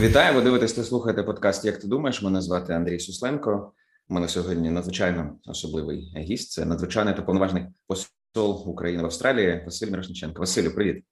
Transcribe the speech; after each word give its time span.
Вітаю, 0.00 0.34
ви 0.34 0.42
дивитесь 0.42 0.72
та 0.72 0.84
слухаєте 0.84 1.22
подкаст. 1.22 1.64
Як 1.64 1.78
ти 1.78 1.88
думаєш? 1.88 2.22
Мене 2.22 2.40
звати 2.40 2.72
Андрій 2.72 3.00
Сусленко. 3.00 3.72
У 4.08 4.14
мене 4.14 4.28
сьогодні 4.28 4.70
надзвичайно 4.70 5.38
особливий 5.46 6.12
гість. 6.16 6.52
Це 6.52 6.64
надзвичайний 6.64 7.14
та 7.14 7.22
повноважний 7.22 7.66
посол 7.86 8.68
України 8.68 9.02
в 9.02 9.06
Австралії 9.06 9.62
Василь 9.64 9.90
Мирошниченко. 9.90 10.40
Василю, 10.40 10.70
привіт, 10.70 11.04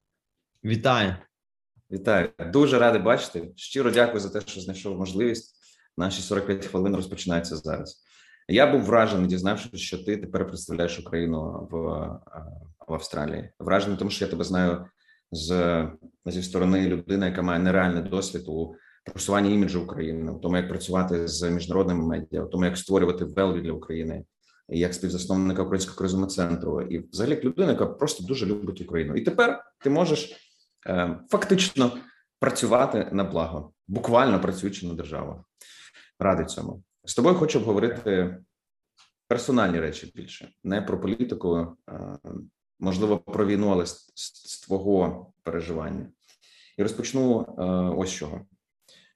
вітаю, 0.64 1.16
вітаю. 1.90 2.28
Дуже 2.52 2.78
радий 2.78 3.02
бачити. 3.02 3.52
Щиро 3.56 3.90
дякую 3.90 4.20
за 4.20 4.28
те, 4.28 4.40
що 4.46 4.60
знайшов 4.60 4.98
можливість. 4.98 5.56
Наші 5.96 6.22
45 6.22 6.66
хвилин 6.66 6.96
розпочинаються 6.96 7.56
зараз. 7.56 8.04
Я 8.48 8.66
був 8.66 8.82
вражений, 8.82 9.26
дізнавшись, 9.26 9.80
що 9.80 9.98
ти 9.98 10.16
тепер 10.16 10.46
представляєш 10.46 10.98
Україну 10.98 11.68
в 11.70 11.76
в 12.88 12.94
Австралії. 12.94 13.50
Вражений, 13.58 13.98
тому 13.98 14.10
що 14.10 14.24
я 14.24 14.30
тебе 14.30 14.44
знаю 14.44 14.86
з 15.32 15.86
зі 16.26 16.42
сторони 16.42 16.88
людини, 16.88 17.26
яка 17.26 17.42
має 17.42 17.58
нереальний 17.58 18.02
досвід 18.02 18.44
у 18.46 18.74
просуванні 19.04 19.54
іміджу 19.54 19.82
України, 19.82 20.32
у 20.32 20.38
тому, 20.38 20.56
як 20.56 20.68
працювати 20.68 21.28
з 21.28 21.50
міжнародними 21.50 22.06
медіа, 22.06 22.42
у 22.42 22.46
тому, 22.46 22.64
як 22.64 22.76
створювати 22.76 23.24
велві 23.24 23.60
для 23.60 23.72
України, 23.72 24.24
як 24.68 24.94
співзасновника 24.94 25.62
українського 25.62 25.98
кризового 25.98 26.28
центру, 26.28 26.82
і 26.82 26.98
взагалі 26.98 27.34
як 27.34 27.44
людина, 27.44 27.70
яка 27.70 27.86
просто 27.86 28.24
дуже 28.24 28.46
любить 28.46 28.80
Україну. 28.80 29.14
І 29.14 29.20
тепер 29.20 29.64
ти 29.80 29.90
можеш 29.90 30.36
е, 30.86 31.20
фактично 31.30 31.98
працювати 32.40 33.08
на 33.12 33.24
благо, 33.24 33.72
буквально 33.88 34.40
працюючи 34.40 34.86
на 34.86 34.94
державу. 34.94 35.44
Радий 36.18 36.46
цьому 36.46 36.82
з 37.08 37.14
тобою 37.14 37.34
хочу 37.34 37.58
обговорити 37.58 38.36
персональні 39.28 39.80
речі 39.80 40.12
більше, 40.14 40.48
не 40.64 40.82
про 40.82 41.00
політику, 41.00 41.76
можливо, 42.78 43.18
про 43.18 43.46
війну, 43.46 43.68
але 43.68 43.86
з, 43.86 44.12
з 44.14 44.60
твого 44.60 45.26
переживання. 45.42 46.06
І 46.78 46.82
розпочну 46.82 47.40
е, 47.40 47.62
ось 47.96 48.12
чого. 48.12 48.46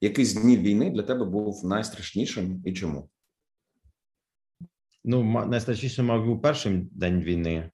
Який 0.01 0.25
з 0.25 0.33
днів 0.33 0.61
війни 0.61 0.89
для 0.89 1.03
тебе 1.03 1.25
був 1.25 1.65
найстрашнішим 1.65 2.63
і 2.65 2.73
чому? 2.73 3.09
Ну, 5.03 5.45
найстрашнішим, 5.47 6.05
мабуть, 6.05 6.27
був 6.27 6.41
перший 6.41 6.77
день 6.91 7.21
війни, 7.21 7.71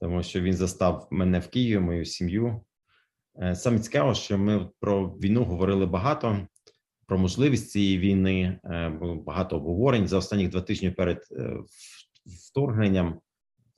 тому 0.00 0.22
що 0.22 0.40
він 0.40 0.54
застав 0.54 1.08
мене 1.10 1.38
в 1.38 1.48
Києві, 1.48 1.78
мою 1.78 2.04
сім'ю. 2.04 2.64
Е, 3.42 3.54
саме 3.54 3.78
цікаво, 3.78 4.14
що 4.14 4.38
ми 4.38 4.68
про 4.80 5.08
війну 5.08 5.44
говорили 5.44 5.86
багато, 5.86 6.46
про 7.06 7.18
можливість 7.18 7.70
цієї 7.70 7.98
війни. 7.98 8.60
Е, 8.64 8.88
було 8.88 9.14
багато 9.14 9.56
обговорень 9.56 10.08
за 10.08 10.18
останні 10.18 10.48
два 10.48 10.60
тижні 10.60 10.90
перед 10.90 11.18
вторгненням. 12.26 13.20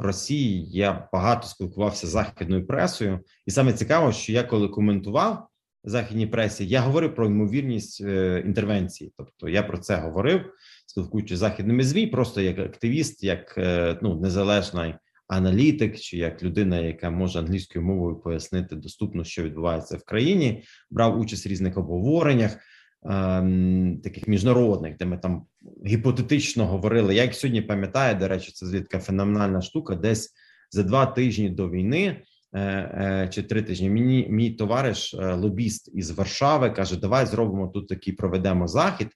Росії 0.04 0.70
я 0.70 1.08
багато 1.12 1.48
спілкувався 1.48 2.06
з 2.06 2.10
західною 2.10 2.66
пресою, 2.66 3.20
і 3.46 3.50
саме 3.50 3.72
цікаво, 3.72 4.12
що 4.12 4.32
я 4.32 4.42
коли 4.42 4.68
коментував 4.68 5.48
західній 5.84 6.26
пресі, 6.26 6.66
я 6.66 6.80
говорив 6.80 7.14
про 7.14 7.26
ймовірність 7.26 8.00
е, 8.00 8.42
інтервенції. 8.46 9.12
Тобто 9.16 9.48
я 9.48 9.62
про 9.62 9.78
це 9.78 9.96
говорив, 9.96 10.40
спілкуючись 10.86 11.36
з 11.36 11.40
західними 11.40 11.84
змі, 11.84 12.06
просто 12.06 12.40
як 12.40 12.58
активіст, 12.58 13.24
як 13.24 13.54
е, 13.58 13.98
ну 14.02 14.20
незалежний 14.20 14.94
аналітик, 15.28 15.98
чи 16.00 16.16
як 16.16 16.42
людина, 16.42 16.80
яка 16.80 17.10
може 17.10 17.38
англійською 17.38 17.84
мовою 17.84 18.16
пояснити 18.16 18.76
доступно, 18.76 19.24
що 19.24 19.42
відбувається 19.42 19.96
в 19.96 20.04
країні, 20.04 20.62
брав 20.90 21.20
участь 21.20 21.46
в 21.46 21.48
різних 21.48 21.78
обговореннях. 21.78 22.56
Ем, 23.04 24.00
таких 24.04 24.28
міжнародних, 24.28 24.96
де 24.96 25.04
ми 25.04 25.18
там 25.18 25.46
гіпотетично 25.86 26.66
говорили. 26.66 27.14
Я 27.14 27.22
як 27.22 27.34
сьогодні 27.34 27.62
пам'ятаю, 27.62 28.16
до 28.16 28.28
речі, 28.28 28.52
це 28.52 28.66
звідка 28.66 28.98
феноменальна 28.98 29.62
штука. 29.62 29.94
Десь 29.94 30.34
за 30.70 30.82
два 30.82 31.06
тижні 31.06 31.50
до 31.50 31.70
війни 31.70 32.22
е, 32.52 32.60
е, 32.60 33.28
чи 33.32 33.42
три 33.42 33.62
тижні. 33.62 33.90
Мені 33.90 34.26
мій 34.30 34.50
товариш, 34.50 35.14
е, 35.14 35.34
лобіст 35.34 35.90
із 35.94 36.10
Варшави, 36.10 36.70
каже: 36.70 37.00
Давай 37.00 37.26
зробимо 37.26 37.68
тут 37.68 37.88
такий 37.88 38.12
проведемо 38.12 38.68
захід 38.68 39.08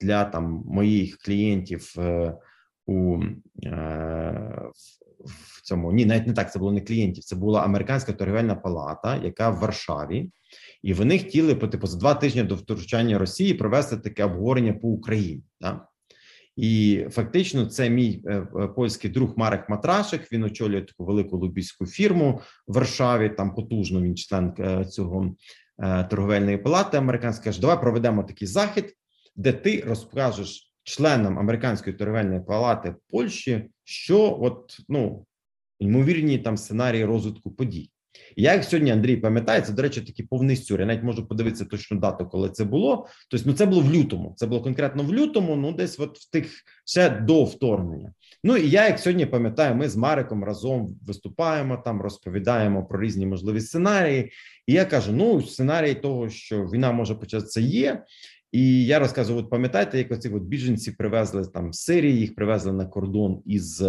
для 0.00 0.24
там 0.24 0.62
моїх 0.66 1.16
клієнтів 1.18 1.94
у 2.86 3.18
в 5.26 5.62
цьому. 5.62 5.92
Ні, 5.92 6.06
навіть 6.06 6.26
не 6.26 6.32
так. 6.32 6.52
Це 6.52 6.58
було 6.58 6.72
не 6.72 6.80
клієнтів. 6.80 7.24
Це 7.24 7.36
була 7.36 7.60
американська 7.62 8.12
торгівельна 8.12 8.54
палата, 8.54 9.16
яка 9.16 9.50
в 9.50 9.58
Варшаві 9.58 10.30
і 10.86 10.94
вони 10.94 11.18
хотіли 11.18 11.54
по 11.54 11.68
типу 11.68 11.86
за 11.86 11.98
два 11.98 12.14
тижні 12.14 12.42
до 12.42 12.54
втручання 12.54 13.18
Росії 13.18 13.54
провести 13.54 13.96
таке 13.96 14.24
обговорення 14.24 14.72
по 14.72 14.88
Україні. 14.88 15.42
Да? 15.60 15.86
І 16.56 17.04
фактично, 17.10 17.66
це 17.66 17.90
мій 17.90 18.22
е, 18.26 18.46
е, 18.60 18.66
польський 18.66 19.10
друг 19.10 19.32
Марек 19.36 19.68
Матрашик. 19.68 20.32
Він 20.32 20.44
очолює 20.44 20.82
таку 20.82 21.04
велику 21.04 21.36
лобійську 21.36 21.86
фірму 21.86 22.40
в 22.68 22.74
Варшаві. 22.74 23.28
Там 23.28 23.54
потужно 23.54 24.02
він 24.02 24.16
член 24.16 24.54
е, 24.58 24.84
цього 24.84 25.34
торговельної 26.10 26.58
палати. 26.58 26.96
Американська 26.96 27.44
каже, 27.44 27.60
давай 27.60 27.80
проведемо 27.80 28.22
такий 28.22 28.48
захід, 28.48 28.94
де 29.36 29.52
ти 29.52 29.84
розкажеш 29.86 30.72
членам 30.82 31.38
американської 31.38 31.96
торговельної 31.96 32.40
палати 32.40 32.94
Польщі, 33.10 33.70
що 33.84 34.38
от 34.40 34.80
ну 34.88 35.26
ймовірні 35.78 36.38
там 36.38 36.56
сценарії 36.56 37.04
розвитку 37.04 37.50
подій. 37.50 37.90
Я 38.36 38.52
як 38.52 38.64
сьогодні 38.64 38.90
Андрій 38.90 39.16
пам'ятає, 39.16 39.60
це, 39.60 39.72
до 39.72 39.82
речі, 39.82 40.00
такий 40.00 40.26
повний 40.26 40.56
сюр. 40.56 40.80
Я 40.80 40.86
навіть 40.86 41.02
можу 41.02 41.28
подивитися 41.28 41.64
точну 41.64 41.98
дату, 41.98 42.26
коли 42.26 42.50
це 42.50 42.64
було. 42.64 43.06
Тобто, 43.30 43.48
ну 43.48 43.56
це 43.56 43.66
було 43.66 43.82
в 43.82 43.94
лютому. 43.94 44.34
Це 44.36 44.46
було 44.46 44.62
конкретно 44.62 45.02
в 45.02 45.14
лютому, 45.14 45.56
ну 45.56 45.72
десь 45.72 46.00
от 46.00 46.18
в 46.18 46.30
тих 46.30 46.52
ще 46.84 47.10
до 47.10 47.44
вторгнення. 47.44 48.12
Ну 48.44 48.56
і 48.56 48.70
я, 48.70 48.86
як 48.88 48.98
сьогодні 48.98 49.26
пам'ятаю, 49.26 49.74
ми 49.74 49.88
з 49.88 49.96
Мариком 49.96 50.44
разом 50.44 50.96
виступаємо 51.06 51.76
там, 51.76 52.02
розповідаємо 52.02 52.86
про 52.86 53.00
різні 53.00 53.26
можливі 53.26 53.60
сценарії. 53.60 54.30
І 54.66 54.72
я 54.72 54.84
кажу: 54.84 55.12
ну, 55.12 55.42
сценарій 55.42 55.94
того, 55.94 56.28
що 56.28 56.64
війна 56.64 56.92
може 56.92 57.14
початися, 57.14 57.60
є. 57.60 58.04
І 58.52 58.84
я 58.84 58.98
розказую: 58.98 59.38
от 59.38 59.50
пам'ятаєте, 59.50 59.98
як 59.98 60.12
оці 60.12 60.28
от 60.28 60.42
біженці 60.42 60.92
привезли 60.92 61.46
там 61.46 61.72
з 61.72 61.80
Сирії, 61.80 62.20
їх 62.20 62.34
привезли 62.34 62.72
на 62.72 62.86
кордон 62.86 63.42
із. 63.46 63.82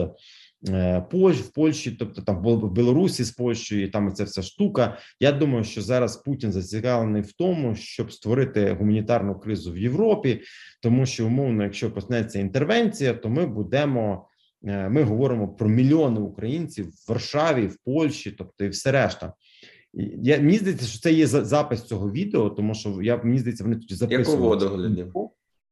Е, 0.69 1.05
Польщ 1.11 1.39
в 1.39 1.53
Польщі, 1.53 1.91
тобто 1.91 2.21
там 2.21 2.43
в 2.43 2.71
Білорусі 2.71 3.23
з 3.23 3.31
Польщею, 3.31 3.83
і 3.83 3.87
там 3.87 4.13
ця 4.13 4.23
вся 4.23 4.41
штука. 4.41 4.97
Я 5.19 5.31
думаю, 5.31 5.63
що 5.63 5.81
зараз 5.81 6.17
Путін 6.17 6.51
зацікавлений 6.51 7.21
в 7.21 7.33
тому, 7.33 7.75
щоб 7.75 8.11
створити 8.11 8.71
гуманітарну 8.71 9.39
кризу 9.39 9.71
в 9.71 9.77
Європі, 9.77 10.41
тому 10.81 11.05
що 11.05 11.25
умовно, 11.25 11.63
якщо 11.63 11.91
почнеться 11.91 12.39
інтервенція, 12.39 13.13
то 13.13 13.29
ми 13.29 13.45
будемо. 13.45 14.27
Е, 14.65 14.89
ми 14.89 15.03
говоримо 15.03 15.47
про 15.47 15.69
мільйони 15.69 16.19
українців 16.19 16.87
в 16.87 17.09
Варшаві, 17.09 17.67
в 17.67 17.77
Польщі, 17.85 18.31
тобто 18.31 18.65
і 18.65 18.69
все 18.69 18.91
решта. 18.91 19.33
Я 20.23 20.37
мені 20.37 20.57
здається, 20.57 20.87
що 20.87 20.99
це 20.99 21.13
є 21.13 21.27
запис 21.27 21.83
цього 21.83 22.11
відео, 22.11 22.49
тому 22.49 22.75
що 22.75 23.01
я 23.01 23.17
мені 23.17 23.39
здається, 23.39 23.63
вони 23.63 23.75
тоді 23.75 23.95
записували. 23.95 24.33
Яку 24.33 24.49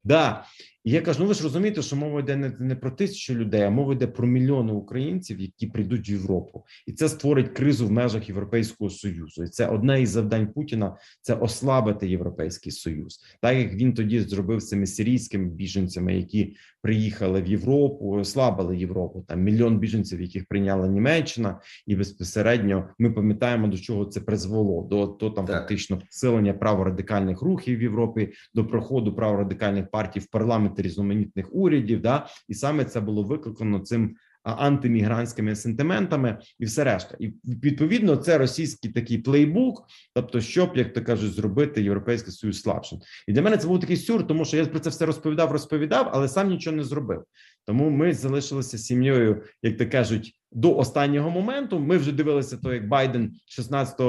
Да. 0.04 0.46
І 0.86 0.92
я 0.92 1.02
кажу: 1.02 1.20
ну 1.22 1.28
ви 1.28 1.34
ж 1.34 1.44
розумієте, 1.44 1.82
що 1.82 1.96
мова 1.96 2.20
йде 2.20 2.36
не, 2.36 2.52
не 2.60 2.76
про 2.76 2.92
тисячу 2.92 3.34
людей, 3.34 3.62
а 3.62 3.70
мова 3.70 3.94
йде 3.94 4.08
про 4.08 4.28
мільйони 4.28 4.74
українців, 4.74 5.40
які 5.40 5.68
прийдуть 5.68 6.10
в 6.10 6.12
Європу, 6.12 6.66
і 6.88 6.92
це 6.92 7.10
створить 7.10 7.50
кризу 7.50 7.88
в 7.88 7.92
межах 7.92 8.30
Європейського 8.30 8.90
союзу. 8.90 9.44
І 9.44 9.48
це 9.48 9.68
одне 9.68 10.02
із 10.02 10.10
завдань 10.10 10.48
Путіна 10.48 10.98
це 11.22 11.34
ослабити 11.34 12.10
європейський 12.10 12.72
союз, 12.72 13.20
так 13.42 13.58
як 13.58 13.74
він 13.74 13.94
тоді 13.94 14.20
зробив 14.20 14.60
з 14.60 14.68
цими 14.68 14.86
сирійськими 14.86 15.46
біженцями, 15.46 16.16
які 16.16 16.56
приїхали 16.86 17.42
в 17.42 17.48
Європу, 17.48 18.12
ослабили 18.12 18.78
Європу. 18.78 19.26
Там 19.28 19.42
мільйон 19.42 19.80
біженців, 19.80 20.22
яких 20.22 20.46
прийняла 20.46 20.88
Німеччина, 20.88 21.60
і 21.88 21.96
безпосередньо 21.96 22.90
ми 23.00 23.12
пам'ятаємо 23.12 23.68
до 23.68 23.78
чого 23.78 24.06
це 24.06 24.22
призвело 24.22 24.88
до 24.90 25.08
то 25.08 25.30
там 25.30 25.46
так. 25.46 25.56
фактично 25.56 25.98
посилення 25.98 26.54
праворадикальних 26.54 27.42
рухів 27.42 27.80
в 27.80 27.82
Європі, 27.82 28.30
до 28.54 28.66
проходу 28.68 29.16
праворадикальних 29.16 29.92
партій 29.92 30.20
в 30.20 30.28
парламент 30.28 30.75
різноманітних 30.80 31.56
урядів, 31.56 32.02
да 32.02 32.28
і 32.48 32.54
саме 32.54 32.86
це 32.86 33.02
було 33.02 33.24
викликано 33.24 33.80
цим 33.80 34.16
антимігрантськими 34.46 35.56
сентиментами, 35.56 36.38
і 36.60 36.66
все 36.66 36.84
решта, 36.84 37.18
і 37.20 37.34
відповідно 37.46 38.16
це 38.16 38.38
російський 38.38 38.92
такий 38.92 39.18
плейбук, 39.18 39.86
тобто, 40.14 40.42
щоб 40.42 40.78
як 40.78 40.94
то 40.94 41.02
кажуть, 41.02 41.34
зробити 41.34 41.84
європейський 41.84 42.34
союз 42.34 42.62
слабшим. 42.62 43.00
І 43.28 43.34
для 43.34 43.42
мене 43.42 43.58
це 43.58 43.68
був 43.68 43.80
такий 43.80 43.98
сюр, 43.98 44.28
тому 44.28 44.46
що 44.46 44.58
я 44.58 44.66
про 44.66 44.80
це 44.80 44.90
все 44.90 45.06
розповідав, 45.06 45.52
розповідав, 45.52 46.10
але 46.14 46.28
сам 46.28 46.50
нічого 46.50 46.76
не 46.76 46.84
зробив. 46.84 47.24
Тому 47.66 47.90
ми 47.90 48.14
залишилися 48.14 48.78
сім'єю, 48.78 49.44
як 49.64 49.78
то 49.78 49.90
кажуть. 49.90 50.34
До 50.56 50.78
останнього 50.78 51.30
моменту 51.30 51.80
ми 51.80 51.98
вже 51.98 52.12
дивилися, 52.12 52.58
то 52.58 52.74
як 52.74 52.88
Байден 52.88 53.32
16 53.46 54.00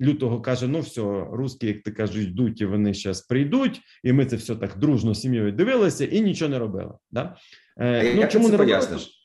лютого 0.00 0.40
каже: 0.40 0.68
Ну 0.68 0.80
все, 0.80 1.26
русські, 1.32 1.66
як 1.66 1.82
ти 1.82 1.90
кажуть, 1.90 2.28
йдуть 2.28 2.60
і 2.60 2.64
вони 2.64 2.94
зараз 2.94 3.20
прийдуть, 3.20 3.80
і 4.04 4.12
ми 4.12 4.26
це 4.26 4.36
все 4.36 4.56
так 4.56 4.78
дружно 4.78 5.14
сім'єю 5.14 5.52
дивилися 5.52 6.04
і 6.04 6.20
нічого 6.20 6.48
не 6.48 6.58
робили. 6.58 6.94
Да? 7.10 7.36
Е, 7.78 8.14
ну, 8.14 8.26
чому 8.26 8.48
не 8.48 8.58
поясниш? 8.58 9.20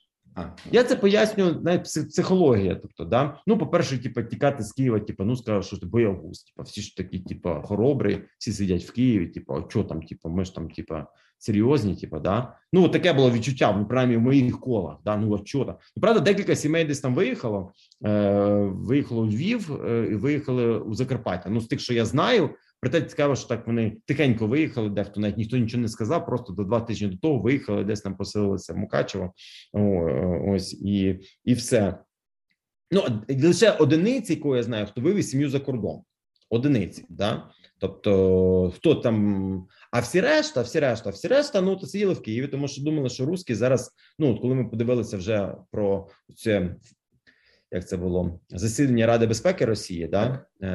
Я 0.72 0.84
це 0.84 0.96
пояснюю 0.96 1.62
навіть 1.64 1.84
психологія. 1.84 2.76
Тобто, 2.76 3.06
да, 3.06 3.42
ну, 3.48 3.58
по-перше, 3.58 3.98
типу, 3.98 4.24
тікати 4.24 4.64
з 4.64 4.72
Києва, 4.72 5.00
типу, 5.00 5.24
ну 5.24 5.36
сказав, 5.36 5.64
що 5.64 5.78
ти 5.78 5.86
боягуз. 5.86 6.44
Типу, 6.44 6.64
всі 6.64 6.82
ж 6.82 6.98
такі, 6.98 7.20
типу, 7.20 7.50
хоробрі, 7.64 8.22
всі 8.38 8.52
сидять 8.52 8.84
в 8.84 8.92
Києві. 8.92 9.28
Типу, 9.28 9.54
а 9.54 9.70
що 9.70 9.84
там, 9.84 10.02
типу, 10.02 10.30
ми 10.30 10.46
ж 10.46 10.56
там, 10.56 10.70
типу, 10.70 10.96
серйозні, 11.38 11.96
типу, 11.96 12.20
да. 12.20 12.58
Ну, 12.74 12.90
таке 12.90 13.14
було 13.14 13.32
відчуття, 13.32 13.76
ну, 13.78 13.86
принаймні, 13.86 14.18
в 14.18 14.22
моїх 14.22 14.60
колах. 14.60 14.98
Да, 15.06 15.18
ну, 15.18 15.42
що 15.46 15.66
там. 15.66 15.76
Ну, 15.96 16.02
правда, 16.02 16.20
декілька 16.20 16.56
сімей 16.56 16.86
десь 16.86 17.00
там 17.00 17.16
виїхало. 17.16 17.72
Е, 18.06 18.70
Виїхало 18.74 19.22
у 19.22 19.26
Львів 19.26 19.86
е, 19.86 20.08
і 20.12 20.16
виїхали 20.16 20.80
у 20.80 20.94
Закарпаття. 20.94 21.50
Ну, 21.50 21.62
з 21.62 21.68
тих, 21.68 21.80
що 21.80 21.94
я 21.94 22.06
знаю, 22.06 22.50
Проте 22.86 23.02
цікаво, 23.02 23.36
що 23.36 23.48
так 23.48 23.68
вони 23.68 23.98
тихенько 24.06 24.48
виїхали, 24.48 24.90
дехто 24.90 25.20
навіть 25.20 25.38
ніхто 25.38 25.58
нічого 25.58 25.82
не 25.82 25.88
сказав. 25.88 26.26
Просто 26.26 26.54
до 26.54 26.64
два 26.64 26.82
тижні 26.82 27.08
до 27.08 27.18
того 27.18 27.40
виїхали, 27.40 27.84
десь 27.84 28.02
там 28.02 28.18
поселилися 28.18 28.74
Мукачево. 28.74 29.34
Ось 30.48 30.74
і, 30.74 31.20
і 31.44 31.54
все. 31.54 31.98
Ну 32.92 33.04
лише 33.30 33.72
одиниці, 33.72 34.36
кого 34.36 34.56
я 34.56 34.64
знаю, 34.64 34.86
хто 34.86 35.02
вивіз 35.02 35.30
сім'ю 35.30 35.50
за 35.50 35.60
кордон. 35.60 36.02
Одиниці, 36.50 37.06
да. 37.10 37.50
Тобто, 37.80 38.72
хто 38.76 38.96
там, 38.96 39.68
а 39.92 40.00
всі 40.00 40.22
решта, 40.22 40.62
всі 40.62 40.80
решта, 40.80 41.10
всі 41.10 41.28
решта, 41.28 41.62
ну 41.62 41.76
то 41.76 41.88
сиділи 41.88 42.14
в 42.14 42.22
Києві, 42.22 42.48
тому 42.48 42.68
що 42.68 42.84
думали, 42.84 43.10
що 43.10 43.26
русські 43.26 43.56
зараз. 43.56 43.92
Ну, 44.20 44.34
от 44.34 44.42
коли 44.42 44.56
ми 44.56 44.66
подивилися 44.70 45.18
вже 45.18 45.56
про 45.72 46.08
це, 46.36 46.76
як 47.72 47.88
це 47.88 47.98
було 47.98 48.40
засідання 48.50 49.08
Ради 49.08 49.28
безпеки 49.28 49.66
Росії, 49.66 50.08
да 50.08 50.46
е, 50.62 50.68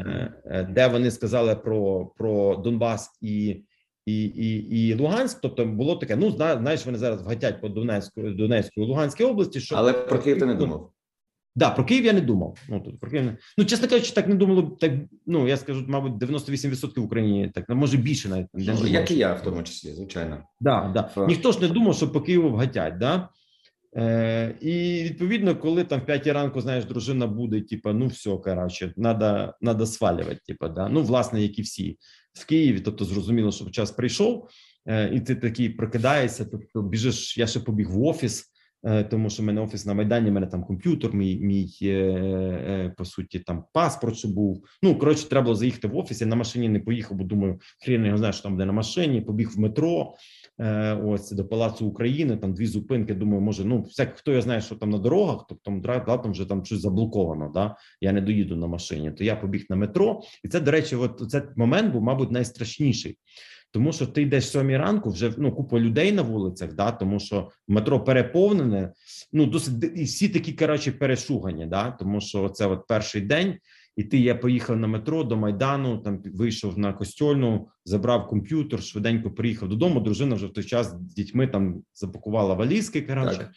е, 0.45 0.69
де 0.71 0.87
вони 0.87 1.11
сказали 1.11 1.57
про 1.57 2.07
про 2.07 2.57
Донбас 2.57 3.19
і 3.21 3.65
і, 4.07 4.25
і, 4.25 4.89
і 4.89 4.95
Луганськ. 4.95 5.39
Тобто 5.43 5.67
було 5.67 5.97
таке: 5.97 6.17
ну 6.17 6.31
знаєш, 6.31 6.87
вони 6.87 6.99
зараз 6.99 7.23
вгатять 7.23 7.61
по 7.61 7.69
Донецьку, 7.69 8.23
Донецької 8.23 8.87
Луганській 8.87 9.25
області. 9.25 9.61
Що 9.61 9.75
але 9.75 9.93
про 9.93 10.19
Київ 10.19 10.39
ти 10.39 10.47
не 10.47 10.55
думав. 10.55 10.93
Да, 11.61 11.71
про 11.71 11.85
Київ 11.85 12.05
я 12.05 12.13
не 12.13 12.21
думав. 12.21 12.59
Ну 12.69 12.81
тут 12.81 13.01
про 13.01 13.11
Київ 13.11 13.33
ну 13.59 13.65
чесно 13.65 13.89
кажучи, 13.89 14.13
так 14.13 14.29
не 14.29 14.35
думало. 14.35 14.63
Так 14.81 14.93
ну 15.27 15.49
я 15.49 15.57
скажу, 15.57 15.85
мабуть, 15.89 16.13
98% 16.13 17.01
в 17.01 17.05
Україні 17.05 17.51
так 17.55 17.69
може 17.69 17.97
більше 17.97 18.29
навіть 18.29 18.47
не 18.55 18.77
ну, 18.81 18.87
як 18.87 19.11
і 19.11 19.15
я, 19.15 19.35
в 19.35 19.43
тому 19.43 19.63
числі, 19.63 19.93
звичайно. 19.93 20.43
Да, 20.61 20.91
да. 20.95 21.03
Фа. 21.03 21.27
Ніхто 21.27 21.53
ж 21.53 21.61
не 21.61 21.69
думав, 21.69 21.97
що 21.97 22.13
по 22.13 22.21
Києву 22.21 22.51
вгатять. 22.51 22.99
Да? 22.99 23.29
Е, 23.97 24.57
І 24.61 25.03
відповідно, 25.05 25.57
коли 25.57 25.85
там 25.85 26.01
в 26.01 26.07
п'ятій 26.07 26.33
ранку 26.33 26.61
знаєш, 26.61 26.85
дружина 26.85 27.27
буде, 27.27 27.61
типа, 27.61 27.93
ну 27.93 28.07
все, 28.07 28.31
коротше, 28.31 28.93
надо, 28.97 29.55
надо 29.61 29.87
свалювати. 29.87 30.41
Типа, 30.47 30.69
да. 30.69 30.89
Ну, 30.89 31.03
власне, 31.03 31.43
як 31.43 31.59
і 31.59 31.63
всі 31.63 31.99
в 32.33 32.47
Києві. 32.47 32.81
Тобто, 32.81 33.05
зрозуміло, 33.05 33.53
що 33.53 33.71
час 33.71 33.91
прийшов, 33.91 34.49
е, 34.87 35.15
і 35.15 35.21
ти 35.21 35.35
такий 35.35 35.69
прокидаєшся. 35.69 36.45
Тобто, 36.45 36.83
біжиш, 36.83 37.39
я 37.39 37.47
ще 37.47 37.61
побіг 37.61 37.91
в 37.91 38.03
офіс. 38.03 38.51
Е, 38.85 39.05
тому 39.05 39.31
що 39.31 39.43
в 39.43 39.47
мене 39.47 39.61
офіс 39.61 39.87
на 39.87 39.95
майдані, 39.95 40.31
в 40.31 40.33
мене 40.33 40.47
там 40.47 40.65
комп'ютер, 40.65 41.15
мій 41.15 41.39
мій 41.39 41.79
е, 41.83 41.87
е, 41.87 42.95
по 42.97 43.05
суті 43.05 43.39
там 43.39 43.65
паспорт, 43.73 44.17
що 44.17 44.29
був. 44.29 44.65
Ну 44.83 44.99
коротше, 44.99 45.29
треба 45.29 45.45
було 45.45 45.57
заїхати 45.57 45.89
в 45.89 45.97
офіс. 45.97 46.21
Я 46.21 46.27
на 46.27 46.37
машині 46.37 46.69
не 46.69 46.81
поїхав, 46.81 47.17
бо 47.17 47.25
думаю, 47.25 47.61
хрін 47.85 48.05
його 48.05 48.19
знає, 48.19 48.33
що 48.33 48.43
там 48.43 48.53
буде 48.53 48.65
на 48.65 48.73
машині. 48.73 49.21
Побіг 49.21 49.51
в 49.51 49.59
метро. 49.59 50.15
Ось 51.05 51.31
до 51.31 51.45
Палацу 51.45 51.87
України. 51.87 52.37
Там 52.37 52.55
дві 52.55 52.67
зупинки. 52.67 53.15
Думаю, 53.15 53.41
може, 53.41 53.65
ну 53.65 53.83
всяк 53.83 54.17
хто 54.17 54.33
я 54.33 54.41
знає, 54.41 54.61
що 54.61 54.75
там 54.75 54.91
на 54.91 54.99
дорогах, 54.99 55.47
то 55.47 55.57
там 55.65 55.83
там 55.83 56.33
вже 56.33 56.49
там 56.49 56.65
щось 56.65 56.81
заблоковано. 56.81 57.51
Да, 57.55 57.77
я 58.01 58.13
не 58.13 58.21
доїду 58.21 58.57
на 58.57 58.67
машині. 58.67 59.11
То 59.11 59.25
я 59.25 59.37
побіг 59.37 59.67
на 59.71 59.77
метро, 59.77 60.21
і 60.45 60.49
це 60.49 60.61
до 60.61 60.71
речі, 60.71 60.97
от 60.97 61.31
цей 61.31 61.43
момент 61.57 61.93
був, 61.93 62.03
мабуть, 62.03 62.31
найстрашніший 62.31 63.17
тому 63.73 63.93
що 63.93 64.07
ти 64.07 64.23
йдеш 64.23 64.49
сьомій 64.49 64.77
ранку, 64.77 65.11
вже 65.11 65.33
ну 65.39 65.53
купа 65.53 65.81
людей 65.81 66.13
на 66.13 66.23
вулицях, 66.23 66.75
да, 66.75 66.91
тому 66.91 67.21
що 67.21 67.51
метро 67.69 68.05
переповнене. 68.05 68.93
Ну 69.33 69.47
досить 69.47 69.93
і 69.97 70.05
всі 70.05 70.29
такі 70.29 70.53
коротше, 70.53 70.93
перешугані, 70.93 71.67
да, 71.67 71.91
тому 71.91 72.21
що 72.21 72.49
це 72.49 72.67
от 72.67 72.87
перший 72.87 73.21
день. 73.21 73.59
І 73.97 74.05
ти 74.05 74.19
я 74.19 74.35
поїхав 74.35 74.77
на 74.77 74.87
метро 74.87 75.25
до 75.25 75.37
майдану. 75.37 75.99
Там 75.99 76.23
вийшов 76.25 76.79
на 76.79 76.93
костюльну, 76.93 77.69
забрав 77.85 78.29
комп'ютер, 78.29 78.83
швиденько 78.83 79.31
приїхав 79.31 79.69
додому. 79.69 80.01
Дружина 80.01 80.35
вже 80.35 80.47
в 80.47 80.53
той 80.53 80.65
час 80.65 80.87
з 80.87 81.15
дітьми 81.15 81.47
там 81.47 81.83
запакувала 81.95 82.55
валізки. 82.55 83.03
Коротше, 83.03 83.51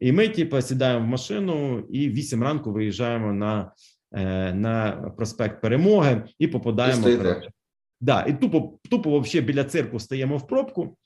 і 0.00 0.12
ми, 0.12 0.28
типу, 0.28 0.62
сідаємо 0.62 1.04
в 1.04 1.08
машину 1.08 1.86
і 1.90 2.08
вісім 2.08 2.42
ранку 2.42 2.72
виїжджаємо 2.72 3.32
на 3.32 3.72
е, 4.12 4.54
на 4.54 4.92
проспект 5.16 5.62
Перемоги 5.62 6.24
і 6.38 6.46
попадаємо. 6.48 7.02
коротше, 7.02 7.50
Да, 8.00 8.24
і 8.28 8.32
тупо 8.32 8.78
тупо 8.90 9.10
вообще 9.10 9.40
біля 9.40 9.64
цирку 9.64 10.00
стаємо 10.00 10.36
в 10.36 10.46
пробку, 10.46 10.96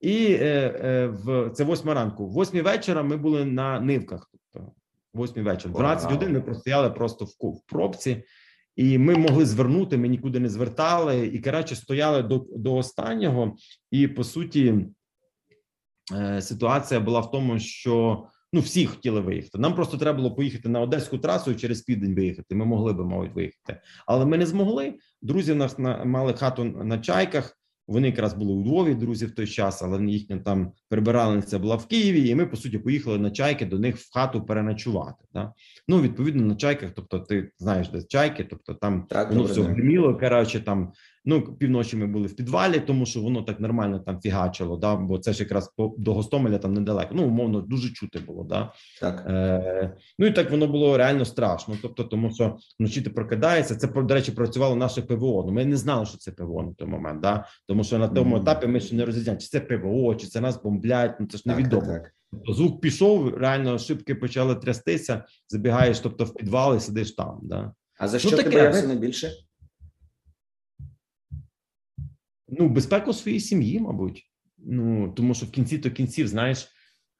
і 0.00 0.26
е, 0.26 0.80
е, 0.84 1.06
в 1.06 1.50
це 1.50 1.64
восьма 1.64 1.94
ранку. 1.94 2.26
В 2.26 2.32
восьмій 2.32 2.60
вечора 2.60 3.02
ми 3.02 3.16
були 3.16 3.44
на 3.44 3.80
нивках. 3.80 4.30
Тобто 4.52 4.72
восьмій 5.14 5.42
вечора. 5.42 5.74
12 5.74 6.10
годин 6.10 6.32
ми 6.32 6.40
простояли 6.40 6.90
просто 6.90 7.24
в, 7.24 7.28
в 7.28 7.62
пробці, 7.66 8.24
і 8.76 8.98
ми 8.98 9.14
могли 9.14 9.46
звернути. 9.46 9.96
Ми 9.96 10.08
нікуди 10.08 10.40
не 10.40 10.48
звертали, 10.48 11.26
і 11.26 11.40
коротше, 11.40 11.76
стояли 11.76 12.22
до, 12.22 12.46
до 12.56 12.74
останнього. 12.74 13.56
І 13.90 14.08
по 14.08 14.24
суті, 14.24 14.74
е, 16.12 16.42
ситуація 16.42 17.00
була 17.00 17.20
в 17.20 17.30
тому, 17.30 17.58
що 17.58 18.24
Ну, 18.54 18.60
всі 18.60 18.86
хотіли 18.86 19.20
виїхати. 19.20 19.58
Нам 19.58 19.74
просто 19.74 19.96
треба 19.96 20.16
було 20.16 20.34
поїхати 20.34 20.68
на 20.68 20.80
одеську 20.80 21.18
трасу 21.18 21.50
і 21.50 21.54
через 21.54 21.80
південь 21.80 22.14
виїхати. 22.14 22.54
Ми 22.54 22.64
могли 22.64 22.92
би, 22.92 23.04
мабуть, 23.04 23.34
виїхати, 23.34 23.80
але 24.06 24.26
ми 24.26 24.38
не 24.38 24.46
змогли. 24.46 24.94
Друзі 25.22 25.52
в 25.52 25.56
нас 25.56 25.78
на 25.78 26.04
мали 26.04 26.32
хату 26.32 26.64
на 26.64 26.98
чайках. 26.98 27.58
Вони 27.88 28.06
якраз 28.06 28.34
були 28.34 28.52
у 28.52 28.64
Львові, 28.64 28.94
друзі, 28.94 29.26
в 29.26 29.34
той 29.34 29.46
час, 29.46 29.82
але 29.82 30.04
їхня 30.04 30.38
там 30.38 30.72
прибиральниця 30.88 31.58
була 31.58 31.76
в 31.76 31.86
Києві, 31.86 32.28
і 32.28 32.34
ми 32.34 32.46
по 32.46 32.56
суті 32.56 32.78
поїхали 32.78 33.18
на 33.18 33.30
чайки 33.30 33.66
до 33.66 33.78
них 33.78 33.96
в 33.96 34.12
хату 34.14 34.42
переночувати. 34.46 35.24
Да? 35.32 35.52
Ну 35.88 36.00
відповідно 36.00 36.46
на 36.46 36.54
чайках, 36.54 36.90
тобто 36.96 37.18
ти 37.18 37.50
знаєш, 37.58 37.88
де 37.88 38.02
чайки, 38.02 38.44
тобто 38.44 38.74
там 38.74 39.06
так, 39.08 39.30
воно 39.30 39.42
все 39.42 39.62
гриміло. 39.62 40.18
Коротше, 40.18 40.60
там 40.60 40.92
ну 41.24 41.42
півночі 41.42 41.96
ми 41.96 42.06
були 42.06 42.26
в 42.26 42.36
підвалі, 42.36 42.80
тому 42.80 43.06
що 43.06 43.20
воно 43.20 43.42
так 43.42 43.60
нормально 43.60 43.98
там 43.98 44.20
фігачило. 44.20 44.76
Да? 44.76 44.96
Бо 44.96 45.18
це 45.18 45.32
ж 45.32 45.42
якраз 45.42 45.72
по 45.76 45.94
до 45.98 46.14
Гостомеля 46.14 46.58
там 46.58 46.74
недалеко. 46.74 47.08
Ну 47.12 47.26
умовно 47.26 47.60
дуже 47.60 47.92
чути 47.92 48.18
було. 48.18 48.44
Да? 48.44 48.72
Так 49.00 49.24
Е, 49.26 49.96
ну 50.18 50.26
і 50.26 50.30
так 50.30 50.50
воно 50.50 50.66
було 50.66 50.96
реально 50.96 51.24
страшно. 51.24 51.76
Тобто, 51.82 52.04
тому 52.04 52.30
що 52.30 52.56
вночі 52.78 53.02
ти 53.02 53.10
прокидається. 53.10 53.76
Це 53.76 53.86
до 53.86 54.14
речі, 54.14 54.32
працювало 54.32 54.76
наше 54.76 55.02
ПВО. 55.02 55.44
Ну 55.46 55.52
ми 55.52 55.64
не 55.64 55.76
знали, 55.76 56.06
що 56.06 56.18
це 56.18 56.32
ПВО 56.32 56.62
на 56.62 56.72
той 56.72 56.88
момент. 56.88 57.20
Да? 57.20 57.44
Тому 57.66 57.84
що 57.84 57.98
на 57.98 58.08
тому 58.08 58.36
етапі 58.36 58.66
ми 58.66 58.80
ще 58.80 58.96
не 58.96 59.04
розрізняємо, 59.04 59.40
чи 59.40 59.48
це 59.48 59.60
ПВО, 59.60 60.14
чи 60.14 60.26
це 60.26 60.40
нас 60.40 60.62
бомблять. 60.62 61.16
Ну 61.20 61.26
це 61.26 61.38
ж 61.38 61.42
невідомо. 61.46 61.86
Так, 61.86 62.02
так. 62.02 62.12
Тобто 62.30 62.52
звук 62.52 62.80
пішов, 62.80 63.34
реально 63.34 63.78
шибки 63.78 64.14
почали 64.14 64.54
трястися. 64.54 65.24
Забігаєш, 65.48 66.00
тобто 66.00 66.24
в 66.24 66.34
підвал 66.34 66.76
і 66.76 66.80
сидиш 66.80 67.12
там. 67.12 67.40
Да? 67.42 67.72
А 67.98 68.08
за 68.08 68.16
ну, 68.16 68.20
що 68.20 68.30
ну, 68.30 68.36
ти 68.36 68.50
боявся 68.50 68.86
найбільше? 68.86 69.32
Ну, 72.58 72.68
безпеку 72.68 73.12
своєї 73.12 73.40
сім'ї, 73.40 73.80
мабуть. 73.80 74.30
Ну 74.58 75.12
тому 75.16 75.34
що 75.34 75.46
в 75.46 75.50
кінці 75.50 75.78
то 75.78 75.90
кінців, 75.90 76.28
знаєш, 76.28 76.68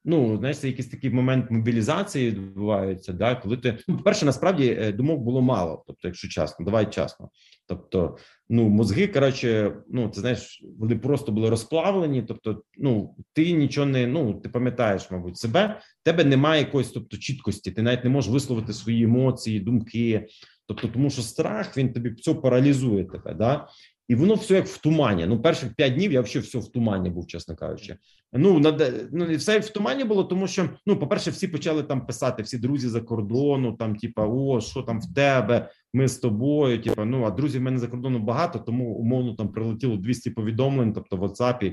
ну 0.04 0.36
знаєш, 0.38 0.58
це 0.58 0.68
якийсь 0.68 0.88
такий 0.88 1.10
момент 1.10 1.50
мобілізації 1.50 2.30
відбувається. 2.30 3.12
Да, 3.12 3.34
коли 3.34 3.56
ти 3.56 3.78
ну, 3.88 3.98
перше, 3.98 4.26
насправді 4.26 4.76
е, 4.80 4.92
думок 4.92 5.20
було 5.20 5.42
мало. 5.42 5.84
Тобто, 5.86 6.08
якщо 6.08 6.28
чесно, 6.28 6.64
давай 6.64 6.90
чесно. 6.90 7.30
Тобто, 7.66 8.16
ну 8.48 8.68
мозги, 8.68 9.06
коротше, 9.06 9.76
ну 9.88 10.08
ти 10.08 10.20
знаєш, 10.20 10.64
вони 10.78 10.96
просто 10.96 11.32
були 11.32 11.50
розплавлені. 11.50 12.22
Тобто, 12.22 12.62
ну 12.78 13.16
ти 13.32 13.52
нічого 13.52 13.86
не 13.86 14.06
ну 14.06 14.34
ти 14.34 14.48
пам'ятаєш, 14.48 15.10
мабуть, 15.10 15.36
себе. 15.36 15.80
Тебе 16.02 16.24
немає 16.24 16.60
якоїсь, 16.60 16.90
тобто 16.90 17.16
чіткості. 17.16 17.70
Ти 17.70 17.82
навіть 17.82 18.04
не 18.04 18.10
можеш 18.10 18.30
висловити 18.30 18.72
свої 18.72 19.04
емоції, 19.04 19.60
думки. 19.60 20.26
Тобто, 20.66 20.88
тому 20.88 21.10
що 21.10 21.22
страх 21.22 21.76
він 21.76 21.92
тобі 21.92 22.10
все 22.10 22.34
паралізує 22.34 23.04
тебе. 23.04 23.34
Да? 23.34 23.68
І 24.08 24.14
воно 24.14 24.34
все 24.34 24.54
як 24.54 24.66
в 24.66 24.78
тумані. 24.78 25.26
Ну, 25.26 25.42
перших 25.42 25.74
п'ять 25.74 25.94
днів 25.94 26.12
я 26.12 26.20
взагалі 26.20 26.46
все 26.46 26.58
в 26.58 26.68
тумані 26.68 27.10
був, 27.10 27.26
чесно 27.26 27.56
кажучи. 27.56 27.96
Ну 28.32 28.58
на 28.58 28.78
ну 29.12 29.24
і 29.24 29.36
все 29.36 29.58
в 29.58 29.68
тумані 29.68 30.04
було, 30.04 30.24
тому 30.24 30.46
що 30.46 30.68
ну, 30.86 30.96
по-перше, 30.96 31.30
всі 31.30 31.48
почали 31.48 31.82
там 31.82 32.06
писати, 32.06 32.42
всі 32.42 32.58
друзі 32.58 32.88
за 32.88 33.00
кордону, 33.00 33.72
там, 33.72 33.96
типа, 33.96 34.26
о, 34.26 34.60
що 34.60 34.82
там 34.82 35.00
в 35.00 35.14
тебе, 35.14 35.70
ми 35.94 36.08
з 36.08 36.18
тобою. 36.18 36.82
Типа, 36.82 37.04
ну 37.04 37.24
а 37.24 37.30
друзів 37.30 37.60
в 37.60 37.64
мене 37.64 37.78
за 37.78 37.88
кордону 37.88 38.18
багато, 38.18 38.58
тому 38.58 38.94
умовно 38.94 39.34
там 39.34 39.48
прилетіло 39.48 39.96
200 39.96 40.30
повідомлень. 40.30 40.92
Тобто, 40.92 41.16
в 41.16 41.22
WhatsApp, 41.24 41.72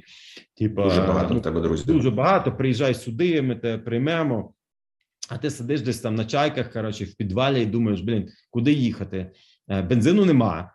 типа 0.58 0.84
дуже 0.84 1.02
багато 1.02 1.34
ну, 1.34 1.42
тебе 1.42 1.62
друзів. 1.62 1.86
Дуже 1.86 2.12
багато. 2.12 2.52
Приїжджай 2.52 2.94
сюди, 2.94 3.42
ми 3.42 3.56
тебе 3.56 3.78
приймемо. 3.78 4.54
А 5.30 5.38
ти 5.38 5.50
сидиш 5.50 5.82
десь 5.82 6.00
там 6.00 6.16
на 6.16 6.26
чайках, 6.26 6.74
коротше, 6.74 7.06
в 7.06 7.16
підвалі 7.16 7.64
і 7.64 7.66
думаєш, 7.66 8.02
блін, 8.02 8.30
куди 8.50 8.74
їхати? 8.74 9.32
Е, 9.70 9.82
бензину 9.82 10.26
нема. 10.26 10.72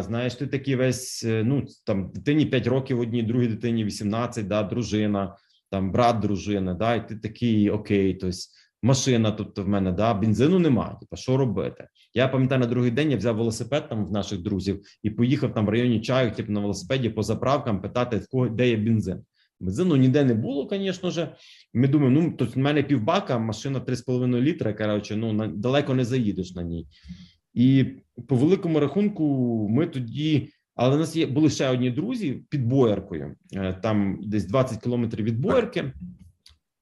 Знаєш, 0.00 0.34
ти 0.34 0.46
такий 0.46 0.76
весь 0.76 1.24
е, 1.24 1.42
ну 1.46 1.64
там 1.86 2.10
дитині 2.14 2.46
5 2.46 2.66
років 2.66 3.00
одній, 3.00 3.22
другій 3.22 3.48
дитині 3.48 3.84
18, 3.84 4.46
да, 4.46 4.62
дружина, 4.62 5.36
там 5.70 5.92
брат 5.92 6.20
дружини, 6.20 6.74
да, 6.74 6.94
і 6.94 7.08
ти 7.08 7.16
такий 7.16 7.70
окей, 7.70 8.14
тобто 8.14 8.36
машина, 8.82 9.30
тобто 9.30 9.62
в 9.62 9.68
мене 9.68 9.92
да, 9.92 10.14
бензину 10.14 10.58
немає. 10.58 10.96
Типа, 11.00 11.16
що 11.16 11.36
робити? 11.36 11.88
Я 12.14 12.28
пам'ятаю 12.28 12.60
на 12.60 12.66
другий 12.66 12.90
день 12.90 13.10
я 13.10 13.16
взяв 13.16 13.36
велосипед 13.36 13.88
там 13.88 14.06
в 14.06 14.12
наших 14.12 14.42
друзів 14.42 14.82
і 15.02 15.10
поїхав 15.10 15.54
там 15.54 15.66
в 15.66 15.68
районі 15.68 16.00
чаю, 16.00 16.32
типу 16.32 16.52
на 16.52 16.60
велосипеді 16.60 17.08
по 17.08 17.22
заправкам 17.22 17.80
питати, 17.80 18.16
в 18.16 18.28
кого 18.28 18.48
де 18.48 18.68
є 18.68 18.76
бензин. 18.76 19.22
Бензину 19.60 19.96
ніде 19.96 20.24
не 20.24 20.34
було, 20.34 20.68
звісно 20.70 21.10
ж. 21.10 21.28
Ми 21.74 21.88
думаємо, 21.88 22.20
ну 22.20 22.36
тут 22.36 22.56
в 22.56 22.58
мене 22.58 22.82
півбака, 22.82 23.38
машина 23.38 23.80
3,5 23.80 24.40
літра. 24.40 24.72
Коротше, 24.72 25.16
ну 25.16 25.32
на 25.32 25.46
далеко 25.46 25.94
не 25.94 26.04
заїдеш 26.04 26.54
на 26.54 26.62
ній. 26.62 26.86
І 27.54 27.84
по 28.28 28.36
великому 28.36 28.80
рахунку, 28.80 29.24
ми 29.70 29.86
тоді, 29.86 30.48
але 30.74 30.96
в 30.96 30.98
нас 30.98 31.16
є 31.16 31.26
були 31.26 31.50
ще 31.50 31.68
одні 31.68 31.90
друзі 31.90 32.42
під 32.48 32.66
бояркою, 32.66 33.36
е, 33.52 33.72
там 33.82 34.20
десь 34.22 34.46
20 34.46 34.82
кілометрів 34.82 35.24
від 35.24 35.40
боярки, 35.40 35.92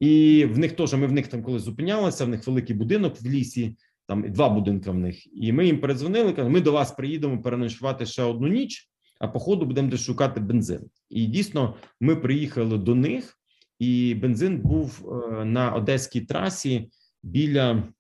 і 0.01 0.45
в 0.45 0.59
них 0.59 0.73
теж 0.73 0.95
ми 0.95 1.07
в 1.07 1.13
них 1.13 1.27
там 1.27 1.43
коли 1.43 1.59
зупинялися. 1.59 2.25
В 2.25 2.29
них 2.29 2.47
великий 2.47 2.77
будинок 2.77 3.21
в 3.21 3.27
лісі, 3.27 3.77
там 4.07 4.33
два 4.33 4.49
будинки 4.49 4.91
в 4.91 4.95
них. 4.95 5.37
І 5.37 5.53
ми 5.53 5.67
їм 5.67 5.81
передзвонили. 5.81 6.33
Кажуть, 6.33 6.53
ми 6.53 6.61
до 6.61 6.73
вас 6.73 6.93
приїдемо 6.93 7.43
переночувати 7.43 8.07
ще 8.07 8.23
одну 8.23 8.49
ніч. 8.49 8.89
а 9.21 9.29
по 9.29 9.41
ходу 9.41 9.67
будемо 9.67 9.91
десь 9.91 10.05
шукати 10.05 10.41
бензин. 10.41 10.81
І 11.11 11.27
дійсно, 11.27 11.77
ми 12.01 12.17
приїхали 12.17 12.79
до 12.79 12.95
них, 12.95 13.39
і 13.79 14.15
бензин 14.15 14.59
був 14.59 15.13
е, 15.13 15.45
на 15.45 15.71
одеській 15.71 16.21
трасі 16.21 16.91
біля 17.23 17.93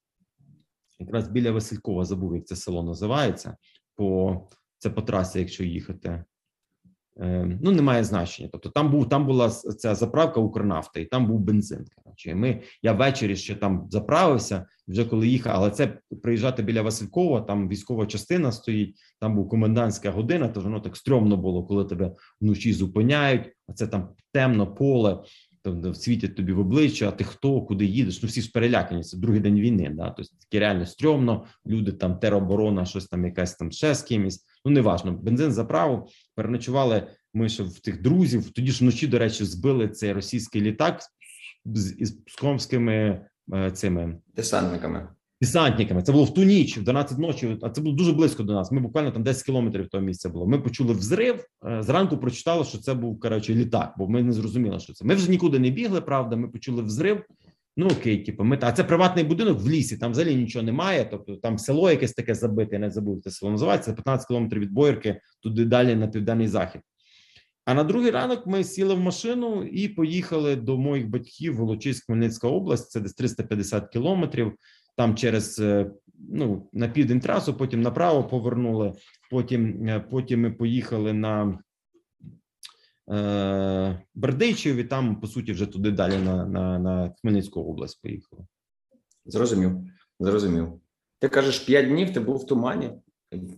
якраз 1.02 1.28
біля 1.28 1.52
Василькова. 1.52 2.04
Забув, 2.04 2.36
як 2.36 2.46
це 2.46 2.56
село 2.56 2.82
називається. 2.82 3.56
По 3.96 4.40
це 4.78 4.90
по 4.90 5.02
трасі, 5.02 5.38
якщо 5.38 5.64
їхати. 5.64 6.24
Е, 7.20 7.58
ну, 7.62 7.70
немає 7.70 8.04
значення. 8.04 8.48
Тобто, 8.52 8.68
там 8.68 8.90
був 8.90 9.08
там 9.08 9.26
була 9.26 9.50
ця 9.50 9.94
заправка 9.94 10.40
Укрнафта, 10.40 11.00
і 11.00 11.04
там 11.04 11.26
був 11.26 11.40
бензин. 11.40 11.84
Коротше, 12.04 12.34
ми 12.34 12.62
я 12.82 12.92
ввечері 12.92 13.36
ще 13.36 13.54
там 13.54 13.86
заправився, 13.90 14.66
вже 14.88 15.04
коли 15.04 15.28
їхав, 15.28 15.52
але 15.56 15.70
це 15.70 15.98
приїжджати 16.22 16.62
біля 16.62 16.82
Василькова, 16.82 17.40
там 17.40 17.68
військова 17.68 18.06
частина 18.06 18.52
стоїть, 18.52 18.96
там 19.20 19.34
був 19.36 19.48
комендантська 19.48 20.10
година, 20.10 20.48
то 20.48 20.60
воно 20.60 20.80
так 20.80 20.96
стрьомно 20.96 21.36
було, 21.36 21.64
коли 21.64 21.84
тебе 21.84 22.12
вночі 22.40 22.72
зупиняють. 22.72 23.52
А 23.68 23.72
це 23.72 23.86
там 23.86 24.08
темно 24.32 24.74
поле, 24.74 25.22
тобто 25.62 25.94
світять 25.94 26.36
тобі 26.36 26.52
в 26.52 26.60
обличчя, 26.60 27.08
а 27.08 27.12
ти 27.12 27.24
хто, 27.24 27.62
куди 27.62 27.84
їдеш? 27.84 28.22
Ну 28.22 28.28
всі 28.28 28.42
ж 28.42 28.50
перелякані. 28.50 29.02
Це 29.02 29.16
другий 29.16 29.40
день 29.40 29.60
війни. 29.60 29.90
Да? 29.96 30.10
Тобто 30.10 30.32
таке 30.40 30.60
реально 30.60 30.86
стрьомно. 30.86 31.46
Люди 31.66 31.92
там 31.92 32.18
тероборона, 32.18 32.84
щось 32.84 33.06
там, 33.06 33.24
якась 33.24 33.54
там 33.54 33.72
ще 33.72 33.94
з 33.94 34.02
кимось. 34.02 34.46
Ну 34.64 34.72
неважно. 34.72 35.12
Бензин 35.12 35.52
заправив, 35.52 36.04
переночували. 36.34 37.06
Ми 37.34 37.48
ще 37.48 37.62
в 37.62 37.80
тих 37.80 38.02
друзів. 38.02 38.50
Тоді 38.50 38.70
ж 38.70 38.84
вночі, 38.84 39.06
до 39.06 39.18
речі, 39.18 39.44
збили 39.44 39.88
цей 39.88 40.12
російський 40.12 40.62
літак 40.62 41.02
з 41.64 41.94
із 41.98 42.10
псковськими 42.10 43.26
е, 43.54 43.70
цими 43.70 44.20
десантниками. 44.34 45.08
Десантниками. 45.42 46.02
Це 46.02 46.12
було 46.12 46.24
в 46.24 46.34
ту 46.34 46.44
ніч, 46.44 46.78
в 46.78 46.82
12 46.82 47.18
ночі. 47.18 47.56
А 47.62 47.70
це 47.70 47.80
було 47.80 47.96
дуже 47.96 48.12
близько 48.12 48.42
до 48.42 48.52
нас. 48.52 48.72
Ми 48.72 48.80
буквально 48.80 49.10
там 49.10 49.22
10 49.22 49.42
кілометрів 49.42 49.88
того 49.88 50.04
місця 50.04 50.28
було. 50.28 50.46
Ми 50.46 50.58
почули 50.58 50.92
взрив. 50.92 51.44
Е, 51.66 51.82
зранку 51.82 52.18
прочитали, 52.18 52.64
що 52.64 52.78
це 52.78 52.94
був 52.94 53.20
коротше, 53.20 53.54
літак, 53.54 53.94
бо 53.98 54.08
ми 54.08 54.22
не 54.22 54.32
зрозуміли, 54.32 54.80
що 54.80 54.92
це. 54.92 55.04
Ми 55.04 55.14
вже 55.14 55.30
нікуди 55.30 55.58
не 55.58 55.70
бігли. 55.70 56.00
Правда, 56.00 56.36
ми 56.36 56.48
почули 56.48 56.82
взрив. 56.82 57.22
Ну 57.76 57.86
окей, 57.86 58.18
типу, 58.18 58.44
ми 58.44 58.58
а 58.62 58.72
це 58.72 58.84
приватний 58.84 59.24
будинок 59.24 59.60
в 59.60 59.68
лісі. 59.68 59.96
Там 59.96 60.12
взагалі 60.12 60.36
нічого 60.36 60.64
немає. 60.64 61.08
Тобто 61.10 61.36
там 61.36 61.58
село 61.58 61.90
якесь 61.90 62.12
таке 62.12 62.34
забите. 62.34 62.78
Не 62.78 62.90
забув 62.90 63.20
це 63.22 63.30
село 63.30 63.52
називається 63.52 63.92
15 63.92 64.28
кілометрів 64.28 64.62
від 64.62 64.72
Боярки, 64.72 65.20
туди 65.40 65.64
далі 65.64 65.94
на 65.94 66.08
південний 66.08 66.48
захід. 66.48 66.80
А 67.64 67.74
на 67.74 67.84
другий 67.84 68.10
ранок 68.10 68.46
ми 68.46 68.64
сіли 68.64 68.94
в 68.94 69.00
машину 69.00 69.64
і 69.64 69.88
поїхали 69.88 70.56
до 70.56 70.78
моїх 70.78 71.08
батьків 71.08 71.56
Волочиськ, 71.56 72.06
Хмельницька 72.06 72.48
область. 72.48 72.90
Це 72.90 73.00
десь 73.00 73.14
350 73.14 73.88
кілометрів. 73.88 74.52
Там 74.96 75.14
через 75.14 75.58
е, 75.58 75.90
ну 76.30 76.68
на 76.72 76.88
південь 76.88 77.20
трасу, 77.20 77.54
потім 77.54 77.82
направо 77.82 78.24
повернули. 78.24 78.92
Потім 79.30 79.88
е, 79.88 80.00
потім 80.00 80.40
ми 80.40 80.50
поїхали 80.50 81.12
на 81.12 81.58
е, 83.12 84.02
Бердичів, 84.14 84.76
і 84.76 84.84
там 84.84 85.20
по 85.20 85.26
суті 85.26 85.52
вже 85.52 85.66
туди 85.66 85.90
далі 85.90 86.18
на, 86.24 86.46
на, 86.46 86.78
на 86.78 87.14
Хмельницьку 87.20 87.60
область 87.60 88.02
поїхали. 88.02 88.42
Зрозумів, 89.26 89.72
зрозумів. 90.20 90.80
Ти 91.18 91.28
кажеш, 91.28 91.58
п'ять 91.58 91.88
днів 91.88 92.12
ти 92.12 92.20
був 92.20 92.36
в 92.36 92.46
тумані. 92.46 92.90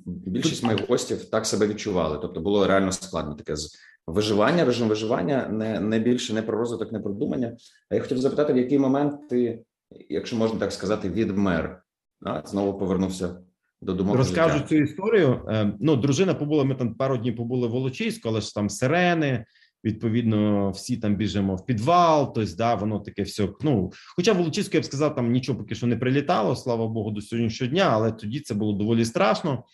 Більшість 0.07 0.63
моїх 0.63 0.89
гостів 0.89 1.25
так 1.25 1.47
себе 1.47 1.67
відчували. 1.67 2.19
Тобто 2.23 2.41
було 2.41 2.67
реально 2.67 2.93
складно 2.93 3.35
таке 3.35 3.57
з 3.57 3.77
виживання, 4.07 4.65
режим 4.65 4.89
виживання, 4.89 5.49
не 5.49 5.81
не 5.81 5.99
більше 5.99 6.35
не 6.35 6.43
про 6.43 6.59
розвиток, 6.59 6.93
не 6.93 7.01
про 7.01 7.13
думання. 7.13 7.57
А 7.91 7.95
я 7.95 8.01
хотів 8.01 8.19
запитати, 8.19 8.53
в 8.53 8.57
який 8.57 8.79
момент 8.79 9.29
ти, 9.29 9.65
якщо 10.09 10.37
можна 10.37 10.59
так 10.59 10.73
сказати, 10.73 11.11
відмер, 11.11 11.83
а, 12.27 12.43
знову 12.47 12.79
повернувся 12.79 13.37
до 13.83 13.93
думок. 13.93 14.17
Розкажу 14.17 14.55
життя. 14.55 14.69
цю 14.69 14.77
історію. 14.77 15.47
Е, 15.49 15.73
ну, 15.81 15.97
дружина 15.97 16.35
побула. 16.35 16.65
Ми 16.65 16.75
там 16.75 16.95
пару 16.95 17.19
днів 17.19 17.37
побули 17.37 17.69
в 17.69 17.71
Волочиську, 17.71 18.29
але 18.29 18.41
ж 18.41 18.55
там 18.55 18.71
сирени. 18.71 19.45
Відповідно, 19.85 20.71
всі 20.71 20.97
там 20.97 21.17
біжимо 21.17 21.57
в 21.57 21.67
підвал. 21.67 22.35
Тобто, 22.35 22.57
да, 22.57 22.75
воно 22.75 23.01
таке 23.01 23.23
все. 23.23 23.49
Ну, 23.61 23.93
хоча 24.17 24.33
в 24.33 24.37
Волочиську, 24.37 24.77
я 24.77 24.81
б 24.81 24.85
сказав, 24.85 25.15
там 25.15 25.33
нічого 25.33 25.59
поки 25.59 25.75
що 25.75 25.87
не 25.87 25.97
прилітало, 25.97 26.57
слава 26.57 26.89
Богу, 26.89 27.11
до 27.11 27.21
сьогоднішнього 27.21 27.73
дня, 27.73 27.89
але 27.93 28.13
тоді 28.13 28.41
це 28.41 28.55
було 28.55 28.73
доволі 28.73 29.05
страшно. 29.05 29.65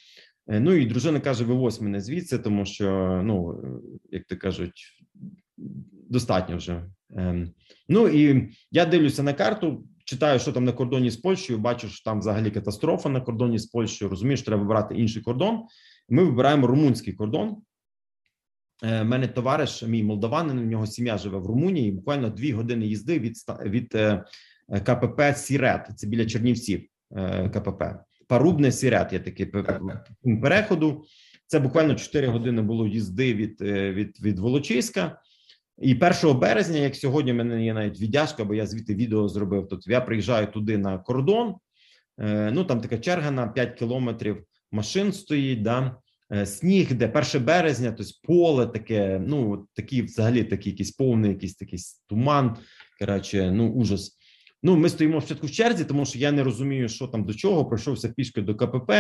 Е, 0.49 0.61
ну 0.61 0.73
і 0.73 0.87
дружина 0.87 1.21
каже: 1.21 1.45
вивозь 1.45 1.81
мене 1.81 2.00
звідси, 2.00 2.38
тому 2.38 2.64
що, 2.64 3.21
ну 3.25 3.62
як 4.11 4.25
то 4.25 4.37
кажуть, 4.37 5.05
достатньо 6.11 6.57
вже. 6.57 6.85
Ем, 7.17 7.50
ну 7.88 8.09
і 8.09 8.50
я 8.71 8.87
дивлюся 8.87 9.23
на 9.23 9.33
карту, 9.33 9.85
читаю, 10.11 10.38
що 10.38 10.52
там 10.52 10.64
на 10.64 10.73
кордоні 10.73 11.11
з 11.11 11.17
Польщею. 11.17 11.59
Бачу, 11.59 11.88
що 11.88 12.05
там 12.05 12.19
взагалі 12.19 12.50
катастрофа 12.50 13.09
на 13.09 13.21
кордоні 13.21 13.59
з 13.59 13.67
Польщею. 13.67 14.09
Розумієш, 14.09 14.43
треба 14.43 14.62
вибирати 14.62 14.95
інший 14.95 15.23
кордон. 15.23 15.62
Ми 16.09 16.25
вибираємо 16.25 16.67
румунський 16.67 17.12
кордон. 17.12 17.49
У 17.49 17.62
е, 18.87 19.05
мене 19.05 19.29
товариш, 19.29 19.83
мій 19.83 20.02
молдаванин, 20.02 20.59
у 20.59 20.64
нього 20.64 20.87
сім'я 20.87 21.19
живе 21.19 21.38
в 21.38 21.47
Румунії. 21.47 21.93
Буквально 21.93 22.31
дві 22.31 22.52
години 22.52 22.87
їзди 22.87 23.19
від 23.19 23.37
від 23.64 23.95
е, 23.95 24.25
КПП 24.85 25.35
Сірет. 25.37 25.90
Це 25.97 26.07
біля 26.07 26.26
Чернівців 26.26 26.83
КПП. 27.52 27.83
Парубне 28.29 28.73
Сірят 28.73 29.12
є 29.12 29.21
такий 29.21 29.47
переходу. 30.43 31.05
Це 31.47 31.59
буквально 31.59 31.95
4 31.95 32.29
години 32.29 32.62
було 32.62 32.87
їзди 32.87 33.35
від 33.35 33.62
е, 33.62 33.93
від, 33.93 34.21
від 34.23 34.38
Волочиська. 34.38 35.21
І 35.80 35.94
1 35.94 36.38
березня, 36.38 36.78
як 36.78 36.96
сьогодні, 36.96 37.32
в 37.32 37.34
мене 37.34 37.64
є 37.64 37.75
навіть 37.75 38.00
віддяжка, 38.00 38.44
бо 38.44 38.54
я 38.54 38.66
звідти 38.66 38.94
відео 38.94 39.28
зробив. 39.28 39.66
Тобто 39.70 39.90
я 39.90 40.00
приїжджаю 40.00 40.46
туди 40.46 40.78
на 40.78 40.99
кордон. 40.99 41.54
Е, 42.20 42.50
ну 42.54 42.64
там 42.64 42.80
така 42.80 42.99
черга 42.99 43.30
на 43.30 43.49
5 43.49 43.78
кілометрів 43.78 44.44
машин 44.72 45.12
стоїть. 45.12 45.62
да, 45.62 45.96
е, 46.32 46.46
Сніг, 46.46 46.94
де 46.94 47.08
1 47.34 47.44
березня, 47.44 47.92
тобто 47.92 48.12
поле 48.22 48.66
таке, 48.66 49.22
ну 49.26 49.66
такі 49.75 50.02
взагалі 50.02 50.44
такий 50.44 50.72
якийсь 50.72 50.90
повний, 50.90 51.30
якийсь 51.30 51.54
такий 51.54 51.78
туман. 52.08 52.56
Коротше, 52.99 53.50
ну 53.50 53.72
ужас. 53.72 54.16
Ну, 54.62 54.76
ми 54.76 54.88
стоїмо 54.88 55.20
спочатку 55.20 55.46
в 55.46 55.50
черзі, 55.50 55.84
тому 55.84 56.06
що 56.06 56.18
я 56.18 56.32
не 56.32 56.42
розумію, 56.42 56.88
що 56.88 57.06
там 57.06 57.25
до 57.25 57.34
чого. 57.34 57.64
Пройшовся 57.64 58.08
пішки 58.08 58.42
до 58.42 58.54
КПП. 58.54 58.92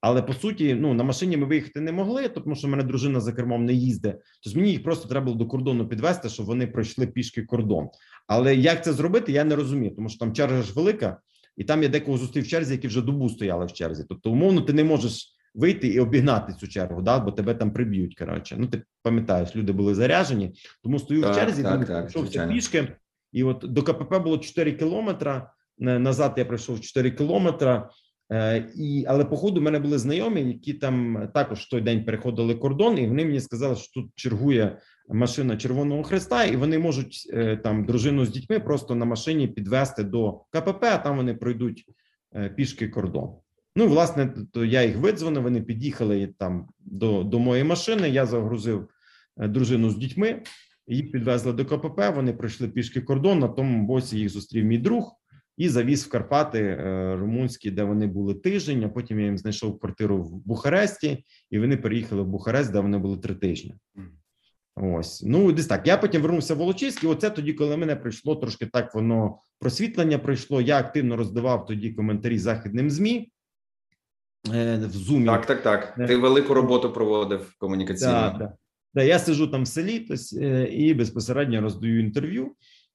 Але 0.00 0.22
по 0.22 0.32
суті, 0.32 0.74
ну 0.74 0.94
на 0.94 1.04
машині 1.04 1.36
ми 1.36 1.46
виїхати 1.46 1.80
не 1.80 1.92
могли, 1.92 2.28
тому 2.28 2.54
що 2.54 2.66
в 2.66 2.70
мене 2.70 2.82
дружина 2.82 3.20
за 3.20 3.32
кермом 3.32 3.64
не 3.64 3.72
їздить. 3.72 4.16
Тобто 4.44 4.58
мені 4.58 4.70
їх 4.72 4.82
просто 4.82 5.08
треба 5.08 5.24
було 5.24 5.36
до 5.36 5.46
кордону 5.46 5.88
підвести, 5.88 6.28
щоб 6.28 6.46
вони 6.46 6.66
пройшли 6.66 7.06
пішки 7.06 7.42
кордон. 7.42 7.88
Але 8.26 8.56
як 8.56 8.84
це 8.84 8.92
зробити, 8.92 9.32
я 9.32 9.44
не 9.44 9.56
розумію, 9.56 9.94
тому 9.94 10.08
що 10.08 10.18
там 10.18 10.32
черга 10.32 10.62
ж 10.62 10.72
велика, 10.72 11.20
і 11.56 11.64
там 11.64 11.82
я 11.82 11.88
декого 11.88 12.18
зустрів 12.18 12.44
в 12.44 12.48
черзі, 12.48 12.72
які 12.72 12.88
вже 12.88 13.02
добу 13.02 13.28
стояли 13.28 13.66
в 13.66 13.72
черзі. 13.72 14.04
Тобто, 14.08 14.30
умовно, 14.30 14.60
ти 14.60 14.72
не 14.72 14.84
можеш 14.84 15.36
вийти 15.54 15.88
і 15.88 16.00
обігнати 16.00 16.52
цю 16.52 16.68
чергу, 16.68 17.02
да, 17.02 17.18
бо 17.18 17.32
тебе 17.32 17.54
там 17.54 17.72
приб'ють. 17.72 18.18
Коротше, 18.18 18.56
ну 18.58 18.66
ти 18.66 18.82
пам'ятаєш, 19.02 19.56
люди 19.56 19.72
були 19.72 19.94
заряжені, 19.94 20.52
тому 20.82 20.98
стою 20.98 21.22
так, 21.22 21.32
в 21.32 21.36
черзі, 21.36 21.62
так, 21.62 21.86
так, 21.86 22.00
пройшовся 22.00 22.46
пішки. 22.46 22.96
І 23.32 23.44
от 23.44 23.64
до 23.68 23.82
КПП 23.82 24.18
було 24.18 24.38
4 24.38 24.72
кілометра. 24.72 25.52
Назад 25.78 26.34
я 26.36 26.44
пройшов 26.44 26.80
4 26.80 27.10
кілометра. 27.10 27.90
Е, 28.32 28.68
і 28.76 29.04
але 29.08 29.24
по 29.24 29.36
ходу 29.36 29.60
в 29.60 29.62
мене 29.62 29.78
були 29.78 29.98
знайомі, 29.98 30.40
які 30.40 30.74
там 30.74 31.28
також 31.34 31.66
той 31.66 31.80
день 31.80 32.04
переходили 32.04 32.54
кордон, 32.54 32.98
і 32.98 33.06
вони 33.06 33.24
мені 33.24 33.40
сказали, 33.40 33.76
що 33.76 33.92
тут 33.92 34.10
чергує 34.14 34.78
машина 35.08 35.56
Червоного 35.56 36.02
Хреста, 36.02 36.44
і 36.44 36.56
вони 36.56 36.78
можуть 36.78 37.30
е, 37.32 37.56
там 37.56 37.84
дружину 37.84 38.24
з 38.24 38.30
дітьми 38.30 38.60
просто 38.60 38.94
на 38.94 39.04
машині 39.04 39.48
підвести 39.48 40.04
до 40.04 40.32
КПП. 40.32 40.84
а 40.84 40.98
Там 40.98 41.16
вони 41.16 41.34
пройдуть 41.34 41.84
е, 42.36 42.48
пішки 42.48 42.88
кордон. 42.88 43.30
Ну, 43.76 43.88
власне, 43.88 44.34
то 44.52 44.64
я 44.64 44.82
їх 44.82 44.96
видзвонив. 44.96 45.42
Вони 45.42 45.62
під'їхали 45.62 46.34
там 46.38 46.68
до, 46.78 47.22
до 47.22 47.38
моєї 47.38 47.64
машини. 47.64 48.10
Я 48.10 48.26
загрузив 48.26 48.88
дружину 49.36 49.90
з 49.90 49.96
дітьми. 49.96 50.42
Їх 50.86 51.12
підвезли 51.12 51.52
до 51.52 51.64
КПП. 51.64 52.12
Вони 52.14 52.32
пройшли 52.32 52.68
пішки 52.68 53.00
кордон. 53.00 53.38
На 53.38 53.48
тому 53.48 53.86
боці 53.86 54.18
їх 54.18 54.28
зустрів 54.28 54.64
мій 54.64 54.78
друг 54.78 55.19
і 55.60 55.68
завіз 55.68 56.04
в 56.04 56.08
Карпати 56.08 56.58
е, 56.58 57.16
румунські, 57.16 57.70
де 57.70 57.84
вони 57.84 58.06
були 58.06 58.34
тиждень. 58.34 58.84
А 58.84 58.88
потім 58.88 59.20
я 59.20 59.24
їм 59.24 59.38
знайшов 59.38 59.80
квартиру 59.80 60.22
в 60.22 60.46
Бухаресті, 60.46 61.24
і 61.50 61.58
вони 61.58 61.76
переїхали 61.76 62.22
в 62.22 62.26
Бухарест, 62.26 62.72
де 62.72 62.80
вони 62.80 62.98
були 62.98 63.16
три 63.16 63.34
тижні. 63.34 63.74
Ось 64.76 65.22
ну 65.22 65.52
десь 65.52 65.66
так. 65.66 65.86
Я 65.86 65.96
потім 65.96 66.22
вернувся 66.22 66.54
в 66.54 66.56
Волочиськ, 66.56 67.04
і 67.04 67.06
Оце 67.06 67.30
тоді, 67.30 67.52
коли 67.52 67.76
мене 67.76 67.96
прийшло 67.96 68.36
трошки 68.36 68.66
так, 68.66 68.94
воно 68.94 69.38
просвітлення 69.58 70.18
прийшло. 70.18 70.60
Я 70.60 70.78
активно 70.78 71.16
роздавав 71.16 71.66
тоді 71.66 71.90
коментарі 71.90 72.38
західним 72.38 72.90
змі. 72.90 73.32
Е, 74.54 74.76
в 74.76 74.92
зумі 74.92 75.26
так, 75.26 75.46
так, 75.46 75.62
так. 75.62 75.94
Ти 76.08 76.16
велику 76.16 76.54
роботу 76.54 76.92
проводив 76.92 77.54
комунікаційно. 77.58 78.12
Так, 78.12 78.38
так. 78.38 78.52
Да, 78.94 79.02
я 79.02 79.18
сижу 79.18 79.46
там 79.46 79.62
в 79.62 79.68
селі 79.68 80.00
тось, 80.00 80.32
е, 80.32 80.64
і 80.64 80.94
безпосередньо 80.94 81.60
роздаю 81.60 82.00
інтерв'ю. 82.00 82.52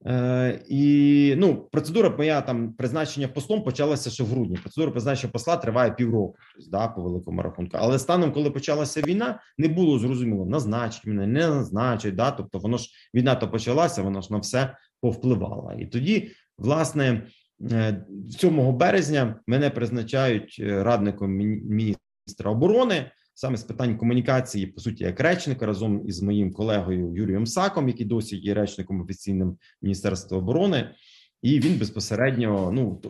Е, 0.07 0.61
І 0.67 1.33
ну, 1.37 1.55
процедура 1.71 2.09
моя 2.17 2.41
там 2.41 2.73
призначення 2.73 3.27
послом 3.27 3.63
почалася 3.63 4.09
ще 4.09 4.23
в 4.23 4.27
грудні. 4.27 4.57
Процедура 4.57 4.91
призначення 4.91 5.31
посла 5.31 5.57
триває 5.57 5.91
півроку, 5.91 6.35
тобто, 6.55 6.71
да, 6.71 6.87
по 6.87 7.01
великому 7.01 7.41
рахунку. 7.41 7.77
Але 7.81 7.99
станом, 7.99 8.31
коли 8.31 8.51
почалася 8.51 9.01
війна, 9.01 9.39
не 9.57 9.67
було 9.67 9.99
зрозуміло, 9.99 10.45
назначить 10.45 11.05
мене, 11.05 11.27
не 11.27 11.47
назначить. 11.47 12.15
Да, 12.15 12.31
тобто, 12.31 12.59
воно 12.59 12.77
ж 12.77 12.89
війна 13.13 13.35
то 13.35 13.49
почалася, 13.49 14.01
воно 14.01 14.21
ж 14.21 14.27
на 14.33 14.37
все 14.37 14.77
повпливало. 15.01 15.73
І 15.79 15.85
тоді, 15.85 16.31
власне, 16.57 17.27
7 18.39 18.59
е, 18.59 18.71
березня 18.71 19.39
мене 19.47 19.69
призначають 19.69 20.57
е, 20.59 20.83
радником 20.83 21.31
міністра 21.31 22.51
оборони. 22.51 23.11
Саме 23.35 23.57
з 23.57 23.63
питань 23.63 23.97
комунікації, 23.97 24.67
по 24.67 24.81
суті, 24.81 25.03
як 25.03 25.19
речника 25.19 25.65
разом 25.65 26.07
із 26.07 26.21
моїм 26.21 26.53
колегою 26.53 27.13
Юрієм 27.13 27.45
Саком, 27.45 27.87
який 27.87 28.05
досі 28.05 28.37
є 28.37 28.53
речником 28.53 29.01
офіційним 29.01 29.57
Міністерства 29.81 30.37
оборони. 30.37 30.89
І 31.41 31.59
він 31.59 31.79
безпосередньо 31.79 32.71
ну 32.73 33.01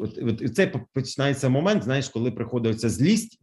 це 0.56 0.74
починається 0.94 1.50
момент, 1.50 1.84
знаєш, 1.84 2.10
коли 2.10 2.32
приходить 2.32 2.80
ця 2.80 2.90
злість, 2.90 3.40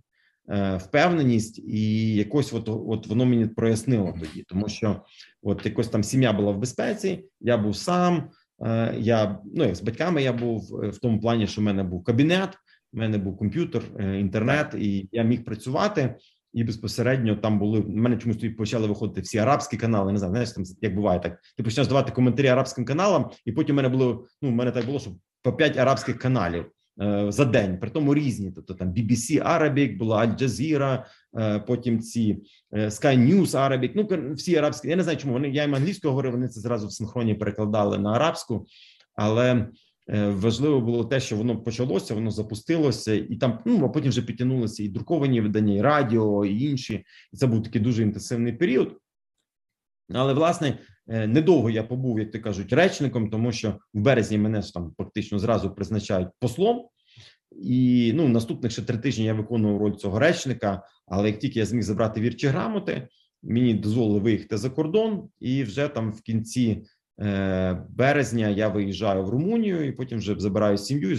е, 0.48 0.76
впевненість, 0.76 1.58
і 1.58 2.14
якось 2.14 2.52
от, 2.52 2.68
от 2.68 3.06
воно 3.06 3.24
мені 3.24 3.46
прояснило 3.46 4.14
тоді, 4.20 4.44
тому 4.48 4.68
що 4.68 5.00
от 5.42 5.66
якось 5.66 5.88
там 5.88 6.04
сім'я 6.04 6.32
була 6.32 6.52
в 6.52 6.58
безпеці, 6.58 7.24
я 7.40 7.58
був 7.58 7.76
сам. 7.76 8.30
Е, 8.66 8.94
я 8.98 9.38
ну 9.54 9.64
як 9.64 9.76
з 9.76 9.82
батьками 9.82 10.22
я 10.22 10.32
був 10.32 10.84
е, 10.84 10.88
в 10.88 10.98
тому 10.98 11.20
плані, 11.20 11.46
що 11.46 11.60
в 11.60 11.64
мене 11.64 11.82
був 11.82 12.04
кабінет, 12.04 12.50
в 12.92 12.96
мене 12.96 13.18
був 13.18 13.36
комп'ютер, 13.36 13.82
інтернет, 13.98 14.74
і 14.74 15.08
я 15.12 15.22
міг 15.22 15.44
працювати. 15.44 16.14
І 16.52 16.64
безпосередньо 16.64 17.36
там 17.36 17.58
були 17.58 17.80
в 17.80 17.88
мене 17.88 18.16
чомусь 18.16 18.36
тоді 18.36 18.50
почали 18.50 18.86
виходити 18.86 19.20
всі 19.20 19.38
арабські 19.38 19.76
канали. 19.76 20.12
Не 20.12 20.18
знаю, 20.18 20.32
знаєш, 20.32 20.50
там 20.50 20.64
як 20.80 20.94
буває 20.94 21.20
так. 21.20 21.38
Ти 21.56 21.62
почнеш 21.62 21.86
давати 21.86 22.12
коментарі 22.12 22.48
арабським 22.48 22.84
каналам, 22.84 23.30
і 23.44 23.52
потім 23.52 23.74
в 23.74 23.76
мене 23.76 23.88
було. 23.88 24.26
Ну, 24.42 24.48
в 24.48 24.52
мене 24.52 24.70
так 24.70 24.86
було, 24.86 24.98
що 24.98 25.10
по 25.42 25.52
п'ять 25.52 25.76
арабських 25.76 26.18
каналів 26.18 26.66
е, 27.02 27.26
за 27.28 27.44
день, 27.44 27.78
при 27.78 27.90
тому 27.90 28.14
різні. 28.14 28.52
Тобто 28.54 28.74
там 28.74 28.88
BBC 28.88 29.58
Arabic, 29.58 29.98
була 29.98 30.26
Jazeera, 30.26 31.04
е, 31.38 31.58
потім 31.58 32.00
ці 32.00 32.42
е, 32.72 32.86
Sky 32.86 33.18
News 33.18 33.46
Arabic, 33.46 33.92
Ну 33.94 34.34
всі 34.34 34.56
арабські. 34.56 34.88
Я 34.88 34.96
не 34.96 35.02
знаю, 35.02 35.18
чому 35.18 35.32
вони 35.32 35.48
я 35.48 35.62
їм 35.62 35.74
англійською 35.74 36.10
говорив. 36.10 36.32
Вони 36.32 36.48
це 36.48 36.60
зразу 36.60 36.86
в 36.86 36.92
синхроні 36.92 37.34
перекладали 37.34 37.98
на 37.98 38.12
арабську, 38.12 38.66
але. 39.14 39.68
Е, 40.08 40.28
важливо 40.28 40.80
було 40.80 41.04
те, 41.04 41.20
що 41.20 41.36
воно 41.36 41.62
почалося, 41.62 42.14
воно 42.14 42.30
запустилося, 42.30 43.14
і 43.14 43.36
там 43.36 43.58
ну 43.66 43.84
а 43.84 43.88
потім 43.88 44.10
вже 44.10 44.22
підтягнулися 44.22 44.82
і 44.82 44.88
друковані 44.88 45.40
видання, 45.40 45.74
і 45.74 45.80
радіо, 45.80 46.44
і 46.44 46.60
інші. 46.60 47.04
І 47.32 47.36
це 47.36 47.46
був 47.46 47.62
такий 47.62 47.80
дуже 47.80 48.02
інтенсивний 48.02 48.52
період. 48.52 48.98
Але 50.14 50.32
власне 50.32 50.78
е, 51.08 51.26
недовго 51.26 51.70
я 51.70 51.82
побув, 51.82 52.18
як 52.18 52.30
ти 52.30 52.38
кажуть, 52.38 52.72
речником, 52.72 53.30
тому 53.30 53.52
що 53.52 53.78
в 53.94 54.00
березні 54.00 54.38
мене 54.38 54.62
ж 54.62 54.74
там 54.74 54.92
фактично 54.98 55.38
зразу 55.38 55.74
призначають 55.74 56.28
послом. 56.38 56.88
І 57.50 58.12
ну 58.14 58.28
наступних 58.28 58.72
ще 58.72 58.82
три 58.82 58.98
тижні 58.98 59.24
я 59.24 59.34
виконував 59.34 59.80
роль 59.80 59.94
цього 59.94 60.18
речника. 60.18 60.82
Але 61.06 61.28
як 61.28 61.38
тільки 61.38 61.58
я 61.58 61.66
зміг 61.66 61.82
забрати 61.82 62.20
вірчі 62.20 62.46
грамоти, 62.46 63.08
мені 63.42 63.74
дозволили 63.74 64.18
виїхати 64.18 64.56
за 64.56 64.70
кордон, 64.70 65.28
і 65.40 65.62
вже 65.62 65.88
там 65.88 66.12
в 66.12 66.20
кінці 66.22 66.82
березня 67.88 68.48
я 68.48 68.68
виїжджаю 68.68 69.24
в 69.24 69.30
Румунію 69.30 69.86
і 69.86 69.92
потім 69.92 70.18
вже 70.18 70.40
забираю 70.40 70.78
сім'ю 70.78 71.10
і 71.10 71.16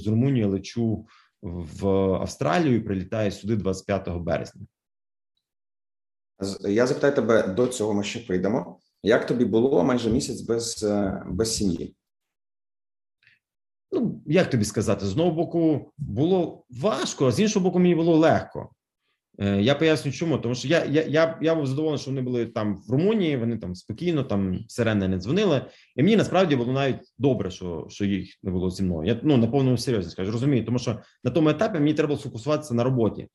з 0.00 0.06
Румунії 0.06 0.44
лечу 0.44 1.06
в 1.42 1.88
Австралію 2.14 2.76
і 2.76 2.80
прилітаю 2.80 3.30
сюди 3.30 3.56
25 3.56 4.08
березня. 4.08 4.62
Я 6.60 6.86
запитаю 6.86 7.14
тебе 7.14 7.48
до 7.48 7.66
цього. 7.66 7.94
Ми 7.94 8.04
ще 8.04 8.20
прийдемо. 8.20 8.78
Як 9.02 9.26
тобі 9.26 9.44
було 9.44 9.84
майже 9.84 10.10
місяць 10.10 10.40
без 10.40 10.82
е, 10.82 11.22
без 11.26 11.56
сім'ї? 11.56 11.96
Ну 13.90 14.22
як 14.26 14.50
тобі 14.50 14.64
сказати, 14.64 15.06
з 15.06 15.12
одного 15.12 15.30
боку 15.30 15.92
було 15.98 16.64
важко, 16.70 17.26
а 17.26 17.32
з 17.32 17.40
іншого 17.40 17.64
боку, 17.64 17.78
мені 17.78 17.94
було 17.94 18.16
легко. 18.16 18.70
Е, 19.38 19.62
я 19.62 19.74
поясню, 19.74 20.12
чому 20.12 20.38
тому, 20.38 20.54
що 20.54 20.68
я 20.68 20.84
я, 20.84 21.02
я, 21.02 21.38
я 21.42 21.54
був 21.54 21.66
задоволений, 21.66 22.00
що 22.00 22.10
вони 22.10 22.22
були 22.22 22.46
там 22.46 22.76
в 22.88 22.90
Румунії. 22.92 23.36
Вони 23.36 23.58
там 23.58 23.74
спокійно, 23.74 24.22
там 24.22 24.58
сирени 24.68 25.08
не 25.08 25.18
дзвонили, 25.18 25.62
і 25.96 26.02
мені 26.02 26.16
насправді 26.16 26.56
було 26.56 26.72
навіть 26.72 27.12
добре, 27.18 27.50
що 27.50 27.86
що 27.90 28.04
їх 28.04 28.38
не 28.42 28.50
було 28.50 28.70
зі 28.70 28.82
мною. 28.82 29.08
Я 29.08 29.20
ну 29.22 29.36
на 29.36 29.46
повному 29.46 29.78
серйозі 29.78 30.10
скажу, 30.10 30.32
розумію, 30.32 30.64
тому 30.64 30.78
що 30.78 31.00
на 31.24 31.30
тому 31.30 31.48
етапі 31.48 31.78
мені 31.78 31.94
треба 31.94 32.08
було 32.08 32.20
сфокусуватися 32.20 32.74
на 32.74 32.84
роботі. 32.84 33.26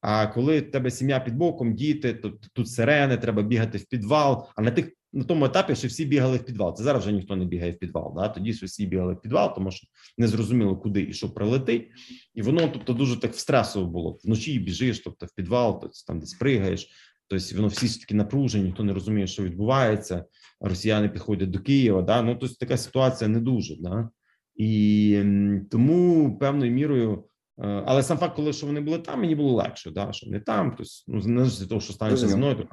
А 0.00 0.26
коли 0.26 0.60
в 0.60 0.70
тебе 0.70 0.90
сім'я 0.90 1.20
під 1.20 1.36
боком, 1.36 1.74
діти, 1.74 2.14
то 2.14 2.32
тут 2.52 2.68
сирени, 2.68 3.16
треба 3.16 3.42
бігати 3.42 3.78
в 3.78 3.84
підвал. 3.84 4.48
А 4.56 4.62
на 4.62 4.70
тих 4.70 4.92
на 5.12 5.24
тому 5.24 5.44
етапі, 5.44 5.74
що 5.74 5.88
всі 5.88 6.04
бігали 6.04 6.36
в 6.36 6.44
підвал. 6.44 6.76
Це 6.76 6.82
зараз 6.84 7.02
вже 7.02 7.12
ніхто 7.12 7.36
не 7.36 7.44
бігає 7.44 7.72
в 7.72 7.78
підвал. 7.78 8.14
Да? 8.16 8.28
Тоді 8.28 8.54
що 8.54 8.66
всі 8.66 8.86
бігали 8.86 9.14
в 9.14 9.20
підвал, 9.20 9.54
тому 9.54 9.70
що 9.70 9.86
не 10.18 10.28
зрозуміло, 10.28 10.76
куди 10.76 11.02
і 11.02 11.12
що 11.12 11.34
прилетить, 11.34 11.88
і 12.34 12.42
воно 12.42 12.68
тобто 12.72 12.92
дуже 12.92 13.20
так 13.20 13.34
стресово 13.34 13.86
було. 13.86 14.18
Вночі 14.24 14.58
біжиш, 14.58 15.00
тобто 15.00 15.26
в 15.26 15.34
підвал, 15.34 15.80
тобто 15.80 15.96
там 16.06 16.20
десь 16.20 16.34
пригаєш. 16.34 16.88
Тобто 17.28 17.56
воно 17.56 17.68
всі 17.68 18.00
такі 18.00 18.14
напружені, 18.14 18.64
ніхто 18.64 18.84
не 18.84 18.92
розуміє, 18.92 19.26
що 19.26 19.42
відбувається. 19.42 20.24
Росіяни 20.60 21.08
підходять 21.08 21.50
до 21.50 21.58
Києва. 21.58 22.02
Да? 22.02 22.22
Ну 22.22 22.36
тобто 22.40 22.56
така 22.60 22.76
ситуація 22.76 23.28
не 23.28 23.40
дуже. 23.40 23.76
Да? 23.80 24.08
І 24.56 25.22
тому 25.70 26.38
певною 26.38 26.72
мірою. 26.72 27.24
Е, 27.60 27.82
але 27.86 28.02
сам 28.02 28.18
факт, 28.18 28.36
коли 28.36 28.52
що 28.52 28.66
вони 28.66 28.80
були 28.80 28.98
там, 28.98 29.20
мені 29.20 29.34
було 29.34 29.52
легше, 29.52 29.90
да, 29.90 30.12
що 30.12 30.26
вони 30.26 30.40
там, 30.40 30.74
тобто, 30.76 30.92
ну, 31.06 31.20
не 31.20 31.44
з 31.44 31.66
того, 31.66 31.80
що 31.80 31.92
станеться 31.92 32.28
зі 32.28 32.36
мною, 32.36 32.54
то 32.54 32.68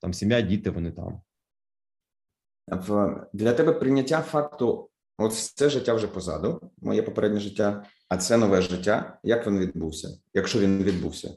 там 0.00 0.14
сім'я, 0.14 0.40
діти, 0.40 0.70
вони 0.70 0.90
там 0.90 1.20
в 2.70 3.20
для 3.32 3.52
тебе 3.52 3.72
прийняття 3.72 4.22
факту, 4.22 4.90
от 5.18 5.34
це 5.34 5.70
життя 5.70 5.94
вже 5.94 6.06
позаду, 6.06 6.60
моє 6.82 7.02
попереднє 7.02 7.40
життя, 7.40 7.84
а 8.08 8.16
це 8.16 8.36
нове 8.36 8.62
життя. 8.62 9.18
Як 9.22 9.46
він 9.46 9.58
відбувся, 9.58 10.18
якщо 10.34 10.58
він 10.58 10.82
відбувся? 10.82 11.36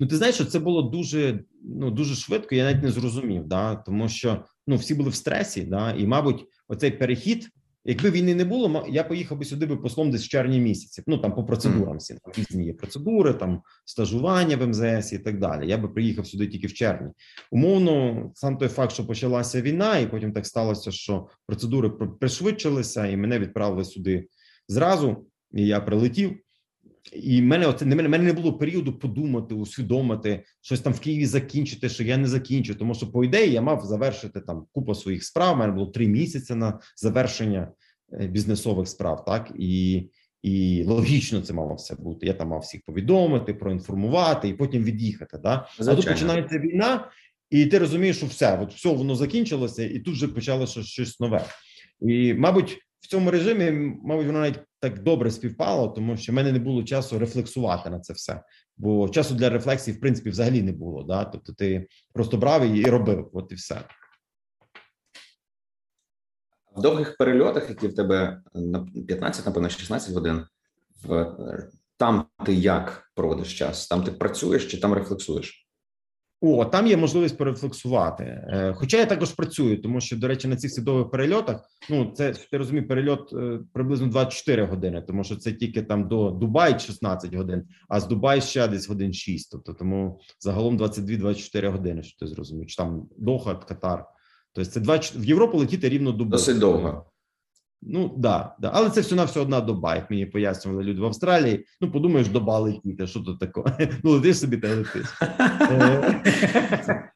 Ну, 0.00 0.06
ти 0.06 0.16
знаєш, 0.16 0.34
що 0.34 0.44
це 0.44 0.58
було 0.58 0.82
дуже 0.82 1.44
ну 1.62 1.90
дуже 1.90 2.14
швидко. 2.14 2.54
Я 2.54 2.64
навіть 2.64 2.82
не 2.82 2.90
зрозумів, 2.90 3.46
да 3.46 3.76
тому 3.76 4.08
що 4.08 4.44
ну 4.66 4.76
всі 4.76 4.94
були 4.94 5.10
в 5.10 5.14
стресі, 5.14 5.62
да, 5.62 5.92
і 5.92 6.06
мабуть, 6.06 6.44
оцей 6.68 6.90
перехід 6.90 7.48
Якби 7.88 8.10
війни 8.10 8.34
не 8.34 8.44
було, 8.44 8.86
я 8.88 9.04
поїхав 9.04 9.38
би 9.38 9.44
сюди 9.44 9.66
би 9.66 9.76
послом 9.76 10.10
десь 10.10 10.24
в 10.24 10.28
червні 10.28 10.60
місяці. 10.60 11.02
Ну 11.06 11.18
там 11.18 11.34
по 11.34 11.44
процедурам 11.44 11.96
всі 11.96 12.14
там 12.14 12.32
різні 12.36 12.66
є 12.66 12.72
процедури, 12.72 13.34
там 13.34 13.62
стажування 13.84 14.56
в 14.56 14.66
МЗС 14.66 15.12
і 15.12 15.18
так 15.18 15.38
далі. 15.38 15.68
Я 15.68 15.78
би 15.78 15.88
приїхав 15.88 16.26
сюди 16.26 16.46
тільки 16.46 16.66
в 16.66 16.72
червні. 16.72 17.10
Умовно, 17.50 18.30
сам 18.34 18.56
той 18.56 18.68
факт, 18.68 18.92
що 18.92 19.06
почалася 19.06 19.62
війна, 19.62 19.98
і 19.98 20.10
потім 20.10 20.32
так 20.32 20.46
сталося, 20.46 20.90
що 20.90 21.28
процедури 21.46 21.90
пришвидшилися, 21.90 23.06
і 23.06 23.16
мене 23.16 23.38
відправили 23.38 23.84
сюди 23.84 24.28
зразу. 24.68 25.26
І 25.52 25.66
я 25.66 25.80
прилетів. 25.80 26.38
І 27.12 27.42
мене 27.42 27.66
оце 27.66 27.84
не 27.84 27.96
мене, 27.96 28.08
мене 28.08 28.24
не 28.24 28.32
було 28.32 28.58
періоду 28.58 28.98
подумати, 28.98 29.54
усвідомити 29.54 30.44
щось 30.60 30.80
там 30.80 30.92
в 30.92 31.00
Києві 31.00 31.26
закінчити, 31.26 31.88
що 31.88 32.04
я 32.04 32.16
не 32.16 32.28
закінчу. 32.28 32.74
Тому 32.74 32.94
що, 32.94 33.12
по 33.12 33.24
ідеї, 33.24 33.52
я 33.52 33.62
мав 33.62 33.84
завершити 33.84 34.40
там 34.40 34.66
купу 34.72 34.94
своїх 34.94 35.24
справ. 35.24 35.54
У 35.54 35.58
Мене 35.58 35.72
було 35.72 35.86
три 35.86 36.06
місяці 36.06 36.54
на 36.54 36.80
завершення 36.96 37.72
е, 38.12 38.26
бізнесових 38.26 38.88
справ. 38.88 39.24
Так 39.24 39.52
і 39.58 40.02
і 40.42 40.84
логічно 40.84 41.40
це 41.40 41.52
мало 41.52 41.74
все 41.74 41.94
бути. 41.94 42.26
Я 42.26 42.34
там 42.34 42.48
мав 42.48 42.60
всіх 42.60 42.80
повідомити, 42.84 43.54
проінформувати 43.54 44.48
і 44.48 44.54
потім 44.54 44.84
від'їхати. 44.84 45.38
Да? 45.38 45.68
А 45.80 45.94
тут 45.94 46.06
починається 46.06 46.58
війна, 46.58 47.10
і 47.50 47.66
ти 47.66 47.78
розумієш, 47.78 48.16
що 48.16 48.26
все 48.26 48.58
от 48.62 48.74
все 48.74 48.88
воно 48.88 49.14
закінчилося, 49.14 49.84
і 49.84 49.98
тут 49.98 50.14
вже 50.14 50.28
почалося 50.28 50.82
щось 50.82 51.20
нове. 51.20 51.44
І, 52.00 52.34
мабуть, 52.34 52.78
в 53.00 53.06
цьому 53.06 53.30
режимі, 53.30 53.70
мабуть, 54.04 54.26
воно 54.26 54.40
навіть 54.40 54.58
так 54.80 55.02
добре 55.02 55.30
співпало, 55.30 55.88
тому 55.88 56.16
що 56.16 56.32
в 56.32 56.34
мене 56.34 56.52
не 56.52 56.58
було 56.58 56.82
часу 56.82 57.18
рефлексувати 57.18 57.90
на 57.90 58.00
це 58.00 58.12
все. 58.12 58.42
Бо 58.76 59.08
часу 59.08 59.34
для 59.34 59.50
рефлексії, 59.50 59.96
в 59.96 60.00
принципі, 60.00 60.30
взагалі 60.30 60.62
не 60.62 60.72
було. 60.72 61.02
Да? 61.02 61.24
Тобто, 61.24 61.52
ти 61.52 61.86
просто 62.12 62.36
брав 62.36 62.64
її 62.64 62.82
і 62.82 62.90
робив, 62.90 63.30
от 63.32 63.52
і 63.52 63.54
все. 63.54 63.80
В 66.76 66.82
довгих 66.82 67.16
перельотах, 67.16 67.68
які 67.68 67.88
в 67.88 67.94
тебе 67.94 68.42
на 68.54 68.86
15, 69.06 69.46
напевно, 69.46 69.68
16 69.68 70.14
годин, 70.14 70.46
в 71.02 71.34
там 71.96 72.26
ти 72.46 72.54
як 72.54 73.10
проводиш 73.14 73.58
час? 73.58 73.86
Там 73.88 74.04
ти 74.04 74.12
працюєш 74.12 74.66
чи 74.66 74.80
там 74.80 74.92
рефлексуєш? 74.92 75.65
О, 76.40 76.64
там 76.64 76.86
є 76.86 76.96
можливість 76.96 77.38
порефлексувати. 77.38 78.24
Е, 78.24 78.74
хоча 78.76 78.96
я 78.96 79.06
також 79.06 79.32
працюю, 79.32 79.82
тому 79.82 80.00
що, 80.00 80.16
до 80.16 80.28
речі, 80.28 80.48
на 80.48 80.56
цих 80.56 80.72
свідових 80.72 81.10
перельотах, 81.10 81.60
ну 81.90 82.12
це 82.14 82.32
ти 82.50 82.58
розумієш, 82.58 82.88
перельот 82.88 83.32
е, 83.32 83.60
приблизно 83.72 84.06
24 84.06 84.64
години, 84.64 85.02
тому 85.06 85.24
що 85.24 85.36
це 85.36 85.52
тільки 85.52 85.82
там 85.82 86.08
до 86.08 86.30
Дубай 86.30 86.80
16 86.80 87.34
годин, 87.34 87.64
а 87.88 88.00
з 88.00 88.06
Дубай 88.06 88.40
ще 88.40 88.68
десь 88.68 88.88
годин 88.88 89.12
6. 89.12 89.52
Тобто 89.52 89.72
тому 89.72 90.20
загалом 90.40 90.78
22-24 90.78 91.70
години, 91.70 92.02
що 92.02 92.18
ти 92.18 92.26
зрозумієш. 92.26 92.76
Там 92.76 93.08
Доха, 93.18 93.54
Катар. 93.54 94.04
Тобто 94.52 94.70
це 94.70 94.80
2, 94.80 95.00
в 95.16 95.24
Європу 95.24 95.58
летіти 95.58 95.88
рівно 95.88 96.12
добу. 96.12 96.30
Досить 96.30 96.58
довго. 96.58 97.06
Ну 97.88 98.14
да, 98.16 98.56
да, 98.60 98.70
але 98.74 98.90
це 98.90 99.00
все 99.00 99.14
на 99.14 99.24
все 99.24 99.40
одна 99.40 99.60
доба, 99.60 99.96
як 99.96 100.10
мені 100.10 100.26
пояснювали 100.26 100.84
люди 100.84 101.00
в 101.00 101.04
Австралії. 101.04 101.64
Ну, 101.80 101.90
подумаєш, 101.90 102.28
доба 102.28 102.58
летіти, 102.58 103.06
що 103.06 103.20
тут 103.20 103.40
таке? 103.40 103.88
Ну, 104.04 104.10
летиш 104.10 104.38
собі 104.38 104.56
та 104.56 104.68
летиш. 104.68 105.06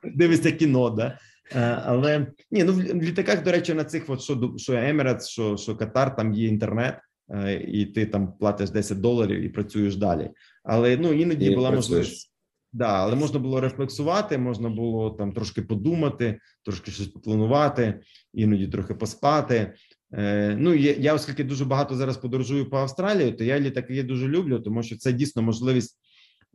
Дивишся 0.15 0.53
кіно, 0.53 0.91
да. 0.91 1.19
Е, 1.55 1.83
але 1.85 2.27
ні, 2.51 2.65
ну 2.65 2.73
в 2.73 3.03
літаках, 3.03 3.43
до 3.43 3.53
речі, 3.53 3.75
на 3.75 3.85
цих 3.85 4.05
от 4.09 4.21
що 4.21 4.55
що 4.57 4.73
Emirates, 4.73 5.29
що 5.29 5.57
що 5.57 5.77
Катар, 5.77 6.17
там 6.17 6.33
є 6.33 6.49
інтернет, 6.49 6.99
е, 7.31 7.55
і 7.55 7.87
ти 7.87 8.07
там 8.07 8.33
платиш 8.33 8.71
10 8.71 9.01
доларів 9.01 9.41
і 9.41 9.49
працюєш 9.49 9.97
далі. 9.97 10.31
Але 10.65 10.97
ну 10.97 11.13
іноді 11.13 11.47
і 11.47 11.55
була 11.55 11.71
можливість. 11.71 12.31
Да, 12.73 12.89
але 12.89 13.17
можна 13.17 13.39
було 13.39 13.61
рефлексувати, 13.61 14.39
можна 14.39 14.69
було 14.69 15.11
там 15.11 15.33
трошки 15.33 15.63
подумати, 15.63 16.41
трошки 16.65 16.91
щось 16.91 17.07
попланувати, 17.07 18.01
іноді 18.35 18.69
трохи 18.69 18.95
поспати. 18.95 19.75
Е, 20.13 20.57
ну 20.59 20.75
я, 20.75 20.93
я, 20.93 21.15
оскільки 21.15 21.45
дуже 21.45 21.65
багато 21.65 21.95
зараз 21.95 22.17
подорожую 22.17 22.71
по 22.71 22.77
Австралії, 22.79 23.33
то 23.33 23.45
я 23.45 23.61
літаки 23.61 24.03
дуже 24.03 24.29
люблю, 24.29 24.61
тому 24.61 24.83
що 24.83 24.99
це 24.99 25.13
дійсно 25.13 25.43
можливість 25.43 25.99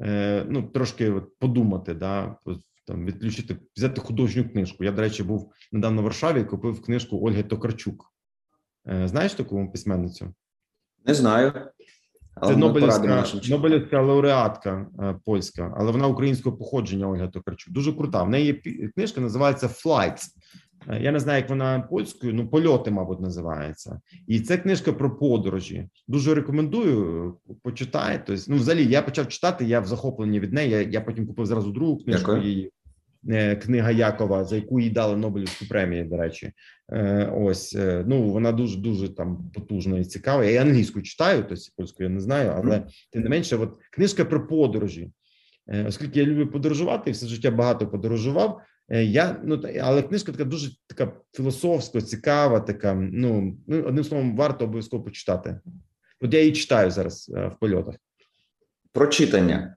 е, 0.02 0.46
ну 0.50 0.64
трошки 0.64 1.10
от 1.10 1.40
подумати, 1.40 1.94
да, 1.94 2.36
там 2.88 3.06
відключити, 3.06 3.58
взяти 3.76 4.02
художню 4.02 4.50
книжку. 4.50 4.84
Я, 4.84 4.92
до 4.92 5.02
речі, 5.02 5.24
був 5.24 5.54
недавно 5.72 6.02
в 6.02 6.04
Варшаві 6.04 6.42
і 6.42 6.44
купив 6.44 6.82
книжку 6.82 7.28
Ольги 7.28 7.44
Токарчук. 7.44 8.14
Е, 8.88 9.08
знаєш 9.08 9.34
таку 9.34 9.72
письменницю? 9.72 10.34
Не 11.06 11.14
знаю. 11.14 11.54
Але 12.36 12.54
Це 12.54 12.60
Нобелівська, 12.60 13.26
Нобелівська 13.50 14.02
лауреатка 14.02 14.88
польська, 15.26 15.74
але 15.78 15.92
вона 15.92 16.08
українського 16.08 16.58
походження 16.58 17.10
Ольга 17.10 17.28
Токарчук. 17.28 17.74
Дуже 17.74 17.94
крута. 17.94 18.24
В 18.24 18.30
неї 18.30 18.54
книжка 18.96 19.22
називається 19.22 19.68
Flights. 19.68 20.24
Е, 20.90 21.02
я 21.02 21.12
не 21.12 21.20
знаю, 21.20 21.40
як 21.42 21.50
вона 21.50 21.80
польською, 21.80 22.34
ну 22.34 22.48
польоти, 22.48 22.92
мабуть, 22.92 23.22
називається. 23.22 24.00
І 24.28 24.40
це 24.40 24.58
книжка 24.58 24.94
про 24.94 25.18
подорожі. 25.18 25.90
Дуже 26.08 26.36
рекомендую. 26.36 27.34
Почитай. 27.64 28.22
Тобто, 28.26 28.44
ну, 28.48 28.56
взагалі, 28.56 28.86
я 28.86 29.02
почав 29.02 29.28
читати. 29.28 29.66
Я 29.66 29.80
в 29.80 29.86
захопленні 29.86 30.40
від 30.40 30.54
неї. 30.54 30.72
Я, 30.72 30.82
я 30.82 31.02
потім 31.02 31.28
купив 31.28 31.46
зразу 31.46 31.72
другу 31.72 31.98
книжку. 31.98 32.32
Дякую. 32.32 32.44
Її 32.44 32.72
Е, 33.30 33.56
книга 33.56 33.92
Якова, 33.92 34.44
за 34.44 34.56
яку 34.56 34.80
їй 34.80 34.90
дали 34.90 35.18
Нобелівську 35.18 35.66
премію. 35.66 36.06
До 36.06 36.18
речі, 36.18 36.52
е, 36.92 37.26
ось 37.36 37.76
е, 37.76 38.04
ну 38.08 38.24
вона 38.24 38.52
дуже 38.52 38.78
дуже 38.78 39.10
там 39.10 39.52
потужна 39.54 40.00
і 40.00 40.06
цікава. 40.06 40.46
Я 40.46 40.62
англійську 40.62 41.02
читаю, 41.02 41.46
тобто 41.50 41.64
польську 41.78 42.04
я 42.04 42.10
не 42.10 42.20
знаю, 42.20 42.54
але 42.56 42.84
тим 43.12 43.24
не 43.24 43.30
менше, 43.30 43.56
от 43.56 43.78
книжка 43.92 44.26
про 44.26 44.48
подорожі, 44.48 45.12
оскільки 45.88 46.20
я 46.20 46.26
люблю 46.26 46.48
подорожувати, 46.48 47.12
все 47.12 47.28
життя 47.28 47.52
багато 47.52 47.88
подорожував. 47.88 48.62
Я 48.90 49.42
ну 49.44 49.62
але 49.82 50.02
книжка 50.02 50.32
така 50.32 50.44
дуже 50.44 50.72
така 50.88 51.12
філософська, 51.34 52.02
цікава. 52.02 52.60
Така 52.60 52.94
ну 52.94 53.58
ну 53.68 53.84
одним 53.84 54.04
словом, 54.04 54.38
варто 54.38 54.66
обов'язково 54.66 55.04
почитати. 55.04 55.60
От 56.22 56.34
я 56.34 56.40
її 56.40 56.54
читаю 56.54 56.92
зараз 56.92 57.30
в 57.30 57.56
польотах. 57.60 57.96
Про 58.92 59.08
читання 59.08 59.76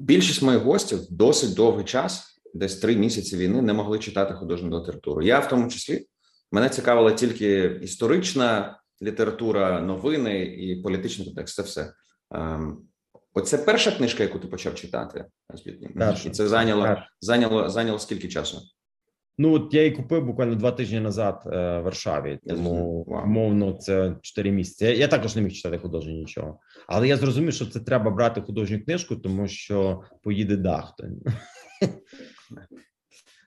більшість 0.00 0.42
моїх 0.42 0.62
гостів 0.62 0.98
досить 1.10 1.54
довгий 1.54 1.84
час 1.84 2.34
десь 2.54 2.76
три 2.76 2.96
місяці 2.96 3.36
війни 3.36 3.62
не 3.62 3.72
могли 3.72 3.98
читати 3.98 4.34
художню 4.34 4.80
літературу. 4.80 5.22
Я 5.22 5.40
в 5.40 5.48
тому 5.48 5.68
числі 5.68 6.06
мене 6.52 6.68
цікавила 6.68 7.12
тільки 7.12 7.78
історична 7.82 8.80
література, 9.02 9.80
новини 9.80 10.44
і 10.44 10.82
політичний 10.82 11.26
контекст. 11.26 11.54
Це 11.56 11.62
все. 11.62 11.92
Оце 13.34 13.58
перша 13.58 13.90
книжка, 13.90 14.22
яку 14.22 14.38
ти 14.38 14.48
почав 14.48 14.74
читати. 14.74 15.24
І 16.24 16.30
це 16.30 16.48
зайняло 16.48 16.96
зайняло 17.20 17.68
зайняло 17.68 17.98
скільки 17.98 18.28
часу? 18.28 18.58
Ну 19.38 19.52
от 19.52 19.74
я 19.74 19.82
її 19.82 19.94
купив 19.94 20.24
буквально 20.24 20.54
два 20.54 20.72
тижні 20.72 21.00
назад 21.00 21.42
е, 21.46 21.78
в 21.78 21.82
Варшаві, 21.82 22.38
тому 22.46 23.04
wow. 23.08 23.26
мовно 23.26 23.72
це 23.72 24.16
чотири 24.22 24.50
місяці. 24.50 24.84
Я, 24.84 24.94
я 24.94 25.08
також 25.08 25.36
не 25.36 25.42
міг 25.42 25.52
читати 25.52 25.78
художню 25.78 26.12
нічого, 26.12 26.58
але 26.86 27.08
я 27.08 27.16
зрозумів, 27.16 27.52
що 27.52 27.66
це 27.66 27.80
треба 27.80 28.10
брати 28.10 28.40
художню 28.40 28.84
книжку, 28.84 29.16
тому 29.16 29.48
що 29.48 30.02
поїде 30.22 30.56
дах. 30.56 30.94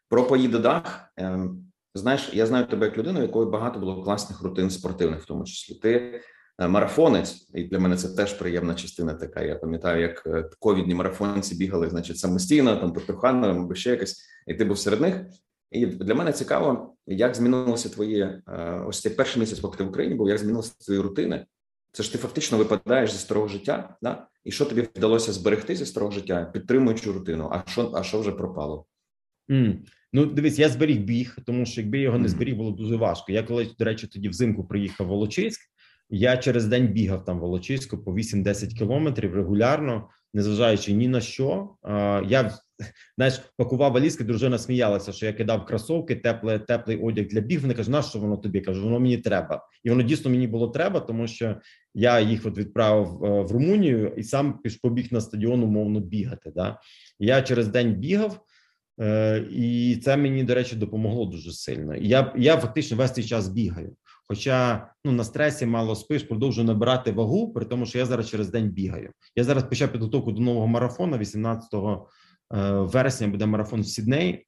Про 0.09 0.27
поїде 0.27 0.59
дах. 0.59 1.11
Ем, 1.17 1.71
знаєш, 1.95 2.29
я 2.33 2.45
знаю 2.45 2.65
тебе 2.65 2.85
як 2.85 2.97
людину, 2.97 3.21
якої 3.21 3.49
багато 3.49 3.79
було 3.79 4.03
класних 4.03 4.41
рутин 4.41 4.69
спортивних, 4.69 5.21
в 5.21 5.25
тому 5.25 5.43
числі 5.43 5.75
ти 5.75 5.93
е, 5.93 6.21
марафонець, 6.59 7.49
і 7.53 7.63
для 7.63 7.79
мене 7.79 7.95
це 7.95 8.09
теж 8.09 8.33
приємна 8.33 8.75
частина. 8.75 9.13
Така 9.13 9.41
я 9.41 9.55
пам'ятаю, 9.55 10.01
як 10.01 10.23
е, 10.27 10.49
ковідні 10.59 10.95
марафонці 10.95 11.55
бігали, 11.55 11.89
значить, 11.89 12.17
самостійно, 12.17 12.75
там 12.75 12.93
Петруханова, 12.93 13.53
або 13.53 13.75
ще 13.75 13.89
якось, 13.89 14.23
і 14.47 14.53
ти 14.53 14.65
був 14.65 14.79
серед 14.79 15.01
них. 15.01 15.21
І 15.71 15.85
для 15.85 16.15
мене 16.15 16.33
цікаво, 16.33 16.95
як 17.07 17.35
змінилося 17.35 17.89
твої 17.89 18.21
е, 18.21 18.41
ось 18.87 19.01
цей 19.01 19.11
перший 19.11 19.39
місяць, 19.39 19.59
поки 19.59 19.77
ти 19.77 19.83
в 19.83 19.89
Україні 19.89 20.15
був, 20.15 20.29
як 20.29 20.37
змінилися 20.37 20.73
твої 20.85 20.99
рутини. 20.99 21.45
Це 21.91 22.03
ж 22.03 22.11
ти 22.11 22.17
фактично 22.17 22.57
випадаєш 22.57 23.11
зі 23.11 23.17
старого 23.17 23.47
життя, 23.47 23.97
да? 24.01 24.27
і 24.43 24.51
що 24.51 24.65
тобі 24.65 24.81
вдалося 24.81 25.33
зберегти 25.33 25.75
зі 25.75 25.85
старого 25.85 26.11
життя, 26.11 26.51
підтримуючи 26.53 27.11
рутину. 27.11 27.49
А 27.51 27.69
що 27.69 27.91
а 27.95 28.03
що 28.03 28.19
вже 28.19 28.31
пропало? 28.31 28.85
Mm. 29.49 29.77
Ну, 30.13 30.25
дивись, 30.25 30.59
я 30.59 30.69
зберіг 30.69 30.97
біг, 30.97 31.37
тому 31.45 31.65
що 31.65 31.81
якби 31.81 31.99
його 31.99 32.17
не 32.17 32.27
зберіг, 32.27 32.55
було 32.55 32.71
дуже 32.71 32.95
важко. 32.95 33.31
Я 33.31 33.43
коли, 33.43 33.69
до 33.79 33.85
речі, 33.85 34.07
тоді 34.07 34.29
взимку 34.29 34.63
приїхав 34.63 35.07
в 35.07 35.09
Волочиськ. 35.09 35.61
Я 36.09 36.37
через 36.37 36.65
день 36.65 36.87
бігав 36.87 37.25
там 37.25 37.39
Волочиську 37.39 37.97
по 37.97 38.11
8-10 38.11 38.67
кілометрів 38.67 39.35
регулярно, 39.35 40.09
незважаючи 40.33 40.93
ні 40.93 41.07
на 41.07 41.21
що. 41.21 41.75
Я 42.27 42.57
знаєш, 43.17 43.41
пакував 43.57 43.91
валізки, 43.91 44.23
дружина 44.23 44.57
сміялася, 44.57 45.11
що 45.11 45.25
я 45.25 45.33
кидав 45.33 45.65
кросовки, 45.65 46.15
теплий, 46.15 46.59
теплий 46.59 46.97
одяг 46.97 47.27
для 47.27 47.41
біг. 47.41 47.61
Вони 47.61 47.73
кажуть, 47.73 47.91
на 47.91 48.01
що 48.01 48.19
воно 48.19 48.37
тобі? 48.37 48.61
кажу, 48.61 48.83
воно 48.83 48.99
мені 48.99 49.17
треба, 49.17 49.67
і 49.83 49.89
воно 49.89 50.03
дійсно 50.03 50.31
мені 50.31 50.47
було 50.47 50.67
треба, 50.67 50.99
тому 50.99 51.27
що 51.27 51.55
я 51.93 52.19
їх 52.19 52.45
от 52.45 52.57
відправив 52.57 53.25
е, 53.25 53.41
в 53.41 53.51
Румунію 53.51 54.13
і 54.17 54.23
сам 54.23 54.59
побіг 54.81 55.07
на 55.11 55.21
стадіон 55.21 55.63
умовно 55.63 55.99
бігати. 55.99 56.51
Да? 56.55 56.79
Я 57.19 57.41
через 57.41 57.67
день 57.67 57.93
бігав. 57.93 58.39
Е, 58.99 59.45
і 59.51 59.95
це 60.03 60.17
мені, 60.17 60.43
до 60.43 60.55
речі, 60.55 60.75
допомогло 60.75 61.25
дуже 61.25 61.51
сильно. 61.51 61.95
Я 61.95 62.33
я 62.37 62.57
фактично 62.57 62.97
весь 62.97 63.11
цей 63.11 63.23
час 63.23 63.47
бігаю. 63.47 63.95
Хоча 64.29 64.87
ну 65.05 65.11
на 65.11 65.23
стресі 65.23 65.65
мало 65.65 65.95
спиш, 65.95 66.23
продовжую 66.23 66.67
набирати 66.67 67.11
вагу, 67.11 67.53
при 67.53 67.65
тому, 67.65 67.85
що 67.85 67.97
я 67.97 68.05
зараз 68.05 68.29
через 68.29 68.49
день 68.49 68.69
бігаю. 68.69 69.11
Я 69.35 69.43
зараз 69.43 69.63
почав 69.63 69.91
підготовку 69.91 70.31
до 70.31 70.41
нового 70.41 70.67
марафону. 70.67 71.17
18 71.17 71.73
е, 71.73 71.97
вересня 72.71 73.27
буде 73.27 73.45
марафон 73.45 73.81
в 73.81 73.87
Сідней. 73.87 74.47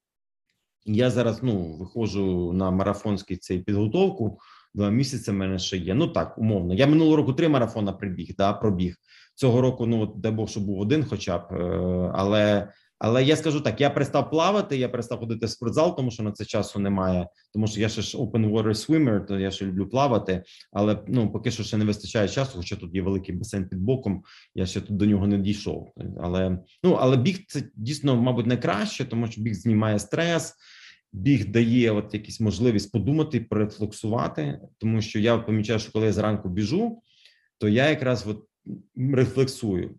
Я 0.86 1.10
зараз 1.10 1.44
ну 1.44 1.78
виходжу 1.78 2.52
на 2.54 2.72
марафонський 2.72 3.38
цей 3.38 3.60
підготовку. 3.60 4.40
Два 4.74 4.90
місяці 4.90 5.32
в 5.32 5.34
мене 5.34 5.60
ще 5.60 5.78
є. 5.78 5.94
Ну 5.94 6.08
так, 6.08 6.38
умовно. 6.38 6.74
Я 6.74 6.88
минулого 6.88 7.16
року 7.16 7.34
три 7.34 7.50
марафона 7.50 7.94
прибіг, 7.94 8.36
да, 8.38 8.54
пробіг 8.54 8.96
цього 9.36 9.62
року. 9.62 9.86
Ну 9.86 10.02
от 10.02 10.14
де 10.16 10.32
Бог, 10.32 10.50
що 10.50 10.60
був 10.60 10.80
один, 10.80 11.06
хоча 11.06 11.38
б 11.38 11.42
е, 11.52 12.12
але 12.14 12.72
але 13.00 13.24
я 13.24 13.36
скажу 13.36 13.62
так: 13.62 13.82
я 13.82 13.90
перестав 13.90 14.30
плавати, 14.30 14.78
я 14.78 14.90
перестав 14.90 15.20
ходити 15.20 15.46
в 15.46 15.50
спортзал, 15.50 15.96
тому 15.96 16.12
що 16.12 16.24
на 16.24 16.32
це 16.32 16.46
часу 16.46 16.80
немає. 16.80 17.28
Тому 17.54 17.68
що 17.68 17.82
я 17.82 17.90
ще 17.90 18.02
ж 18.02 18.18
open 18.18 18.52
water 18.52 18.68
swimmer, 18.68 19.26
то 19.26 19.40
я 19.40 19.52
ще 19.52 19.66
люблю 19.66 19.90
плавати. 19.90 20.44
Але 20.72 21.04
ну 21.08 21.32
поки 21.32 21.52
що 21.52 21.64
ще 21.64 21.78
не 21.78 21.86
вистачає 21.86 22.28
часу, 22.28 22.58
хоча 22.58 22.76
тут 22.76 22.96
є 22.96 23.02
великий 23.02 23.36
басейн 23.36 23.70
під 23.70 23.80
боком. 23.80 24.24
Я 24.56 24.66
ще 24.66 24.82
тут 24.82 24.98
до 24.98 25.06
нього 25.06 25.28
не 25.28 25.38
дійшов. 25.38 25.94
Але 26.22 26.60
ну 26.84 26.94
але 26.94 27.18
біг 27.18 27.40
це 27.48 27.64
дійсно, 27.76 28.22
мабуть, 28.22 28.46
найкраще, 28.46 29.06
тому 29.06 29.28
що 29.28 29.42
біг 29.42 29.54
знімає 29.54 30.00
стрес. 30.00 30.54
Біг 31.14 31.50
дає 31.50 31.92
от 31.92 32.14
якісь 32.14 32.40
можливість 32.40 32.92
подумати, 32.92 33.40
порефлексувати, 33.40 34.60
тому 34.78 35.02
що 35.02 35.20
я 35.20 35.38
помічаю, 35.38 35.80
що 35.80 35.92
коли 35.92 36.06
я 36.06 36.14
зранку 36.14 36.50
біжу, 36.50 37.02
то 37.58 37.70
я 37.70 37.90
якраз 37.90 38.28
от 38.28 38.46
рефлексую. 38.96 39.96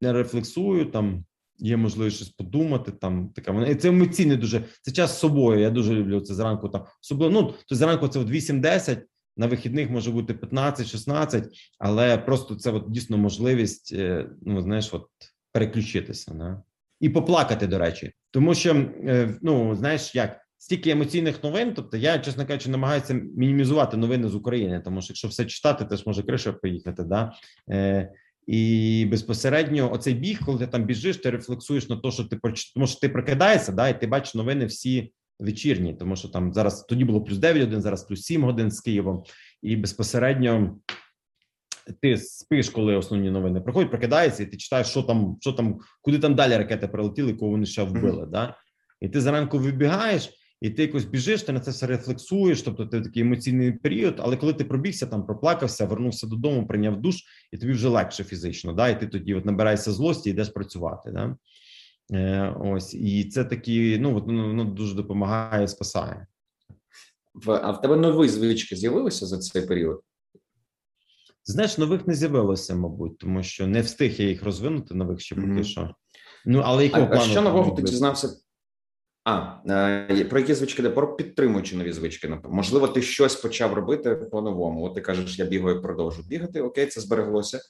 Я 0.00 0.12
рефлексую 0.12 0.84
там 0.84 1.24
є 1.58 1.76
можливість 1.76 2.16
щось 2.16 2.28
подумати. 2.28 2.92
Там 2.92 3.28
така 3.28 3.52
вона 3.52 3.66
і 3.66 3.74
це 3.74 3.88
емоційне 3.88 4.36
дуже. 4.36 4.62
Це 4.82 4.92
час 4.92 5.16
з 5.16 5.18
собою. 5.18 5.60
Я 5.60 5.70
дуже 5.70 5.94
люблю 5.94 6.20
це 6.20 6.34
зранку. 6.34 6.68
Там 6.68 6.84
особливо 7.02 7.32
ну 7.32 7.54
то 7.68 7.74
зранку 7.74 8.08
це 8.08 8.18
от 8.18 8.28
8-10, 8.28 8.98
на 9.36 9.46
вихідних 9.46 9.90
може 9.90 10.10
бути 10.10 10.32
15-16, 10.32 11.44
але 11.78 12.18
просто 12.18 12.54
це 12.54 12.70
от 12.70 12.90
дійсно 12.90 13.18
можливість. 13.18 13.92
Е, 13.92 14.30
ну 14.42 14.62
знаєш, 14.62 14.94
от 14.94 15.06
переключитися 15.52 16.34
да? 16.34 16.62
і 17.00 17.08
поплакати. 17.08 17.66
До 17.66 17.78
речі, 17.78 18.12
тому 18.30 18.54
що 18.54 18.74
е, 18.74 19.38
ну 19.42 19.74
знаєш, 19.76 20.14
як. 20.14 20.40
Стільки 20.58 20.90
емоційних 20.90 21.44
новин, 21.44 21.72
тобто 21.76 21.96
я, 21.96 22.18
чесно 22.18 22.46
кажучи, 22.46 22.70
намагаюся 22.70 23.14
мінімізувати 23.14 23.96
новини 23.96 24.28
з 24.28 24.34
України, 24.34 24.82
тому 24.84 25.02
що 25.02 25.12
якщо 25.12 25.28
все 25.28 25.44
читати, 25.44 25.84
теж 25.84 26.06
може 26.06 26.22
криша 26.22 26.52
поїхати. 26.52 27.02
Да? 27.02 27.32
Е, 27.70 28.12
і 28.46 29.06
безпосередньо 29.10 29.92
оцей 29.92 30.14
біг, 30.14 30.40
коли 30.46 30.58
ти 30.58 30.66
там 30.66 30.84
біжиш, 30.84 31.16
ти 31.16 31.30
рефлексуєш 31.30 31.88
на 31.88 31.96
те, 31.96 32.10
що 32.10 32.24
ти 32.24 32.38
тому 32.74 32.86
що 32.86 33.00
ти 33.00 33.08
прокидаєшся, 33.08 33.72
да, 33.72 33.88
і 33.88 34.00
ти 34.00 34.06
бачиш 34.06 34.34
новини 34.34 34.66
всі 34.66 35.12
вечірні, 35.38 35.94
тому 35.94 36.16
що 36.16 36.28
там 36.28 36.52
зараз 36.52 36.84
тоді 36.88 37.04
було 37.04 37.24
плюс 37.24 37.38
9 37.38 37.62
годин, 37.62 37.82
зараз 37.82 38.04
плюс 38.04 38.22
7 38.22 38.44
годин 38.44 38.70
з 38.70 38.80
Києвом, 38.80 39.22
і 39.62 39.76
безпосередньо 39.76 40.78
ти 42.02 42.16
спиш, 42.16 42.70
коли 42.70 42.96
основні 42.96 43.30
новини 43.30 43.60
приходять, 43.60 43.90
прокидаєшся, 43.90 44.42
і 44.42 44.46
ти 44.46 44.56
читаєш, 44.56 44.86
що 44.86 45.02
там, 45.02 45.36
що 45.40 45.52
там, 45.52 45.78
куди 46.02 46.18
там 46.18 46.34
далі 46.34 46.56
ракети 46.56 46.88
прилетіли, 46.88 47.32
кого 47.32 47.50
вони 47.50 47.66
ще 47.66 47.82
вбили. 47.82 48.22
Mm-hmm. 48.22 48.30
Да? 48.30 48.56
І 49.00 49.08
ти 49.08 49.20
зранку 49.20 49.58
вибігаєш 49.58 50.30
і 50.60 50.70
ти 50.70 50.82
якось 50.82 51.04
біжиш, 51.04 51.42
ти 51.42 51.52
на 51.52 51.60
це 51.60 51.70
все 51.70 51.86
рефлексуєш, 51.86 52.62
тобто 52.62 52.86
ти 52.86 53.00
такий 53.00 53.22
емоційний 53.22 53.72
період. 53.72 54.14
Але 54.18 54.36
коли 54.36 54.52
ти 54.52 54.64
пробігся, 54.64 55.06
там 55.06 55.26
проплакався, 55.26 55.86
вернувся 55.86 56.26
додому, 56.26 56.66
прийняв 56.66 57.00
душ, 57.00 57.16
і 57.52 57.58
тобі 57.58 57.72
вже 57.72 57.88
легше 57.88 58.24
фізично. 58.24 58.72
Да, 58.72 58.88
І 58.88 59.00
ти 59.00 59.06
тоді 59.06 59.34
от 59.34 59.44
набираєшся 59.44 59.92
злості 59.92 60.28
і 60.28 60.32
йдеш 60.32 60.48
працювати. 60.48 61.10
Да? 61.10 61.36
Е, 62.12 62.54
Ось 62.60 62.94
і 62.94 63.24
це 63.24 63.44
такі, 63.44 63.98
ну 64.00 64.12
воно 64.12 64.52
ну, 64.52 64.64
дуже 64.64 64.94
допомагає, 64.94 65.68
спасає. 65.68 66.26
А 67.46 67.70
в 67.70 67.80
тебе 67.80 67.96
нові 67.96 68.28
звички 68.28 68.76
з'явилися 68.76 69.26
за 69.26 69.38
цей 69.38 69.66
період? 69.66 70.00
Знаєш, 71.44 71.78
нових 71.78 72.06
не 72.06 72.14
з'явилося, 72.14 72.74
мабуть, 72.74 73.18
тому 73.18 73.42
що 73.42 73.66
не 73.66 73.80
встиг 73.80 74.20
я 74.20 74.28
їх 74.28 74.42
розвинути, 74.42 74.94
нових 74.94 75.20
ще 75.20 75.34
поки 75.34 75.46
mm-hmm. 75.46 75.64
що. 75.64 75.94
Ну, 76.46 76.62
але 76.64 76.84
якого 76.84 77.04
а, 77.04 77.06
плану? 77.06 77.24
А 77.24 77.28
що 77.28 77.42
нового 77.42 77.70
ти 77.76 77.82
дізнався 77.82 78.28
а 79.26 79.60
е, 79.68 80.24
про 80.24 80.38
які 80.38 80.54
звички 80.54 80.82
де 80.82 80.90
про 80.90 81.16
підтримуючі 81.16 81.76
нові 81.76 81.92
звички. 81.92 82.40
можливо, 82.44 82.88
ти 82.88 83.02
щось 83.02 83.36
почав 83.36 83.72
робити 83.72 84.14
по-новому. 84.16 84.84
От 84.84 84.94
ти 84.94 85.00
кажеш, 85.00 85.38
я 85.38 85.44
бігаю, 85.44 85.82
продовжу 85.82 86.22
бігати. 86.28 86.62
Окей, 86.62 86.86
це 86.86 87.00
збереглося. 87.00 87.60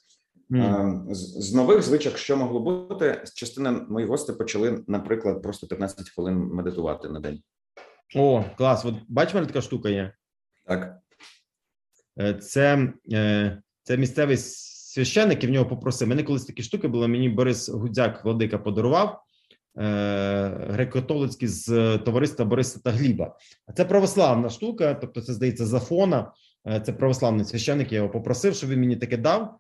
Mm. 0.51 1.15
З, 1.15 1.55
нових 1.55 1.83
звичок, 1.83 2.19
що 2.19 2.37
могло 2.37 2.61
бути, 2.61 3.23
частина 3.35 3.87
моїх 3.89 4.09
гостей 4.09 4.37
почали, 4.37 4.85
наприклад, 4.87 5.43
просто 5.43 5.67
15 5.67 6.11
хвилин 6.11 6.37
медитувати 6.37 7.09
на 7.09 7.21
день. 7.21 7.43
О, 8.17 8.45
клас! 8.57 8.85
От 8.85 8.95
бач, 9.09 9.35
мене 9.35 9.47
така 9.47 9.61
штука 9.61 9.89
є. 9.89 10.13
Так. 10.67 10.99
Е, 12.19 12.35
це 12.35 12.93
це 13.83 13.97
місцевий 13.97 14.37
священник 14.37 15.45
і 15.45 15.47
в 15.47 15.51
нього 15.51 15.67
попросив. 15.67 16.09
Мене 16.09 16.23
колись 16.23 16.45
такі 16.45 16.63
штуки 16.63 16.89
були. 16.89 17.09
Мені 17.09 17.29
Борис 17.29 17.69
Гудзяк 17.69 18.25
Владика 18.25 18.59
подарував 18.59 19.26
греко-католицький 19.77 21.49
з 21.49 21.99
товариства 21.99 22.45
Бориса 22.45 22.81
та 22.85 22.91
Гліба. 22.91 23.37
А 23.67 23.73
це 23.73 23.85
православна 23.85 24.49
штука, 24.49 24.95
тобто 24.95 25.21
це 25.21 25.33
здається 25.33 25.67
зафона. 25.67 26.33
Це 26.87 26.93
православний 26.93 27.45
священник. 27.45 27.93
Я 27.93 27.97
його 27.97 28.11
попросив, 28.11 28.55
щоб 28.55 28.71
він 28.71 28.81
мені 28.81 28.97
таке 28.97 29.17
дав. 29.17 29.57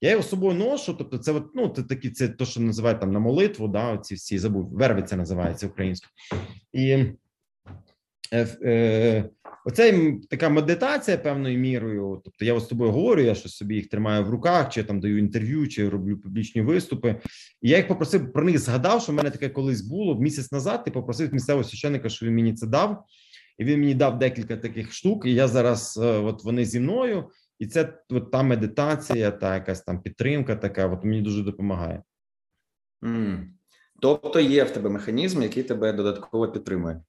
Я 0.00 0.10
його 0.10 0.22
з 0.22 0.28
собою 0.28 0.54
ношу. 0.54 0.94
Тобто, 0.94 1.18
це 1.18 1.32
от, 1.32 1.44
ну, 1.54 1.68
це 1.68 1.82
такі, 1.82 2.10
це 2.10 2.28
то, 2.28 2.44
що 2.44 2.60
називають 2.60 3.00
там 3.00 3.12
на 3.12 3.18
молитву. 3.18 3.68
Да, 3.68 3.98
ці 3.98 4.14
всі 4.14 4.38
забув 4.38 4.68
вервиця 4.70 5.16
називається 5.16 5.66
українською. 5.66 6.12
І 6.72 6.86
Е, 6.90 6.94
е, 6.98 7.14
оце 9.64 10.12
така 10.30 10.48
медитація 10.48 11.18
певною 11.18 11.58
мірою. 11.58 12.20
Тобто, 12.24 12.44
я 12.44 12.60
з 12.60 12.66
тобою 12.66 12.90
говорю, 12.90 13.22
я 13.22 13.34
щось 13.34 13.56
собі 13.56 13.74
їх 13.74 13.88
тримаю 13.88 14.24
в 14.24 14.30
руках, 14.30 14.68
чи 14.68 14.84
там 14.84 15.00
даю 15.00 15.18
інтерв'ю, 15.18 15.68
чи 15.68 15.88
роблю 15.88 16.18
публічні 16.18 16.62
виступи. 16.62 17.20
І 17.62 17.70
я 17.70 17.76
їх 17.76 17.88
попросив 17.88 18.32
про 18.32 18.44
них 18.44 18.58
згадав, 18.58 19.02
що 19.02 19.12
в 19.12 19.14
мене 19.14 19.30
таке 19.30 19.48
колись 19.48 19.80
було 19.80 20.20
місяць 20.20 20.52
назад. 20.52 20.84
Ти 20.84 20.90
попросив 20.90 21.34
місцевого 21.34 21.64
священника, 21.64 22.08
що 22.08 22.26
він 22.26 22.34
мені 22.34 22.54
це 22.54 22.66
дав, 22.66 23.04
і 23.58 23.64
він 23.64 23.80
мені 23.80 23.94
дав 23.94 24.18
декілька 24.18 24.56
таких 24.56 24.92
штук. 24.92 25.26
І 25.26 25.34
я 25.34 25.48
зараз, 25.48 26.00
е, 26.02 26.06
от 26.06 26.44
вони 26.44 26.64
зі 26.64 26.80
мною, 26.80 27.30
і 27.58 27.66
це 27.66 27.94
от 28.10 28.30
та 28.30 28.42
медитація, 28.42 29.30
та 29.30 29.54
якась 29.54 29.80
там 29.80 30.02
підтримка, 30.02 30.56
така 30.56 30.86
от 30.86 31.04
мені 31.04 31.22
дуже 31.22 31.42
допомагає. 31.42 32.02
Mm. 33.02 33.44
Тобто 34.00 34.40
є 34.40 34.64
в 34.64 34.70
тебе 34.70 34.90
механізм, 34.90 35.42
який 35.42 35.62
тебе 35.62 35.92
додатково 35.92 36.52
підтримує. 36.52 37.02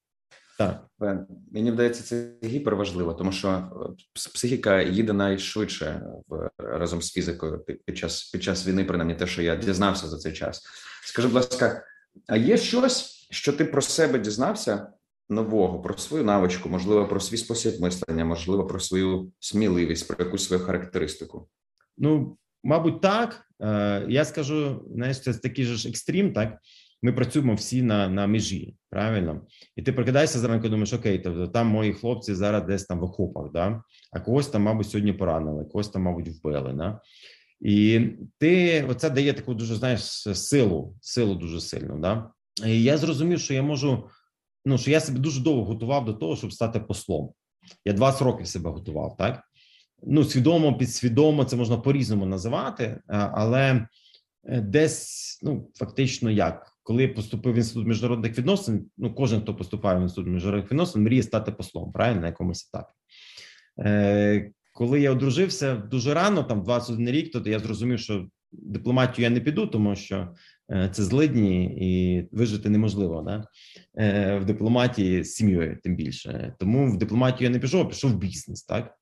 Так 0.60 0.86
е, 1.04 1.26
мені 1.52 1.72
вдається 1.72 2.04
це 2.04 2.32
гіперважливо, 2.44 3.14
тому 3.14 3.32
що 3.32 3.50
е, 3.50 4.20
психіка 4.34 4.82
їде 4.82 5.14
найшвидше 5.14 6.02
в 6.28 6.50
разом 6.58 7.02
з 7.02 7.12
фізикою 7.12 7.66
під 7.86 7.98
час 7.98 8.24
під 8.24 8.44
час 8.44 8.68
війни, 8.68 8.84
принаймні 8.84 9.16
те, 9.16 9.28
що 9.28 9.42
я 9.42 9.56
дізнався 9.56 10.08
за 10.08 10.18
цей 10.18 10.34
час. 10.34 10.64
Скажи, 11.06 11.28
будь 11.28 11.36
ласка, 11.36 11.84
а 12.28 12.38
є 12.38 12.58
щось, 12.58 13.28
що 13.32 13.54
ти 13.54 13.66
про 13.66 13.82
себе 13.82 14.20
дізнався 14.20 14.88
нового, 15.30 15.82
про 15.82 15.98
свою 15.98 16.24
навичку, 16.24 16.70
можливо, 16.70 17.08
про 17.08 17.20
свій 17.20 17.38
спосіб 17.38 17.82
мислення, 17.82 18.26
можливо, 18.26 18.68
про 18.68 18.80
свою 18.80 19.32
сміливість, 19.40 20.08
про 20.08 20.26
якусь 20.26 20.46
свою 20.46 20.64
характеристику? 20.64 21.48
Ну, 21.98 22.38
мабуть, 22.64 23.02
так. 23.02 23.46
Е, 23.62 24.06
я 24.10 24.26
скажу, 24.26 24.86
знаєш, 24.96 25.20
це 25.20 25.34
такий 25.34 25.66
ж 25.66 25.90
екстрім, 25.90 26.34
так 26.34 26.58
ми 27.02 27.14
працюємо 27.14 27.56
всі 27.56 27.82
на 27.82 28.10
на 28.10 28.28
межі, 28.28 28.76
правильно? 28.90 29.42
І 29.76 29.82
ти 29.82 29.94
прокидаєшся 29.94 30.40
зранку, 30.40 30.70
думаєш, 30.70 30.94
окей, 30.94 31.20
тобто 31.20 31.48
там 31.48 31.68
мої 31.68 31.94
хлопці 31.94 32.34
зараз 32.34 32.64
десь 32.64 32.86
там 32.86 33.00
в 33.00 33.04
окопах, 33.04 33.52
да? 33.52 33.84
а 34.12 34.20
когось 34.20 34.48
там, 34.48 34.62
мабуть, 34.62 34.90
сьогодні 34.90 35.14
поранили, 35.14 35.66
когось 35.66 35.90
там, 35.90 36.02
мабуть, 36.02 36.28
вбили. 36.28 36.74
Да? 36.74 37.02
І 37.62 38.10
ти 38.38 38.84
оце 38.90 39.10
дає 39.10 39.34
таку 39.34 39.54
дуже 39.54 39.76
знаєш 39.76 40.02
силу, 40.38 40.96
силу 41.02 41.36
дуже 41.36 41.62
сильну. 41.62 42.00
Да? 42.00 42.32
І 42.66 42.84
я 42.84 42.98
зрозумів, 42.98 43.40
що 43.40 43.54
я 43.54 43.62
можу. 43.62 44.10
Ну 44.66 44.78
що 44.78 44.92
я 44.92 45.00
себе 45.00 45.20
дуже 45.20 45.42
довго 45.42 45.66
готував 45.66 46.06
до 46.06 46.14
того, 46.14 46.36
щоб 46.36 46.54
стати 46.54 46.80
послом. 46.80 47.34
Я 47.86 47.94
20 47.94 48.22
років 48.22 48.48
себе 48.48 48.70
готував, 48.70 49.18
так 49.18 49.44
ну 50.04 50.24
свідомо, 50.24 50.78
підсвідомо 50.78 51.44
це 51.44 51.56
можна 51.56 51.78
по 51.78 51.94
різному 51.94 52.26
називати, 52.26 53.02
але 53.08 53.88
е, 54.44 54.62
десь 54.62 55.40
ну 55.44 55.70
фактично 55.76 56.32
як 56.32 56.72
коли 56.90 57.08
поступив 57.08 57.54
в 57.54 57.58
інститут 57.58 57.88
міжнародних 57.88 58.38
відносин, 58.38 58.86
ну 58.98 59.14
кожен, 59.14 59.42
хто 59.42 59.56
поступає 59.56 60.00
в 60.00 60.02
інститут 60.02 60.28
міжнародних 60.28 60.72
відносин, 60.72 61.04
мріє 61.04 61.24
стати 61.24 61.52
послом, 61.52 61.92
правильно 61.92 62.22
на 62.22 62.28
якомусь 62.28 62.70
етапі. 62.70 62.94
Е, 63.80 64.52
Коли 64.74 65.02
я 65.02 65.12
одружився 65.12 65.76
дуже 65.76 66.14
рано, 66.14 66.44
там 66.44 66.64
21 66.64 67.10
рік, 67.10 67.32
то 67.32 67.50
я 67.50 67.60
зрозумів, 67.60 68.00
що 68.00 68.28
дипломатію 68.52 69.24
я 69.24 69.30
не 69.30 69.40
піду, 69.40 69.68
тому 69.68 69.96
що 69.96 70.36
е, 70.72 70.90
це 70.94 71.04
злидні 71.04 71.66
і 71.66 72.24
вижити 72.32 72.70
неможливо 72.70 73.22
да? 73.22 73.46
е, 74.04 74.38
в 74.38 74.46
дипломатії 74.46 75.24
з 75.24 75.34
сім'єю, 75.34 75.78
тим 75.84 75.96
більше. 75.96 76.56
Тому 76.60 76.92
в 76.92 76.98
дипломатію 76.98 77.48
я 77.48 77.54
не 77.54 77.60
пішов, 77.60 77.82
а 77.82 77.86
пішов 77.86 78.12
в 78.12 78.18
бізнес. 78.18 78.64
Так 78.64 78.99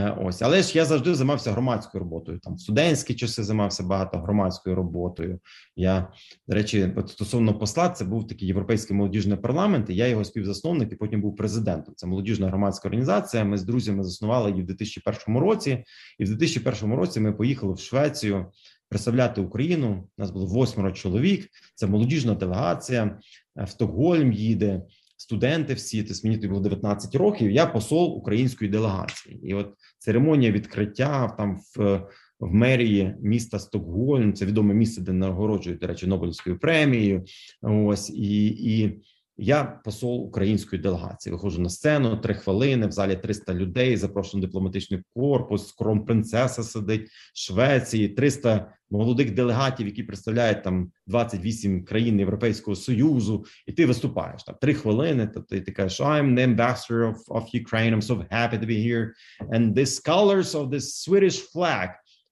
ось, 0.00 0.42
але 0.42 0.62
ж 0.62 0.78
я 0.78 0.84
завжди 0.84 1.14
займався 1.14 1.52
громадською 1.52 2.04
роботою. 2.04 2.38
Там 2.38 2.58
студентські 2.58 3.14
часи 3.14 3.42
займався 3.42 3.82
багато 3.82 4.18
громадською 4.18 4.76
роботою. 4.76 5.40
Я 5.76 6.12
до 6.48 6.54
речі, 6.54 6.94
стосовно 7.06 7.58
посла, 7.58 7.88
це 7.88 8.04
був 8.04 8.26
такий 8.26 8.48
європейський 8.48 8.96
молодіжний 8.96 9.36
парламент. 9.36 9.90
і 9.90 9.94
Я 9.94 10.06
його 10.06 10.24
співзасновник 10.24 10.92
і 10.92 10.96
потім 10.96 11.20
був 11.20 11.36
президентом. 11.36 11.94
Це 11.96 12.06
молодіжна 12.06 12.48
громадська 12.48 12.88
організація. 12.88 13.44
Ми 13.44 13.58
з 13.58 13.62
друзями 13.62 14.04
заснували 14.04 14.50
її 14.50 14.62
в 14.62 14.66
2001 14.66 15.40
році, 15.40 15.84
і 16.18 16.24
в 16.24 16.28
2001 16.28 16.94
році 16.94 17.20
ми 17.20 17.32
поїхали 17.32 17.74
в 17.74 17.78
Швецію 17.78 18.46
представляти 18.88 19.40
Україну. 19.40 20.08
Нас 20.18 20.30
було 20.30 20.46
восьмеро 20.46 20.92
чоловік. 20.92 21.48
Це 21.74 21.86
молодіжна 21.86 22.34
делегація 22.34 23.18
в 23.56 23.68
Стокгольм 23.68 24.32
їде 24.32 24.82
студенти 25.32 25.74
всі, 25.74 26.02
тобто 26.02 26.28
мені 26.28 26.46
було 26.46 26.60
19 26.60 27.14
років. 27.14 27.50
Я 27.50 27.66
посол 27.66 28.16
української 28.16 28.70
делегації, 28.70 29.40
і 29.42 29.54
от 29.54 29.74
церемонія 29.98 30.52
відкриття 30.52 31.34
там 31.38 31.60
в 31.76 32.02
в 32.40 32.54
мерії 32.54 33.14
міста 33.20 33.58
Стокгольм. 33.58 34.34
Це 34.34 34.46
відоме 34.46 34.74
місце, 34.74 35.00
де 35.00 35.12
нагороджують 35.12 35.80
до 35.80 35.86
речі, 35.86 36.06
Нобелівською 36.06 36.58
премією. 36.58 37.24
Ось 37.62 38.10
і 38.10 38.46
і 38.46 39.02
я 39.36 39.64
посол 39.64 40.24
української 40.24 40.82
делегації. 40.82 41.32
Виходжу 41.32 41.62
на 41.62 41.68
сцену 41.68 42.16
три 42.16 42.34
хвилини. 42.34 42.86
В 42.86 42.92
залі 42.92 43.16
300 43.16 43.54
людей. 43.54 43.96
Запрошений 43.96 44.46
дипломатичний 44.46 45.02
корпус. 45.14 45.72
кронпринцеса 45.72 46.62
сидить 46.62 47.10
Швеції, 47.34 48.08
300 48.08 48.72
молодих 48.92 49.34
делегатів, 49.34 49.86
які 49.86 50.02
представляють 50.02 50.62
там 50.62 50.90
28 51.06 51.84
країн 51.84 52.18
Європейського 52.18 52.76
союзу, 52.76 53.44
і 53.66 53.72
ти 53.72 53.86
виступаєш 53.86 54.44
там 54.44 54.54
три 54.60 54.74
хвилини. 54.74 55.30
Тобто 55.34 55.60
ти 55.60 55.72
кажеш, 55.72 56.00
I'm 56.00 56.34
the 56.34 56.56
ambassador 56.56 57.12
of, 57.12 57.16
of 57.28 57.62
Ukraine. 57.64 57.94
I'm 57.94 58.02
so 58.02 58.26
happy 58.30 58.58
to 58.58 58.66
be 58.66 58.78
here. 58.88 59.12
And 59.52 59.74
the 59.74 59.86
colors 60.08 60.54
of 60.54 60.70
the 60.70 60.80
Swedish 60.80 61.38
flag 61.52 61.88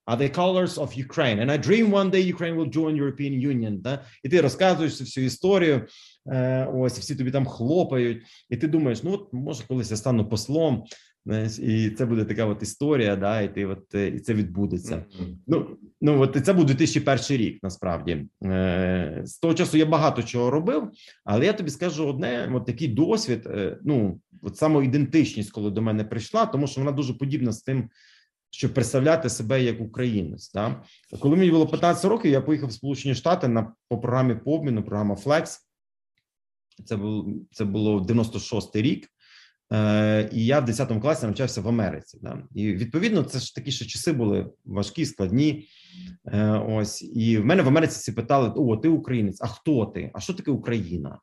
are 0.06 0.16
the 0.16 0.28
colors 0.28 0.78
of 0.78 0.88
Ukraine. 1.06 1.38
And 1.42 1.50
I 1.50 1.56
dream 1.68 1.86
one 2.00 2.10
day 2.10 2.22
Ukraine 2.34 2.56
will 2.56 2.70
join 2.78 2.96
European 2.96 3.34
Union. 3.52 3.80
Да? 3.80 4.04
І 4.24 4.28
ти 4.28 4.40
розказуєш 4.40 5.00
всю 5.00 5.26
історію. 5.26 5.86
Е, 6.26 6.68
ось 6.74 6.98
всі 6.98 7.16
тобі 7.16 7.30
там 7.30 7.46
хлопають, 7.46 8.22
і 8.50 8.56
ти 8.56 8.68
думаєш, 8.68 9.02
ну 9.02 9.12
от 9.12 9.32
може 9.32 9.64
колись 9.68 9.90
я 9.90 9.96
стану 9.96 10.28
послом, 10.28 10.84
знаєш, 11.26 11.58
і 11.58 11.90
це 11.90 12.06
буде 12.06 12.24
така 12.24 12.46
от 12.46 12.62
історія, 12.62 13.16
да, 13.16 13.40
і 13.40 13.54
ти 13.54 13.66
от 13.66 13.94
е, 13.94 14.08
і 14.08 14.20
це 14.20 14.34
відбудеться. 14.34 14.94
Mm-hmm. 14.94 15.34
Ну 15.46 15.76
ну 16.00 16.20
от 16.20 16.44
це 16.44 16.52
був 16.52 16.64
2001 16.64 17.36
рік. 17.36 17.58
Насправді 17.62 18.26
е, 18.44 19.22
з 19.24 19.38
того 19.38 19.54
часу 19.54 19.78
я 19.78 19.86
багато 19.86 20.22
чого 20.22 20.50
робив, 20.50 20.90
але 21.24 21.46
я 21.46 21.52
тобі 21.52 21.70
скажу 21.70 22.08
одне: 22.08 22.52
от 22.54 22.66
такий 22.66 22.88
досвід. 22.88 23.48
Ну 23.84 24.20
от 24.42 24.56
самоідентичність, 24.56 25.52
коли 25.52 25.70
до 25.70 25.82
мене 25.82 26.04
прийшла, 26.04 26.46
тому 26.46 26.66
що 26.66 26.80
вона 26.80 26.92
дуже 26.92 27.14
подібна 27.14 27.52
з 27.52 27.62
тим. 27.62 27.88
Щоб 28.52 28.74
представляти 28.74 29.28
себе 29.28 29.62
як 29.62 29.80
українець, 29.80 30.52
да? 30.52 30.82
коли 31.20 31.36
мені 31.36 31.50
було 31.50 31.66
15 31.66 32.04
років, 32.04 32.30
я 32.30 32.40
поїхав 32.40 32.68
в 32.68 32.72
Сполучені 32.72 33.14
Штати 33.14 33.48
на 33.48 33.72
по 33.88 33.98
програмі 33.98 34.34
по 34.34 34.54
обміну, 34.54 34.82
програма 34.82 35.14
Flex, 35.14 35.58
це 36.84 36.96
був 36.96 37.26
це 37.52 37.64
було 37.64 38.00
96-й 38.00 38.82
рік, 38.82 39.04
е, 39.04 39.08
і 40.32 40.44
я 40.46 40.60
в 40.60 40.64
10 40.64 41.00
класі 41.00 41.26
навчався 41.26 41.60
в 41.60 41.68
Америці. 41.68 42.18
Да? 42.22 42.38
І 42.54 42.72
відповідно, 42.72 43.22
це 43.22 43.38
ж 43.38 43.54
такі 43.54 43.70
ще 43.70 43.84
часи 43.84 44.12
були 44.12 44.46
важкі, 44.64 45.06
складні. 45.06 45.68
Е, 46.26 46.48
Ось 46.50 47.02
і 47.02 47.38
в 47.38 47.44
мене 47.44 47.62
в 47.62 47.68
Америці 47.68 47.98
всі 47.98 48.12
питали: 48.12 48.52
О, 48.56 48.76
ти 48.76 48.88
українець, 48.88 49.38
а 49.40 49.46
хто 49.46 49.86
ти? 49.86 50.10
А 50.14 50.20
що 50.20 50.34
таке 50.34 50.50
Україна? 50.50 51.18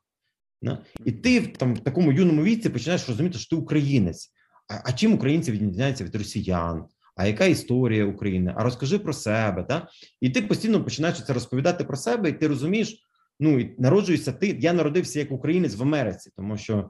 Да? 0.62 0.83
І 1.05 1.12
ти 1.12 1.41
там 1.41 1.73
в 1.73 1.79
такому 1.79 2.12
юному 2.12 2.43
віці 2.43 2.69
починаєш 2.69 3.10
розуміти, 3.10 3.38
що 3.38 3.55
ти 3.55 3.62
українець. 3.62 4.31
А, 4.69 4.89
а 4.89 4.93
чим 4.93 5.13
українці 5.13 5.51
відрізняються 5.51 6.03
від 6.03 6.15
росіян? 6.15 6.86
А 7.15 7.27
яка 7.27 7.45
історія 7.45 8.05
України? 8.05 8.53
А 8.57 8.63
розкажи 8.63 8.99
про 8.99 9.13
себе, 9.13 9.65
да? 9.69 9.88
і 10.21 10.29
ти 10.29 10.41
постійно 10.41 10.83
починаєш 10.83 11.25
це 11.25 11.33
розповідати 11.33 11.83
про 11.83 11.97
себе, 11.97 12.29
і 12.29 12.33
ти 12.33 12.47
розумієш, 12.47 12.99
ну 13.39 13.60
і 13.60 13.75
народжуєшся 13.77 14.31
ти. 14.31 14.57
Я 14.60 14.73
народився 14.73 15.19
як 15.19 15.31
українець 15.31 15.75
в 15.75 15.81
Америці, 15.81 16.31
тому 16.36 16.57
що 16.57 16.89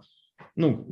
ну 0.57 0.85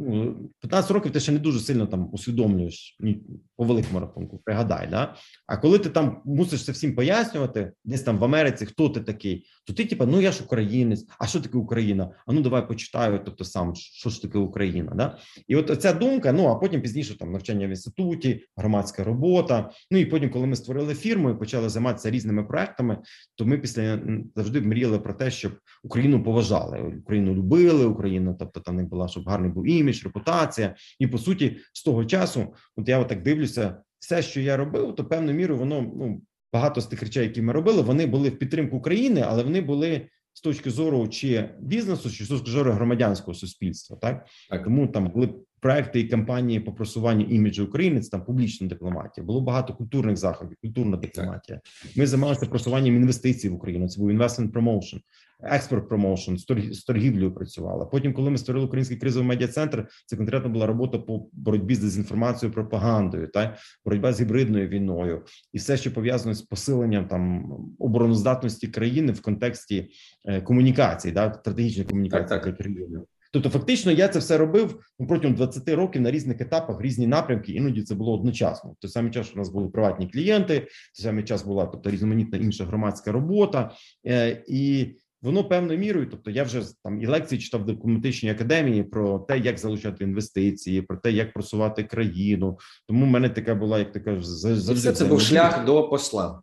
15 0.61 0.91
років 0.91 1.11
ти 1.11 1.19
ще 1.19 1.31
не 1.31 1.39
дуже 1.39 1.59
сильно 1.59 1.87
там 1.87 2.09
усвідомлюєш 2.13 2.97
ні 2.99 3.21
по 3.57 3.63
великому 3.63 3.99
рахунку. 3.99 4.41
Пригадай, 4.45 4.87
да. 4.87 5.15
А 5.47 5.57
коли 5.57 5.79
ти 5.79 5.89
там 5.89 6.21
мусиш 6.25 6.65
це 6.65 6.71
всім 6.71 6.95
пояснювати, 6.95 7.71
десь 7.85 8.01
там 8.01 8.17
в 8.17 8.23
Америці, 8.23 8.65
хто 8.65 8.89
ти 8.89 9.01
такий, 9.01 9.45
то 9.67 9.73
ти, 9.73 9.85
типа, 9.85 10.05
ну 10.05 10.21
я 10.21 10.31
ж 10.31 10.43
українець, 10.43 11.05
а 11.19 11.27
що 11.27 11.41
таке 11.41 11.57
Україна? 11.57 12.11
А 12.27 12.33
ну 12.33 12.41
давай 12.41 12.67
почитаю, 12.67 13.21
тобто 13.25 13.43
сам 13.43 13.75
що 13.75 14.09
ж 14.09 14.21
таке 14.21 14.37
Україна, 14.37 14.91
да 14.95 15.17
і 15.47 15.55
от 15.55 15.81
ця 15.81 15.93
думка. 15.93 16.31
Ну 16.31 16.47
а 16.47 16.55
потім 16.55 16.81
пізніше 16.81 17.17
там 17.17 17.31
навчання 17.31 17.67
в 17.67 17.69
інституті, 17.69 18.43
громадська 18.57 19.03
робота. 19.03 19.71
Ну 19.91 19.97
і 19.97 20.05
потім, 20.05 20.29
коли 20.29 20.47
ми 20.47 20.55
створили 20.55 20.95
фірму 20.95 21.29
і 21.29 21.37
почали 21.37 21.69
займатися 21.69 22.11
різними 22.11 22.43
проектами, 22.43 22.97
то 23.35 23.45
ми 23.45 23.57
після 23.57 23.99
завжди 24.35 24.61
мріяли 24.61 24.99
про 24.99 25.13
те, 25.13 25.31
щоб 25.31 25.51
Україну 25.83 26.23
поважали, 26.23 26.99
Україну 27.01 27.33
любили, 27.35 27.85
Україна, 27.85 28.35
тобто 28.39 28.59
там 28.59 28.75
не 28.75 28.83
була, 28.83 29.07
щоб 29.07 29.25
гарний 29.25 29.51
був 29.55 29.67
імідж, 29.67 30.03
репутація. 30.03 30.75
І 30.99 31.07
по 31.07 31.17
суті, 31.17 31.57
з 31.73 31.83
того 31.83 32.05
часу, 32.05 32.53
от 32.75 32.89
я 32.89 32.99
отак 32.99 33.23
дивлюся, 33.23 33.77
все, 33.99 34.21
що 34.21 34.41
я 34.41 34.57
робив, 34.57 34.95
то 34.95 35.05
певною 35.05 35.37
мірою 35.37 35.59
воно 35.59 35.81
ну 35.81 36.21
багато 36.53 36.81
з 36.81 36.87
тих 36.87 37.01
речей, 37.01 37.23
які 37.23 37.41
ми 37.41 37.53
робили, 37.53 37.81
вони 37.81 38.05
були 38.05 38.29
в 38.29 38.39
підтримку 38.39 38.77
України, 38.77 39.23
але 39.27 39.43
вони 39.43 39.61
були. 39.61 40.07
З 40.37 40.41
точки 40.41 40.69
зору 40.69 41.07
чи 41.07 41.49
бізнесу, 41.59 42.11
чи 42.11 42.25
з 42.25 42.27
точки 42.27 42.51
зору 42.51 42.71
громадянського 42.71 43.33
суспільства, 43.33 43.97
так, 43.97 44.25
так. 44.49 44.63
тому 44.63 44.87
там 44.87 45.07
були 45.07 45.29
проекти 45.65 45.99
і 45.99 46.07
кампанії 46.07 46.59
по 46.59 46.73
просуванню 46.73 47.25
іміджу 47.25 47.63
України. 47.63 48.01
Це 48.01 48.09
там 48.09 48.25
публічна 48.25 48.67
дипломатія. 48.67 49.25
Було 49.25 49.41
багато 49.41 49.73
культурних 49.73 50.17
заходів, 50.17 50.57
культурна 50.61 50.97
дипломатія. 50.97 51.61
Ми 51.95 52.07
займалися 52.07 52.45
просуванням 52.45 52.95
інвестицій 52.95 53.49
в 53.49 53.53
Україну. 53.53 53.89
Це 53.89 53.99
був 53.99 54.11
investment 54.11 54.51
promotion 54.51 54.99
експорт 55.43 55.89
промоушен, 55.89 56.37
з 56.71 56.83
торгівлею 56.83 57.33
працювала. 57.33 57.85
Потім, 57.85 58.13
коли 58.13 58.29
ми 58.29 58.37
створили 58.37 58.65
український 58.65 58.97
кризовий 58.97 59.27
медіа 59.27 59.47
центр, 59.47 59.87
це 60.05 60.17
конкретно 60.17 60.49
була 60.49 60.65
робота 60.65 60.99
по 60.99 61.27
боротьбі 61.33 61.75
з 61.75 61.79
дезінформацією, 61.79 62.53
пропагандою, 62.53 63.27
та 63.27 63.57
боротьба 63.85 64.13
з 64.13 64.21
гібридною 64.21 64.67
війною, 64.67 65.23
і 65.53 65.57
все, 65.57 65.77
що 65.77 65.93
пов'язано 65.93 66.35
з 66.35 66.41
посиленням 66.41 67.07
там 67.07 67.51
обороноздатності 67.79 68.67
країни 68.67 69.11
в 69.11 69.21
контексті 69.21 69.89
е, 70.25 70.41
комунікації, 70.41 71.13
да 71.13 71.33
стратегічної 71.33 71.89
комунікації 71.89 72.29
так, 72.29 72.43
так. 72.43 72.57
країни. 72.57 72.99
Тобто, 73.35 73.49
фактично, 73.49 73.91
я 73.91 74.07
це 74.07 74.19
все 74.19 74.37
робив 74.37 74.79
ну, 74.99 75.07
протягом 75.07 75.35
20 75.35 75.69
років 75.69 76.01
на 76.01 76.11
різних 76.11 76.41
етапах, 76.41 76.81
різні 76.81 77.07
напрямки. 77.07 77.51
Іноді 77.51 77.83
це 77.83 77.95
було 77.95 78.13
одночасно. 78.13 78.71
В 78.71 78.75
той 78.75 78.91
самий 78.91 79.11
час 79.11 79.31
у 79.35 79.37
нас 79.37 79.49
були 79.49 79.69
приватні 79.69 80.07
клієнти, 80.07 80.59
в 80.59 80.97
той 80.97 81.03
самий 81.03 81.23
час 81.23 81.43
була 81.43 81.65
тобто 81.65 81.91
різноманітна 81.91 82.37
інша 82.37 82.65
громадська 82.65 83.11
робота, 83.11 83.71
е, 84.07 84.43
і 84.47 84.95
воно 85.25 85.43
певною 85.43 85.79
мірою, 85.79 86.07
тобто 86.11 86.31
я 86.31 86.43
вже 86.43 86.61
там 86.83 87.01
і 87.01 87.07
лекції 87.07 87.41
читав 87.41 87.61
в 87.61 87.65
документичній 87.65 88.29
академії 88.29 88.83
про 88.83 89.19
те, 89.19 89.39
як 89.39 89.57
залучати 89.57 90.03
інвестиції, 90.03 90.81
про 90.81 90.97
те, 90.97 91.11
як 91.11 91.33
просувати 91.33 91.83
країну. 91.83 92.57
Тому 92.87 93.05
в 93.05 93.09
мене 93.09 93.29
така 93.29 93.55
була, 93.55 93.79
як 93.79 93.91
ти 93.91 93.99
кажеш, 93.99 94.25
завжди 94.25 94.91
це 94.91 95.05
був 95.05 95.21
шлях 95.21 95.65
до 95.65 95.89
посла. 95.89 96.41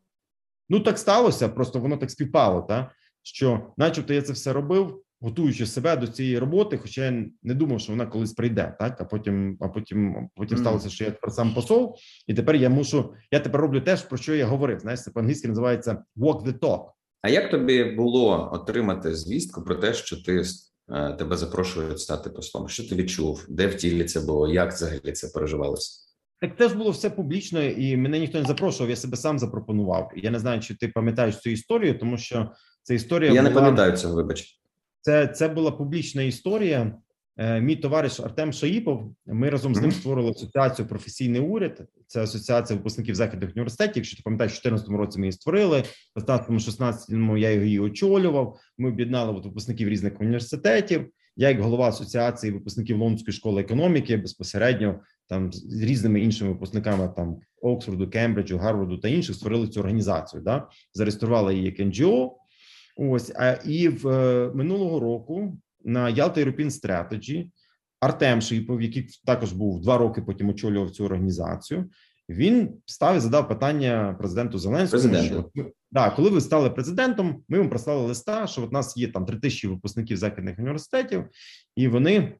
Ну 0.69 0.81
так 0.81 0.99
сталося, 0.99 1.49
просто 1.49 1.79
воно 1.79 1.97
так 1.97 2.11
співпало, 2.11 2.63
та 2.63 2.91
що, 3.23 3.73
начебто, 3.77 4.15
я 4.15 4.23
це 4.23 4.33
все 4.33 4.53
робив, 4.53 5.03
готуючи 5.21 5.67
себе 5.67 5.97
до 5.97 6.07
цієї 6.07 6.39
роботи, 6.39 6.79
хоча 6.79 7.05
я 7.05 7.25
не 7.43 7.55
думав, 7.55 7.81
що 7.81 7.93
вона 7.93 8.07
колись 8.07 8.33
прийде, 8.33 8.77
так 8.79 9.01
а 9.01 9.05
потім, 9.05 9.57
а 9.61 9.69
потім, 9.69 10.29
потім 10.37 10.59
mm. 10.59 10.61
сталося, 10.61 10.89
що 10.89 11.05
я 11.05 11.11
тепер 11.11 11.33
сам 11.33 11.55
посол, 11.55 11.97
і 12.27 12.35
тепер 12.35 12.57
я 12.57 12.69
мушу. 12.69 13.15
Я 13.31 13.41
тепер 13.41 13.61
роблю 13.61 13.81
те, 13.81 13.97
про 13.97 14.19
що 14.19 14.35
я 14.35 14.47
говорив. 14.47 14.81
Знаєш, 14.81 15.03
це 15.03 15.11
по 15.11 15.21
англійськи 15.21 15.49
називається 15.49 16.05
walk 16.17 16.45
the 16.45 16.59
talk. 16.59 16.85
А 17.23 17.29
як 17.29 17.51
тобі 17.51 17.85
було 17.85 18.51
отримати 18.53 19.15
звістку 19.15 19.63
про 19.63 19.75
те, 19.75 19.95
що 19.95 20.23
ти 20.23 20.43
е, 20.91 21.13
тебе 21.13 21.37
запрошують 21.37 22.01
стати 22.01 22.31
послом? 22.31 22.69
Що 22.69 22.89
ти 22.89 22.95
відчув? 22.95 23.47
Де 23.49 23.67
в 23.67 23.75
тілі 23.75 24.05
це 24.05 24.21
було? 24.21 24.49
Як 24.49 24.73
взагалі 24.73 25.13
це 25.13 25.29
переживалося? 25.29 26.03
Так 26.41 26.57
теж 26.57 26.73
було 26.73 26.91
все 26.91 27.11
публічно, 27.11 27.63
і 27.63 27.97
мене 27.97 28.19
ніхто 28.19 28.39
не 28.39 28.45
запрошував. 28.45 28.91
Я 28.91 28.97
себе 28.97 29.17
сам 29.17 29.39
запропонував. 29.39 30.13
Я 30.17 30.31
не 30.31 30.39
знаю, 30.39 30.61
чи 30.61 30.75
ти 30.75 30.89
пам'ятаєш 30.89 31.39
цю 31.39 31.51
історію, 31.51 31.99
тому 31.99 32.19
що 32.19 32.51
ця 32.83 32.95
історія 32.95 33.33
я 33.33 33.41
була... 33.41 33.55
не 33.55 33.61
пам'ятаю 33.61 33.97
цього. 33.97 34.15
Вибач, 34.15 34.61
це 35.01 35.27
це 35.27 35.49
була 35.49 35.71
публічна 35.71 36.23
історія. 36.23 36.97
Е, 37.37 37.61
мій 37.61 37.77
товариш 37.77 38.21
Артем 38.21 38.53
Шаїпов. 38.53 39.15
Ми 39.27 39.51
разом 39.51 39.75
з 39.75 39.81
ним 39.81 39.93
створили 39.93 40.31
асоціацію 40.31 40.89
професійний 40.89 41.41
уряд. 41.41 41.83
Це 42.07 42.23
асоціація 42.23 42.77
випускників 42.77 43.15
західних 43.15 43.51
університетів. 43.55 43.97
Якщо 43.97 44.17
ти 44.17 44.23
пам'ятаєш, 44.23 44.53
в 44.53 44.63
2014 44.63 44.89
році 44.89 45.19
ми 45.19 45.27
її 45.27 45.33
створили. 45.33 45.83
В 46.17 46.21
15-16 46.21 47.37
я 47.37 47.51
її 47.51 47.81
очолював. 47.81 48.59
Ми 48.79 48.89
об'єднали 48.89 49.41
випускників 49.41 49.89
різних 49.89 50.21
університетів. 50.21 51.11
Я, 51.37 51.49
як 51.49 51.61
голова 51.61 51.89
асоціації 51.89 52.53
випускників 52.53 52.99
Лондонської 52.99 53.33
школи 53.35 53.61
економіки, 53.61 54.17
безпосередньо 54.17 55.01
там 55.29 55.53
з 55.53 55.83
різними 55.83 56.21
іншими 56.21 56.51
випускниками 56.51 57.13
там 57.17 57.37
Оксфорду, 57.63 58.11
Кембриджу, 58.11 58.59
Гарварду 58.59 58.99
та 58.99 59.09
інших 59.09 59.37
створили 59.37 59.69
цю 59.69 59.81
організацію. 59.81 60.43
Да? 60.43 60.69
Зареєстрували 60.95 61.55
її 61.55 61.67
як 61.67 61.79
НГО. 61.79 62.39
Ось 62.97 63.33
а 63.37 63.53
і 63.53 63.89
в 63.89 64.09
е, 64.09 64.51
минулого 64.55 65.01
року 65.01 65.59
на 65.85 66.09
Ялта 66.09 66.41
European 66.41 66.71
Strategy 66.71 67.51
Артем 68.01 68.41
Шипов, 68.41 68.83
який 68.83 69.09
також 69.25 69.53
був 69.53 69.81
два 69.81 69.99
роки 69.99 70.23
потім 70.23 70.49
очолював 70.49 70.91
цю 70.91 71.05
організацію. 71.05 71.91
Він 72.29 72.75
став 72.87 73.17
і 73.17 73.21
задав 73.21 73.49
питання 73.49 74.17
президенту 74.19 74.59
Зеленському. 74.59 75.15
Що, 75.23 75.51
да, 75.91 76.11
коли 76.11 76.31
ви 76.31 76.41
стали 76.41 76.71
президентом, 76.71 77.45
ми 77.49 77.59
йому 77.59 77.71
прислали 77.71 78.07
листа, 78.07 78.47
що 78.47 78.63
от 78.63 78.73
нас 78.73 78.97
є 78.97 79.09
там 79.09 79.27
три 79.27 79.39
тисячі 79.39 79.69
випускників 79.69 80.17
західних 80.17 80.59
університетів, 80.59 81.25
і 81.77 81.89
вони 81.89 82.35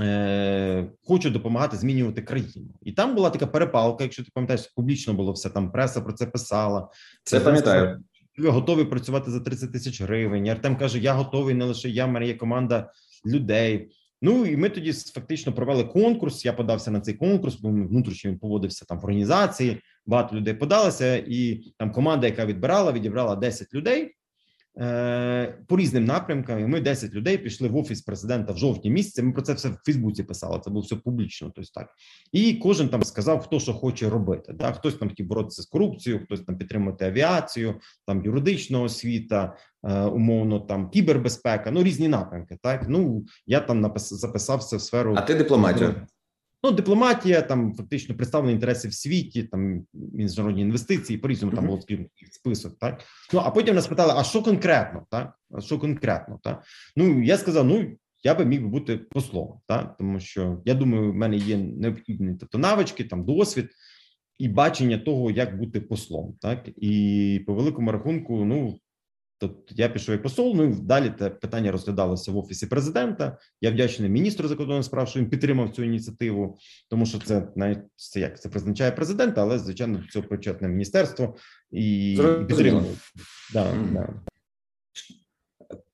е, 0.00 0.90
хочуть 1.04 1.32
допомагати 1.32 1.76
змінювати 1.76 2.22
країну. 2.22 2.74
І 2.82 2.92
там 2.92 3.14
була 3.14 3.30
така 3.30 3.46
перепалка. 3.46 4.04
Якщо 4.04 4.24
ти 4.24 4.30
пам'ятаєш, 4.34 4.72
публічно 4.76 5.14
було 5.14 5.32
все 5.32 5.50
там. 5.50 5.72
Преса 5.72 6.00
про 6.00 6.12
це 6.12 6.26
писала. 6.26 6.88
Це 7.24 7.40
пам'ятаю 7.40 8.04
готові 8.38 8.84
працювати 8.84 9.30
за 9.30 9.40
30 9.40 9.72
тисяч 9.72 10.02
гривень. 10.02 10.48
Артем 10.48 10.76
каже: 10.76 10.98
Я 10.98 11.12
готовий 11.12 11.54
не 11.54 11.64
лише 11.64 11.88
я, 11.88 12.06
мене 12.06 12.26
є 12.26 12.34
команда 12.34 12.92
людей. 13.26 13.90
Ну 14.22 14.46
і 14.46 14.56
ми 14.56 14.68
тоді 14.68 14.92
фактично 14.92 15.52
провели 15.52 15.84
конкурс. 15.84 16.44
Я 16.44 16.52
подався 16.52 16.90
на 16.90 17.00
цей 17.00 17.14
конкурс, 17.14 17.60
бо 17.60 17.68
внутрішньо 17.68 18.30
він 18.30 18.38
поводився 18.38 18.84
там 18.84 19.00
в 19.00 19.04
організації. 19.04 19.80
Багато 20.06 20.36
людей 20.36 20.54
подалося, 20.54 21.16
і 21.16 21.62
там 21.78 21.92
команда, 21.92 22.26
яка 22.26 22.46
відбирала, 22.46 22.92
відібрала 22.92 23.36
10 23.36 23.74
людей. 23.74 24.14
Е, 24.80 25.58
по 25.66 25.76
різним 25.76 26.04
напрямкам. 26.04 26.60
І 26.60 26.66
Ми 26.66 26.80
10 26.80 27.14
людей 27.14 27.38
пішли 27.38 27.68
в 27.68 27.76
офіс 27.76 28.02
президента 28.02 28.52
в 28.52 28.56
жовтні 28.56 28.90
місяці. 28.90 29.22
Ми 29.22 29.32
про 29.32 29.42
це 29.42 29.52
все 29.52 29.68
в 29.68 29.78
Фейсбуці 29.84 30.22
писали. 30.22 30.60
Це 30.64 30.70
було 30.70 30.82
все 30.82 30.96
публічно. 30.96 31.52
Тобто 31.54 31.70
так, 31.74 31.88
і 32.32 32.54
кожен 32.54 32.88
там 32.88 33.02
сказав, 33.02 33.40
хто 33.40 33.60
що 33.60 33.72
хоче 33.72 34.10
робити. 34.10 34.54
Так? 34.54 34.76
Хтось 34.76 34.94
там 34.94 35.08
хотів 35.08 35.26
боротися 35.26 35.62
з 35.62 35.66
корупцією, 35.66 36.24
хтось 36.24 36.40
там 36.40 36.58
підтримувати 36.58 37.06
авіацію, 37.06 37.74
там 38.06 38.24
юридична 38.24 38.80
освіта, 38.80 39.56
е, 39.84 40.00
умовно 40.02 40.60
там 40.60 40.90
кібербезпека. 40.90 41.70
Ну 41.70 41.82
різні 41.82 42.08
напрямки. 42.08 42.58
Так 42.62 42.86
ну 42.88 43.24
я 43.46 43.60
там 43.60 43.80
напис 43.80 44.12
записався 44.12 44.76
в 44.76 44.80
сферу. 44.80 45.14
А 45.16 45.22
ти 45.22 45.34
дипломатію? 45.34 45.94
Ну, 46.66 46.72
дипломатія, 46.72 47.42
там 47.42 47.74
фактично 47.74 48.14
представлені 48.14 48.52
інтереси 48.52 48.88
в 48.88 48.94
світі, 48.94 49.42
там 49.42 49.86
міжнародні 49.94 50.62
інвестиції, 50.62 51.18
по 51.18 51.28
різному 51.28 51.56
там 51.56 51.66
було 51.66 51.80
список. 52.30 52.78
Так 52.78 53.04
ну 53.32 53.40
а 53.44 53.50
потім 53.50 53.74
нас 53.74 53.86
питали: 53.86 54.12
а 54.16 54.24
що 54.24 54.42
конкретно? 54.42 55.06
Так, 55.10 55.38
а 55.50 55.60
що 55.60 55.78
конкретно? 55.78 56.40
Так 56.42 56.62
ну 56.96 57.22
я 57.22 57.38
сказав: 57.38 57.66
ну 57.66 57.96
я 58.24 58.34
би 58.34 58.44
міг 58.44 58.62
би 58.62 58.68
бути 58.68 58.96
послом, 58.96 59.60
так 59.66 59.96
тому 59.98 60.20
що 60.20 60.62
я 60.64 60.74
думаю, 60.74 61.12
в 61.12 61.14
мене 61.14 61.36
є 61.36 61.56
необхідні 61.56 62.36
тобто 62.40 62.58
навички, 62.58 63.04
там 63.04 63.24
досвід 63.24 63.70
і 64.38 64.48
бачення 64.48 64.98
того, 64.98 65.30
як 65.30 65.58
бути 65.58 65.80
послом, 65.80 66.34
так 66.40 66.68
і 66.76 67.44
по 67.46 67.54
великому 67.54 67.92
рахунку, 67.92 68.44
ну 68.44 68.78
Тобто 69.38 69.74
я 69.76 69.88
пішов 69.88 70.12
як 70.12 70.22
посол. 70.22 70.52
Ну 70.56 70.64
і 70.64 70.74
далі 70.74 71.10
те 71.10 71.30
питання 71.30 71.72
розглядалося 71.72 72.32
в 72.32 72.36
офісі 72.36 72.66
президента. 72.66 73.38
Я 73.60 73.70
вдячний 73.70 74.10
міністру 74.10 74.48
закордонних 74.48 74.84
справ, 74.84 75.08
що 75.08 75.20
він 75.20 75.30
підтримав 75.30 75.70
цю 75.70 75.82
ініціативу, 75.82 76.58
тому 76.88 77.06
що 77.06 77.18
це 77.18 77.48
навіть 77.56 77.78
це 77.96 78.20
як 78.20 78.40
це 78.40 78.48
призначає 78.48 78.92
президент, 78.92 79.38
але 79.38 79.58
звичайно 79.58 79.98
до 79.98 80.06
цього 80.06 80.28
причетне 80.28 80.68
міністерство 80.68 81.36
і, 81.70 82.18
підтримує. 82.48 82.94
Да, 83.52 83.74
да. 83.92 84.08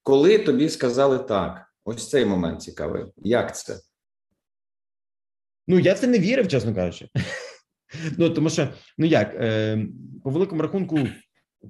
Коли 0.03 0.39
тобі 0.39 0.69
сказали 0.69 1.19
так, 1.19 1.67
ось 1.85 2.11
цей 2.11 2.25
момент 2.27 2.63
цікавий. 2.63 3.05
Як 3.17 3.57
це? 3.57 3.79
Ну 5.69 5.79
я 5.79 5.95
це 5.95 6.07
не 6.07 6.19
вірив, 6.19 6.49
чесно 6.49 6.75
кажучи. 6.75 7.09
Ну 8.19 8.31
тому 8.31 8.51
що 8.51 8.69
ну 8.99 9.07
як 9.07 9.35
е, 9.35 9.87
по 10.25 10.31
великому 10.31 10.63
рахунку 10.63 11.09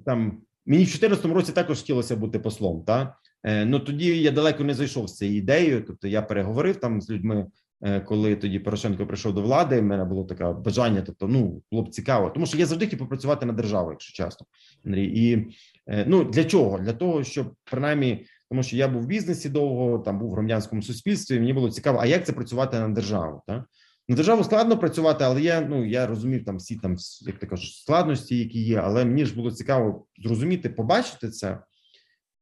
там. 0.05 0.41
Мені 0.65 0.83
в 0.83 0.87
2014 0.87 1.25
році 1.25 1.51
також 1.51 1.79
хотілося 1.79 2.15
бути 2.15 2.39
послом. 2.39 2.83
Та 2.83 3.15
е, 3.43 3.65
ну 3.65 3.79
тоді 3.79 4.21
я 4.21 4.31
далеко 4.31 4.63
не 4.63 4.73
зайшов 4.73 5.07
з 5.07 5.17
цією 5.17 5.37
ідеєю. 5.37 5.83
Тобто 5.87 6.07
я 6.07 6.21
переговорив 6.21 6.75
там 6.75 7.01
з 7.01 7.09
людьми, 7.09 7.47
е, 7.81 7.99
коли 7.99 8.35
тоді 8.35 8.59
Порошенко 8.59 9.07
прийшов 9.07 9.33
до 9.33 9.41
влади. 9.41 9.79
в 9.79 9.83
мене 9.83 10.05
було 10.05 10.23
таке 10.23 10.51
бажання. 10.51 11.01
Тобто, 11.01 11.27
ну 11.27 11.61
було 11.71 11.83
б 11.83 11.89
цікаво, 11.89 12.29
тому 12.29 12.45
що 12.45 12.57
я 12.57 12.65
завжди 12.65 12.85
хотів 12.85 12.99
попрацювати 12.99 13.45
на 13.45 13.53
державу, 13.53 13.91
якщо 13.91 14.23
чесно, 14.23 14.45
Андрій. 14.85 15.05
І 15.05 15.47
е, 15.87 16.05
ну 16.07 16.23
для 16.23 16.43
чого? 16.43 16.79
Для 16.79 16.93
того, 16.93 17.23
щоб 17.23 17.55
принаймні 17.63 18.25
тому 18.53 18.63
що 18.63 18.75
я 18.75 18.87
був 18.87 19.01
в 19.01 19.05
бізнесі 19.05 19.49
довго, 19.49 19.99
там 19.99 20.19
був 20.19 20.29
в 20.29 20.31
громадянському 20.31 20.81
суспільстві. 20.81 21.39
Мені 21.39 21.53
було 21.53 21.69
цікаво, 21.69 21.99
а 22.01 22.05
як 22.05 22.25
це 22.25 22.33
працювати 22.33 22.79
на 22.79 22.89
державу? 22.89 23.41
Так? 23.47 23.63
На 24.07 24.15
державу 24.15 24.43
складно 24.43 24.77
працювати, 24.77 25.23
але 25.23 25.41
я 25.41 25.61
ну 25.61 25.85
я 25.85 26.07
розумів 26.07 26.45
там 26.45 26.57
всі 26.57 26.75
там, 26.75 26.97
як 27.21 27.39
ти 27.39 27.47
кажеш, 27.47 27.81
складності, 27.81 28.39
які 28.39 28.63
є. 28.63 28.77
Але 28.77 29.05
мені 29.05 29.25
ж 29.25 29.35
було 29.35 29.51
цікаво 29.51 30.07
зрозуміти, 30.17 30.69
побачити 30.69 31.29
це, 31.29 31.59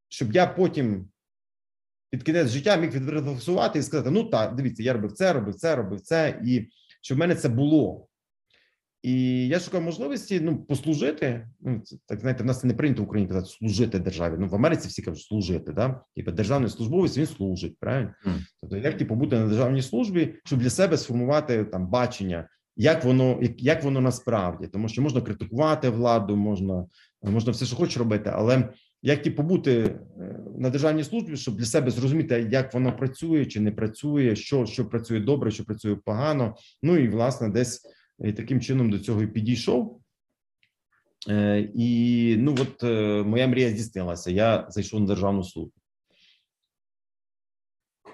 щоб 0.09 0.34
я 0.34 0.47
потім 0.47 1.09
під 2.09 2.24
кінець 2.24 2.49
життя 2.49 2.76
міг 2.76 2.91
відрефлексувати 2.91 3.80
і 3.80 3.84
сказати: 3.84 4.12
ну 4.12 4.24
так, 4.24 4.55
дивіться, 4.55 4.84
я 4.84 4.93
робив 4.93 5.12
це, 5.12 5.34
робив 5.34 5.55
це, 5.55 5.76
робив 5.76 6.01
це, 6.01 6.41
і 6.45 6.70
щоб 7.01 7.18
в 7.18 7.20
мене 7.20 7.36
це 7.36 7.49
було. 7.49 8.07
І 9.04 9.47
я 9.47 9.60
шукав 9.60 9.82
можливості 9.82 10.39
ну 10.39 10.58
послужити. 10.58 11.47
Ну 11.62 11.82
це 11.84 11.95
так 12.06 12.20
знаєте, 12.20 12.43
в 12.43 12.45
нас 12.45 12.60
це 12.60 12.68
не 12.68 12.74
прийнято 12.74 13.02
в 13.02 13.06
Україні 13.06 13.28
казати 13.28 13.47
служити 13.47 13.99
державі. 13.99 14.36
Ну 14.39 14.47
в 14.47 14.56
Америці 14.56 14.88
всі 14.88 15.02
кажуть 15.02 15.24
служити. 15.24 15.72
Да? 15.72 16.02
Типу 16.16 16.32
державний 16.32 16.70
службовець 16.70 17.18
він 17.18 17.26
служить. 17.26 17.78
Правильно, 17.80 18.14
mm. 18.26 18.39
тобто 18.62 18.78
як 18.78 18.97
типу 18.97 19.16
бути 19.16 19.36
на 19.36 19.47
державній 19.47 19.82
службі, 19.82 20.34
щоб 20.45 20.60
для 20.60 20.70
себе 20.70 20.97
сформувати 20.97 21.66
там 21.66 21.88
бачення, 21.88 22.49
як 22.76 23.04
воно 23.04 23.39
як, 23.41 23.64
як 23.64 23.84
воно 23.84 24.02
насправді, 24.02 24.68
тому 24.68 24.89
що 24.89 25.02
можна 25.02 25.22
критикувати 25.22 25.89
владу, 25.89 26.36
можна 26.36 26.86
можна 27.24 27.52
все, 27.52 27.66
що 27.66 27.76
хочеш 27.76 27.97
робити, 27.97 28.32
але 28.34 28.70
як 29.02 29.24
типу 29.24 29.43
бути 29.43 29.72
е, 29.82 30.39
на 30.58 30.70
державній 30.70 31.04
службі, 31.04 31.38
щоб 31.38 31.58
для 31.58 31.66
себе 31.66 31.91
зрозуміти, 31.91 32.47
як 32.52 32.74
воно 32.74 32.97
працює 32.97 33.45
чи 33.45 33.60
не 33.60 33.72
працює, 33.72 34.36
що 34.36 34.66
що 34.66 34.86
працює 34.86 35.20
добре, 35.20 35.52
що 35.52 35.66
працює 35.66 35.95
погано. 35.95 36.56
Ну 36.84 36.97
і 36.97 37.08
власне 37.08 37.49
десь 37.49 37.82
таким 38.22 38.61
чином 38.61 38.89
до 38.89 38.99
цього 38.99 39.22
і 39.22 39.28
підійшов. 39.28 40.01
Е, 41.30 41.69
і 41.76 42.36
ну 42.39 42.55
от 42.61 42.84
е, 42.84 43.24
моя 43.24 43.47
мрія 43.47 43.69
здійснилася. 43.69 44.32
Я 44.32 44.67
зайшов 44.69 44.99
на 44.99 45.07
державну 45.07 45.43
службу. 45.43 45.74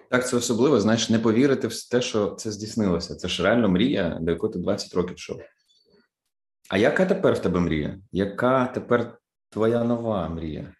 Так, 0.10 0.28
це 0.28 0.38
особливо, 0.38 0.80
знаєш, 0.80 1.10
не 1.10 1.20
повірити 1.20 1.68
в 1.68 1.89
те, 1.89 2.01
що 2.01 2.28
це 2.28 2.51
здійснилося. 2.51 3.16
Це 3.16 3.28
ж 3.28 3.43
реально 3.43 3.70
мрія, 3.70 4.20
до 4.22 4.32
якої 4.32 4.53
ти 4.53 4.60
20 4.60 4.93
років 4.93 5.16
йшов. 5.16 5.41
А 6.70 6.78
яка 6.78 7.05
тепер 7.05 7.34
в 7.34 7.39
тебе 7.39 7.60
мрія? 7.60 7.99
Яка 8.12 8.66
тепер 8.66 9.18
твоя 9.49 9.84
нова 9.84 10.30
мрія? 10.30 10.74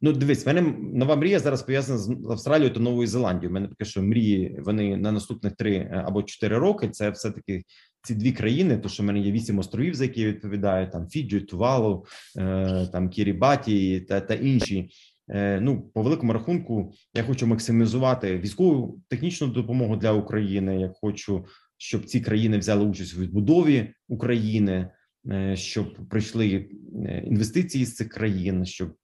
Ну, 0.00 0.12
дивись, 0.12 0.44
в 0.44 0.48
мене 0.48 0.60
нова 0.78 1.16
мрія 1.16 1.38
зараз 1.38 1.62
пов'язана 1.62 1.98
з 1.98 2.10
Австралією 2.30 2.74
та 2.74 2.80
Новою 2.80 3.08
Зеландією. 3.08 3.50
У 3.50 3.52
мене 3.52 3.68
таке, 3.68 3.84
що 3.84 4.02
мрії 4.02 4.60
вони 4.64 4.96
на 4.96 5.12
наступних 5.12 5.56
три 5.56 5.74
е, 5.74 6.02
або 6.06 6.22
чотири 6.22 6.58
роки. 6.58 6.88
Це 6.88 7.10
все 7.10 7.30
таки 7.30 7.62
ці 8.02 8.14
дві 8.14 8.32
країни. 8.32 8.78
То 8.78 8.88
що 8.88 9.02
в 9.02 9.06
мене 9.06 9.20
є 9.20 9.32
вісім 9.32 9.58
островів, 9.58 9.94
за 9.94 10.04
які 10.04 10.20
я 10.20 10.28
відповідаю: 10.28 10.90
там 10.90 11.08
Фіджі, 11.08 11.40
Тувалу, 11.40 12.06
е, 12.38 12.88
там 12.92 13.08
Кірібаті 13.08 14.00
та, 14.00 14.20
та 14.20 14.34
інші. 14.34 14.90
Е, 15.30 15.60
ну, 15.60 15.80
по 15.94 16.02
великому 16.02 16.32
рахунку, 16.32 16.92
я 17.14 17.22
хочу 17.22 17.46
максимізувати 17.46 18.38
військову 18.38 19.00
технічну 19.08 19.46
допомогу 19.46 19.96
для 19.96 20.12
України. 20.12 20.80
Я 20.80 20.92
хочу, 21.00 21.46
щоб 21.76 22.04
ці 22.04 22.20
країни 22.20 22.58
взяли 22.58 22.84
участь 22.84 23.16
у 23.16 23.20
відбудові 23.20 23.94
України. 24.08 24.90
Щоб 25.54 26.08
прийшли 26.10 26.68
інвестиції 27.24 27.84
з 27.84 27.94
цих 27.94 28.08
країн, 28.08 28.66
щоб 28.66 28.94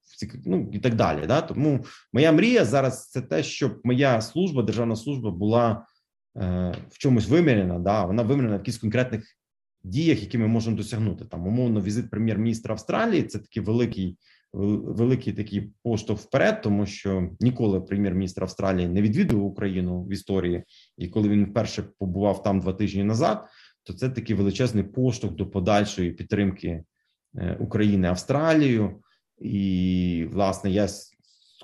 ну 0.45 0.69
і 0.73 0.79
так 0.79 0.95
далі. 0.95 1.27
Да? 1.27 1.41
Тому 1.41 1.85
моя 2.13 2.31
мрія 2.31 2.65
зараз 2.65 3.09
це 3.09 3.21
те, 3.21 3.43
щоб 3.43 3.81
моя 3.83 4.21
служба, 4.21 4.63
державна 4.63 4.95
служба 4.95 5.31
була 5.31 5.71
е, 5.71 5.94
в 6.35 6.97
чомусь 6.97 7.29
вимірена. 7.29 7.79
Да? 7.79 8.05
Вона 8.05 8.23
вимірена 8.23 8.55
в 8.55 8.59
якихось 8.59 8.81
конкретних 8.81 9.37
діях, 9.83 10.21
які 10.21 10.37
ми 10.37 10.47
можемо 10.47 10.77
досягнути. 10.77 11.25
Там 11.25 11.47
умовно 11.47 11.81
візит 11.81 12.09
прем'єр-міністра 12.09 12.73
Австралії. 12.73 13.23
Це 13.23 13.39
такий 13.39 13.63
великий. 13.63 14.17
Великий 14.57 15.33
такий 15.33 15.73
поштовх 15.83 16.21
вперед, 16.21 16.61
тому 16.61 16.85
що 16.85 17.29
ніколи 17.39 17.81
прем'єр-міністр 17.81 18.43
Австралії 18.43 18.87
не 18.87 19.01
відвідував 19.01 19.45
Україну 19.45 20.03
в 20.03 20.11
історії, 20.11 20.63
і 20.97 21.07
коли 21.07 21.29
він 21.29 21.45
вперше 21.45 21.83
побував 21.99 22.43
там 22.43 22.59
два 22.59 22.73
тижні 22.73 23.03
назад, 23.03 23.45
то 23.83 23.93
це 23.93 24.09
такий 24.09 24.35
величезний 24.35 24.83
поштовх 24.83 25.35
до 25.35 25.47
подальшої 25.47 26.11
підтримки 26.11 26.83
е, 27.37 27.57
України 27.59 28.07
Австралією. 28.07 29.01
І 29.41 30.27
власне 30.31 30.71
я 30.71 30.87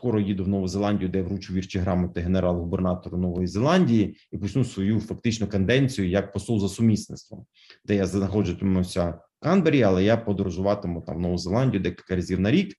скоро 0.02 0.20
їду 0.20 0.44
в 0.44 0.48
Нову 0.48 0.68
Зеландію, 0.68 1.10
де 1.10 1.22
вручу 1.22 1.54
вірчі 1.54 1.80
грамоти 1.80 2.22
генерал-губернатору 2.22 3.18
Нової 3.18 3.48
Зеландії 3.48 4.18
і 4.32 4.38
почну 4.38 4.66
свою 4.66 5.00
фактичну 5.00 5.48
канденцію 5.48 6.10
як 6.10 6.34
посол 6.34 6.60
за 6.60 6.70
сумісництвом, 6.70 7.46
де 7.86 7.96
я 7.96 8.06
знаходжуся 8.06 9.06
в 9.06 9.44
Канбері, 9.44 9.84
але 9.84 10.04
я 10.04 10.18
подорожуватиму 10.18 11.02
там 11.02 11.18
в 11.18 11.20
Нову 11.20 11.38
Зеландію 11.38 11.84
декілька 11.84 12.16
разів 12.16 12.40
на 12.40 12.52
рік. 12.52 12.76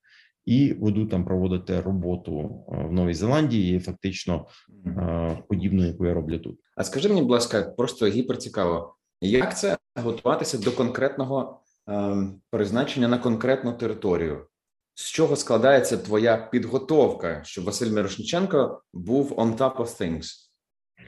І 0.46 0.74
буду 0.74 1.06
там 1.06 1.24
проводити 1.24 1.80
роботу 1.80 2.64
е, 2.68 2.86
в 2.88 2.92
Новій 2.92 3.14
Зеландії, 3.14 3.80
фактично 3.80 4.46
е, 4.86 5.38
подібну, 5.48 5.86
яку 5.86 6.06
я 6.06 6.14
роблю 6.14 6.38
тут. 6.38 6.60
А 6.76 6.84
скажи 6.84 7.08
мені, 7.08 7.20
будь 7.20 7.30
ласка, 7.30 7.62
просто 7.62 8.06
гіперцікаво, 8.06 8.94
як 9.20 9.58
це 9.58 9.76
готуватися 9.96 10.58
до 10.58 10.72
конкретного 10.72 11.60
ем, 11.86 12.40
призначення 12.50 13.08
на 13.08 13.18
конкретну 13.18 13.72
територію? 13.72 14.46
З 14.94 15.10
чого 15.10 15.36
складається 15.36 15.96
твоя 15.96 16.36
підготовка, 16.36 17.42
щоб 17.44 17.64
Василь 17.64 17.90
Мирошниченко 17.90 18.82
був 18.92 19.32
on 19.32 19.56
top 19.56 19.76
of 19.76 20.00
things? 20.00 20.24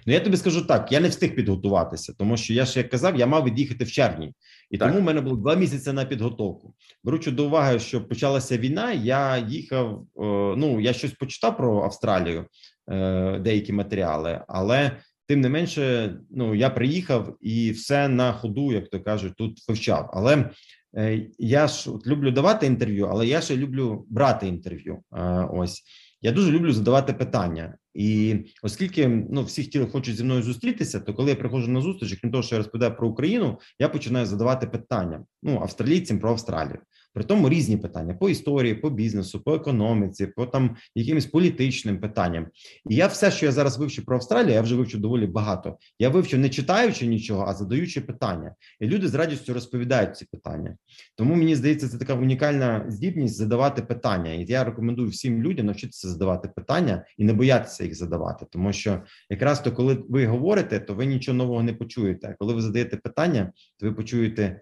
Ну 0.07 0.12
я 0.12 0.20
тобі 0.20 0.37
скажу 0.37 0.66
так: 0.66 0.93
я 0.93 1.01
не 1.01 1.09
встиг 1.09 1.35
підготуватися, 1.35 2.14
тому 2.18 2.37
що 2.37 2.53
я 2.53 2.64
ж 2.64 2.78
як 2.78 2.91
казав, 2.91 3.16
я 3.16 3.26
мав 3.26 3.45
від'їхати 3.45 3.85
в 3.85 3.93
червні, 3.93 4.32
і 4.70 4.78
так. 4.78 4.89
тому 4.89 5.01
в 5.01 5.05
мене 5.05 5.20
було 5.20 5.37
два 5.37 5.55
місяці 5.55 5.93
на 5.93 6.05
підготовку. 6.05 6.74
Беручи 7.05 7.30
до 7.30 7.47
уваги, 7.47 7.78
що 7.78 8.05
почалася 8.05 8.59
війна, 8.59 8.93
я 8.93 9.39
їхав. 9.39 10.07
Ну 10.57 10.80
я 10.80 10.93
щось 10.93 11.12
почитав 11.12 11.57
про 11.57 11.82
Австралію, 11.82 12.47
е, 12.91 13.39
деякі 13.39 13.72
матеріали, 13.72 14.45
але 14.49 14.91
тим 15.26 15.41
не 15.41 15.49
менше, 15.49 16.14
ну 16.30 16.55
я 16.55 16.70
приїхав 16.70 17.37
і 17.41 17.70
все 17.70 18.09
на 18.09 18.32
ходу, 18.32 18.72
як 18.72 18.89
то 18.89 19.01
кажуть, 19.01 19.35
тут 19.37 19.68
вивчав. 19.68 20.11
Але 20.12 20.37
Е, 20.37 20.51
я 21.39 21.67
ж 21.69 21.91
от 21.91 22.07
люблю 22.07 22.31
давати 22.31 22.67
інтерв'ю, 22.67 23.07
але 23.11 23.27
я 23.27 23.41
ще 23.41 23.57
люблю 23.57 24.07
брати 24.09 24.49
інтерв'ю. 24.49 24.99
Е, 25.17 25.49
ось 25.53 25.83
я 26.21 26.33
дуже 26.33 26.53
люблю 26.53 26.73
задавати 26.73 27.13
питання, 27.13 27.77
і 27.95 28.37
оскільки 28.63 29.09
ну 29.09 29.43
всі 29.43 29.65
хотіли 29.65 29.87
хочуть 29.87 30.17
зі 30.17 30.25
мною 30.25 30.43
зустрітися, 30.43 31.01
то 31.01 31.15
коли 31.15 31.31
я 31.31 31.37
приходжу 31.37 31.71
на 31.71 31.81
зустріч, 31.81 32.19
крім 32.21 32.33
того, 32.33 32.43
що 32.43 32.55
я 32.55 32.59
розповідаю 32.59 32.97
про 32.97 33.09
Україну, 33.09 33.59
я 33.79 33.89
починаю 33.89 34.27
задавати 34.27 34.67
питання 34.67 35.25
ну 35.43 35.61
австралійцям 35.61 36.19
про 36.19 36.31
Австралію. 36.31 36.79
При 37.15 37.25
тому 37.25 37.49
різні 37.49 37.77
питання 37.77 38.15
по 38.15 38.31
історії, 38.31 38.75
по 38.75 38.91
бізнесу, 38.91 39.41
по 39.41 39.55
економіці, 39.55 40.27
по 40.27 40.47
там 40.47 40.77
якимось 40.95 41.27
політичним 41.27 42.01
питанням. 42.01 42.47
І 42.91 42.95
я 42.95 43.07
все, 43.07 43.31
що 43.31 43.47
я 43.47 43.53
зараз 43.53 43.79
вивчу 43.79 44.05
про 44.05 44.17
Австралію, 44.17 44.55
я 44.55 44.62
вже 44.62 44.75
вивчу 44.75 44.99
доволі 44.99 45.27
багато. 45.27 45.79
Я 45.99 46.09
вивчу 46.09 46.39
не 46.39 46.49
читаючи 46.49 47.07
нічого, 47.07 47.45
а 47.49 47.55
задаючи 47.55 48.01
питання. 48.01 48.55
І 48.81 48.87
люди 48.87 49.09
з 49.09 49.15
радістю 49.15 49.55
розповідають 49.55 50.17
ці 50.17 50.25
питання. 50.25 50.77
Тому 51.17 51.35
мені 51.35 51.57
здається, 51.57 51.89
це 51.89 51.99
така 51.99 52.15
унікальна 52.15 52.85
здібність 52.89 53.37
задавати 53.37 53.83
питання. 53.83 54.33
І 54.33 54.45
я 54.45 54.65
рекомендую 54.65 55.09
всім 55.09 55.43
людям 55.43 55.67
навчитися 55.67 56.09
задавати 56.09 56.49
питання 56.49 57.05
і 57.19 57.25
не 57.25 57.33
боятися 57.33 57.85
їх 57.85 57.95
задавати, 57.95 58.47
тому 58.51 58.73
що 58.73 59.03
якраз 59.31 59.61
то, 59.61 59.73
коли 59.73 60.05
ви 60.09 60.27
говорите, 60.27 60.81
то 60.81 60.95
ви 60.95 61.07
нічого 61.07 61.39
нового 61.39 61.62
не 61.62 61.73
почуєте. 61.73 62.29
А 62.29 62.35
коли 62.35 62.55
ви 62.55 62.62
задаєте 62.62 62.97
питання, 62.97 63.53
то 63.79 63.87
ви 63.87 63.93
почуєте 63.93 64.61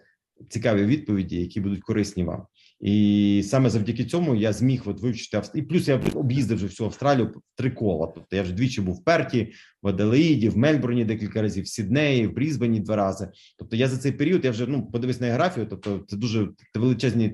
цікаві 0.49 0.85
відповіді, 0.85 1.41
які 1.41 1.61
будуть 1.61 1.81
корисні 1.81 2.23
вам. 2.23 2.45
І 2.83 3.43
саме 3.45 3.69
завдяки 3.69 4.05
цьому 4.05 4.35
я 4.35 4.53
зміг 4.53 4.81
от 4.85 5.01
вивчити 5.01 5.41
і 5.53 5.61
плюс 5.61 5.87
я 5.87 6.01
об'їздив 6.15 6.57
вже 6.57 6.67
всю 6.67 6.87
Австралію 6.87 7.33
три 7.55 7.71
кола. 7.71 8.11
Тобто 8.15 8.35
я 8.35 8.43
вже 8.43 8.53
двічі 8.53 8.81
був 8.81 8.95
в 8.95 9.03
Перті, 9.03 9.53
в 9.81 9.87
Аделаїді, 9.87 10.49
в 10.49 10.57
Мельбурні 10.57 11.05
декілька 11.05 11.41
разів, 11.41 11.63
в 11.63 11.67
Сіднеї, 11.67 12.27
в 12.27 12.33
Брізбені 12.33 12.79
два 12.79 12.95
рази. 12.95 13.29
Тобто 13.57 13.75
я 13.75 13.87
за 13.87 13.97
цей 13.97 14.11
період 14.11 14.45
я 14.45 14.51
вже 14.51 14.67
ну 14.67 14.91
подивись 14.91 15.21
на 15.21 15.27
географію. 15.27 15.67
Тобто 15.69 16.03
це 16.07 16.17
дуже 16.17 16.47
величезні 16.75 17.29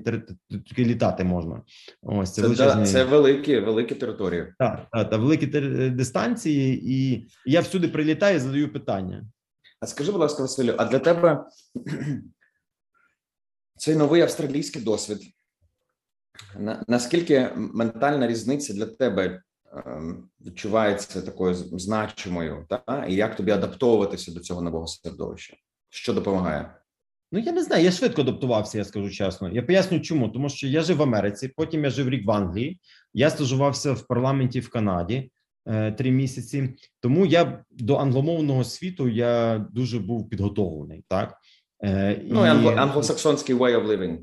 такі 0.50 0.84
літати 0.84 1.24
можна. 1.24 1.62
Ось 2.02 2.34
це, 2.34 2.42
це 2.42 2.48
величезні... 2.48 2.86
це 2.86 3.04
великі, 3.04 3.60
великі 3.60 3.94
території. 3.94 4.46
Так, 4.58 4.86
так, 4.92 5.10
та 5.10 5.16
великі 5.16 5.46
дистанції, 5.90 6.92
і 6.92 7.26
я 7.46 7.60
всюди 7.60 7.88
прилітаю, 7.88 8.36
і 8.36 8.40
задаю 8.40 8.72
питання. 8.72 9.24
А 9.80 9.86
скажи, 9.86 10.12
будь 10.12 10.20
ласка, 10.20 10.42
Василю, 10.42 10.74
а 10.78 10.84
для 10.84 10.98
тебе 10.98 11.44
цей 13.80 13.96
новий 13.96 14.22
австралійський 14.22 14.82
досвід. 14.82 15.22
Наскільки 16.88 17.50
ментальна 17.56 18.26
різниця 18.26 18.74
для 18.74 18.86
тебе 18.86 19.42
ем, 19.86 20.28
відчувається 20.46 21.22
такою 21.22 21.54
значимою, 21.54 22.66
та 22.68 23.06
і 23.08 23.14
як 23.14 23.36
тобі 23.36 23.50
адаптовуватися 23.50 24.32
до 24.32 24.40
цього 24.40 24.62
нового 24.62 24.86
середовища? 24.86 25.56
Що 25.88 26.12
допомагає? 26.12 26.74
Ну 27.32 27.38
я 27.38 27.52
не 27.52 27.62
знаю. 27.62 27.84
Я 27.84 27.90
швидко 27.90 28.22
адаптувався, 28.22 28.78
я 28.78 28.84
скажу 28.84 29.10
чесно. 29.10 29.50
Я 29.50 29.62
поясню, 29.62 30.00
чому 30.00 30.28
тому, 30.28 30.48
що 30.48 30.66
я 30.66 30.82
жив 30.82 30.96
в 30.96 31.02
Америці, 31.02 31.52
потім 31.56 31.84
я 31.84 31.90
жив 31.90 32.08
рік 32.08 32.26
в 32.26 32.30
Англії. 32.30 32.80
Я 33.14 33.30
стажувався 33.30 33.92
в 33.92 34.06
парламенті 34.06 34.60
в 34.60 34.70
Канаді 34.70 35.30
е, 35.66 35.92
три 35.92 36.10
місяці. 36.10 36.74
Тому 37.00 37.26
я 37.26 37.64
до 37.70 37.96
англомовного 37.96 38.64
світу 38.64 39.08
я 39.08 39.58
дуже 39.58 39.98
був 39.98 40.28
підготовлений. 40.28 41.04
Так 41.08 41.39
ну, 41.82 42.46
і... 42.46 42.76
англосаксонський 42.76 43.54
way 43.54 43.80
of 43.80 43.86
living. 43.86 44.18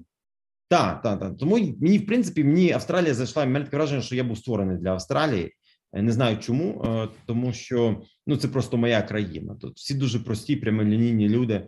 Так, 0.69 1.01
так, 1.01 1.19
так. 1.19 1.37
Тому 1.37 1.57
мені, 1.81 1.97
в 1.97 2.05
принципі, 2.05 2.43
мені 2.43 2.71
Австралія 2.71 3.13
зайшла. 3.13 3.45
Мене 3.45 3.65
таке 3.65 3.77
враження, 3.77 4.01
що 4.01 4.15
я 4.15 4.23
був 4.23 4.37
створений 4.37 4.77
для 4.77 4.89
Австралії, 4.89 5.53
Не 5.93 6.11
знаю 6.11 6.37
чому, 6.37 6.85
тому 7.25 7.53
що 7.53 8.01
ну 8.27 8.37
це 8.37 8.47
просто 8.47 8.77
моя 8.77 9.01
країна. 9.01 9.55
Тут 9.61 9.77
всі 9.77 9.93
дуже 9.93 10.19
прості, 10.19 10.55
прямолінійні 10.55 11.29
люди. 11.29 11.67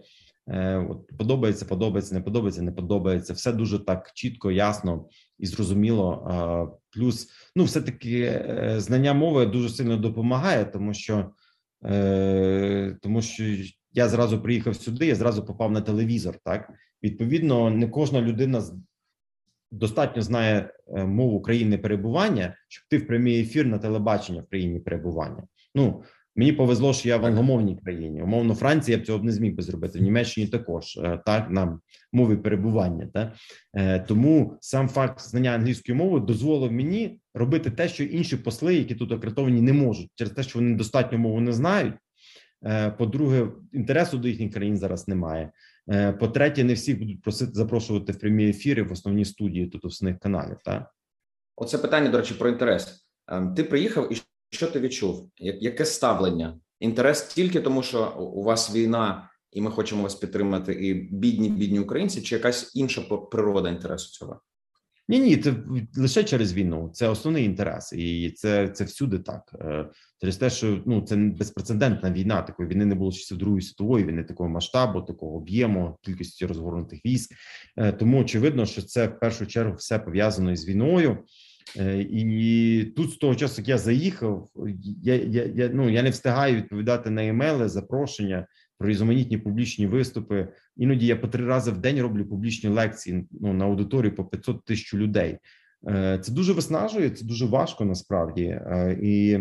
От 0.89 1.17
подобається, 1.17 1.65
подобається, 1.65 2.15
не 2.15 2.21
подобається, 2.21 2.61
не 2.61 2.71
подобається. 2.71 3.33
Все 3.33 3.51
дуже 3.51 3.79
так 3.79 4.11
чітко, 4.13 4.51
ясно 4.51 5.05
і 5.39 5.45
зрозуміло. 5.45 6.79
Плюс, 6.91 7.27
ну, 7.55 7.63
все 7.63 7.81
таки 7.81 8.45
знання 8.77 9.13
мови 9.13 9.45
дуже 9.45 9.69
сильно 9.69 9.97
допомагає, 9.97 10.65
тому 10.65 10.93
що 10.93 11.31
тому 13.01 13.21
що 13.21 13.43
я 13.93 14.09
зразу 14.09 14.41
приїхав 14.41 14.75
сюди, 14.75 15.05
я 15.05 15.15
зразу 15.15 15.45
попав 15.45 15.71
на 15.71 15.81
телевізор. 15.81 16.35
Так 16.43 16.73
відповідно, 17.03 17.69
не 17.69 17.87
кожна 17.87 18.21
людина 18.21 18.63
достатньо 19.71 20.21
знає 20.21 20.73
е, 20.87 21.05
мову 21.05 21.41
країни 21.41 21.77
перебування, 21.77 22.55
щоб 22.67 22.83
ти 22.89 22.97
в 22.97 23.07
прямий 23.07 23.41
ефір 23.41 23.65
на 23.65 23.77
телебачення 23.77 24.41
в 24.41 24.49
країні 24.49 24.79
перебування. 24.79 25.43
Ну 25.75 26.03
мені 26.35 26.53
повезло, 26.53 26.93
що 26.93 27.09
я 27.09 27.17
в 27.17 27.25
англомовній 27.25 27.77
країні. 27.83 28.21
Умовно, 28.21 28.55
Франції 28.55 28.97
я 28.97 29.03
б 29.03 29.05
цього 29.05 29.19
б 29.19 29.23
не 29.23 29.31
зміг 29.31 29.55
би 29.55 29.63
зробити. 29.63 29.99
В 29.99 30.01
Німеччині 30.01 30.47
також 30.47 30.97
е, 30.97 31.21
так 31.25 31.49
на 31.49 31.79
мові 32.13 32.35
перебування. 32.35 33.07
Так? 33.13 33.33
Е, 33.73 33.99
тому 33.99 34.57
сам 34.61 34.89
факт 34.89 35.21
знання 35.21 35.51
англійської 35.51 35.97
мови 35.97 36.19
дозволив 36.19 36.71
мені 36.71 37.19
робити 37.33 37.71
те, 37.71 37.87
що 37.87 38.03
інші 38.03 38.37
посли, 38.37 38.75
які 38.75 38.95
тут 38.95 39.11
акредитовані, 39.11 39.61
не 39.61 39.73
можуть 39.73 40.11
через 40.15 40.33
те, 40.33 40.43
що 40.43 40.59
вони 40.59 40.75
достатньо 40.75 41.17
мову 41.17 41.41
не 41.41 41.53
знають. 41.53 41.93
По-друге, 42.97 43.47
інтересу 43.73 44.17
до 44.17 44.27
їхніх 44.27 44.53
країн 44.53 44.77
зараз 44.77 45.07
немає. 45.07 45.51
Е, 45.89 46.13
по-третє, 46.13 46.63
не 46.63 46.73
всіх 46.73 46.99
будуть 46.99 47.21
просити 47.21 47.51
запрошувати 47.53 48.11
в 48.11 48.19
прямі 48.19 48.49
ефіри 48.49 48.83
в 48.83 48.91
основні 48.91 49.25
студії 49.25 49.67
тут 49.67 49.85
основних 49.85 50.19
каналів. 50.19 50.57
Так? 50.65 50.95
Оце 51.55 51.77
питання, 51.77 52.09
до 52.09 52.17
речі, 52.17 52.33
про 52.33 52.49
інтерес. 52.49 53.07
Ем, 53.27 53.53
ти 53.55 53.63
приїхав, 53.63 54.13
і 54.13 54.21
що 54.49 54.67
ти 54.67 54.79
відчув? 54.79 55.31
Яке 55.37 55.85
ставлення? 55.85 56.59
Інтерес 56.79 57.33
тільки 57.33 57.61
тому, 57.61 57.83
що 57.83 58.11
у 58.11 58.43
вас 58.43 58.75
війна, 58.75 59.29
і 59.51 59.61
ми 59.61 59.71
хочемо 59.71 60.03
вас 60.03 60.15
підтримати, 60.15 60.73
і 60.73 60.93
бідні, 60.93 61.49
бідні 61.49 61.79
українці, 61.79 62.21
чи 62.21 62.35
якась 62.35 62.75
інша 62.75 63.01
природа 63.01 63.69
інтересу 63.69 64.11
цього? 64.11 64.41
Ні, 65.09 65.19
ні, 65.19 65.37
це 65.37 65.53
лише 65.97 66.23
через 66.23 66.53
війну. 66.53 66.89
Це 66.93 67.07
основний 67.07 67.45
інтерес, 67.45 67.93
і 67.93 68.31
це 68.31 68.67
це 68.67 68.83
всюди 68.83 69.19
так. 69.19 69.55
Е, 69.61 69.85
через 70.21 70.37
те, 70.37 70.49
що 70.49 70.81
ну 70.85 71.01
це 71.01 71.15
безпрецедентна 71.15 72.11
війна. 72.11 72.41
Такої 72.41 72.69
війни 72.69 72.85
не 72.85 72.95
було 72.95 73.11
часів 73.11 73.37
Другої 73.37 73.61
світової 73.61 74.05
війни, 74.05 74.23
такого 74.23 74.49
масштабу, 74.49 75.01
такого 75.01 75.37
об'єму, 75.37 75.97
кількості 76.01 76.45
розгорнутих 76.45 77.05
військ. 77.05 77.31
Е, 77.77 77.91
тому 77.91 78.21
очевидно, 78.21 78.65
що 78.65 78.81
це 78.81 79.07
в 79.07 79.19
першу 79.19 79.45
чергу 79.45 79.75
все 79.75 79.99
пов'язано 79.99 80.51
із 80.51 80.67
війною. 80.67 81.17
Е, 81.77 82.01
і 82.01 82.83
тут 82.83 83.11
з 83.11 83.17
того 83.17 83.35
часу, 83.35 83.61
як 83.61 83.67
я 83.67 83.77
заїхав, 83.77 84.49
я 85.03 85.15
я, 85.15 85.45
я 85.45 85.69
ну 85.73 85.89
я 85.89 86.03
не 86.03 86.09
встигаю 86.09 86.55
відповідати 86.55 87.09
на 87.09 87.27
емейли, 87.27 87.69
запрошення 87.69 88.47
про 88.77 88.89
різноманітні 88.89 89.37
публічні 89.37 89.87
виступи. 89.87 90.47
Іноді 90.79 91.05
я 91.05 91.15
по 91.15 91.27
три 91.27 91.45
рази 91.45 91.71
в 91.71 91.77
день 91.77 92.01
роблю 92.01 92.25
публічні 92.25 92.69
лекції 92.69 93.27
ну, 93.31 93.53
на 93.53 93.65
аудиторію 93.65 94.15
по 94.15 94.25
500 94.25 94.65
тисяч 94.65 94.93
людей. 94.93 95.37
Е, 95.87 96.19
це 96.23 96.31
дуже 96.31 96.53
виснажує, 96.53 97.09
це 97.09 97.25
дуже 97.25 97.45
важко 97.45 97.85
насправді. 97.85 98.43
Е, 98.43 98.99
і, 99.01 99.39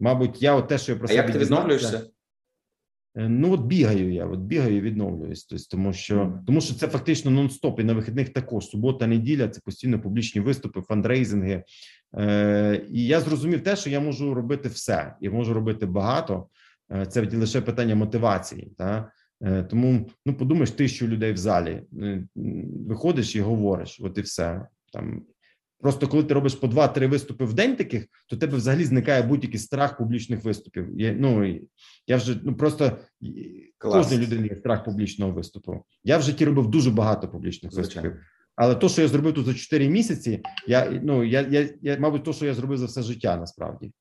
мабуть, 0.00 0.42
я 0.42 0.54
от 0.54 0.68
те, 0.68 0.78
що 0.78 0.92
я 0.92 0.98
про 0.98 1.08
себе 1.08 1.16
як 1.16 1.32
ти 1.32 1.38
відновлюєшся? 1.38 2.02
Е, 3.16 3.28
ну 3.28 3.52
от 3.52 3.60
бігаю 3.60 4.12
я, 4.12 4.26
от 4.26 4.40
бігаю 4.40 4.76
і 4.76 4.80
відновлююсь. 4.80 5.44
Тобто, 5.44 5.64
тому 5.70 5.92
що 5.92 6.38
тому 6.46 6.60
що 6.60 6.74
це 6.74 6.88
фактично 6.88 7.30
нон-стоп, 7.30 7.80
і 7.80 7.84
на 7.84 7.92
вихідних 7.92 8.28
також 8.28 8.66
субота, 8.66 9.06
неділя 9.06 9.48
це 9.48 9.60
постійно 9.64 10.00
публічні 10.00 10.40
виступи, 10.40 10.80
фандрейзинги. 10.80 11.64
Е, 12.18 12.86
І 12.90 13.06
я 13.06 13.20
зрозумів 13.20 13.62
те, 13.62 13.76
що 13.76 13.90
я 13.90 14.00
можу 14.00 14.34
робити 14.34 14.68
все, 14.68 15.14
я 15.20 15.30
можу 15.30 15.54
робити 15.54 15.86
багато. 15.86 16.46
Це 17.08 17.20
лише 17.20 17.60
питання 17.60 17.94
мотивації. 17.94 18.72
Та? 18.78 19.12
Е, 19.42 19.62
тому 19.62 20.10
ну 20.26 20.34
подумаєш, 20.34 20.70
тисячу 20.70 21.08
людей 21.08 21.32
в 21.32 21.36
залі 21.36 21.82
е, 22.00 22.26
виходиш 22.88 23.36
і 23.36 23.40
говориш, 23.40 24.00
от 24.02 24.18
і 24.18 24.20
все 24.20 24.66
там. 24.92 25.22
Просто 25.82 26.08
коли 26.08 26.24
ти 26.24 26.34
робиш 26.34 26.54
по 26.54 26.66
два-три 26.66 27.06
виступи 27.06 27.44
в 27.44 27.54
день 27.54 27.76
таких, 27.76 28.06
то 28.28 28.36
тебе 28.36 28.56
взагалі 28.56 28.84
зникає 28.84 29.22
будь-який 29.22 29.60
страх 29.60 29.98
публічних 29.98 30.44
виступів. 30.44 31.00
Я, 31.00 31.12
Ну 31.12 31.60
я 32.06 32.16
вже 32.16 32.40
ну 32.44 32.56
просто 32.56 32.98
кожна 33.78 34.16
людина 34.16 34.46
є 34.46 34.56
страх 34.56 34.84
публічного 34.84 35.32
виступу. 35.32 35.84
Я 36.04 36.18
в 36.18 36.22
житті 36.22 36.44
робив 36.44 36.66
дуже 36.66 36.90
багато 36.90 37.28
публічних 37.28 37.72
Звичайно. 37.72 38.08
виступів. 38.08 38.26
Але 38.56 38.74
то, 38.74 38.88
що 38.88 39.02
я 39.02 39.08
зробив 39.08 39.34
тут 39.34 39.46
за 39.46 39.54
4 39.54 39.88
місяці, 39.88 40.42
я 40.68 41.00
ну 41.02 41.24
я, 41.24 41.40
я, 41.40 41.68
я 41.82 41.98
мабуть, 41.98 42.24
то, 42.24 42.32
що 42.32 42.46
я 42.46 42.54
зробив 42.54 42.78
за 42.78 42.86
все 42.86 43.02
життя, 43.02 43.36
насправді, 43.36 43.92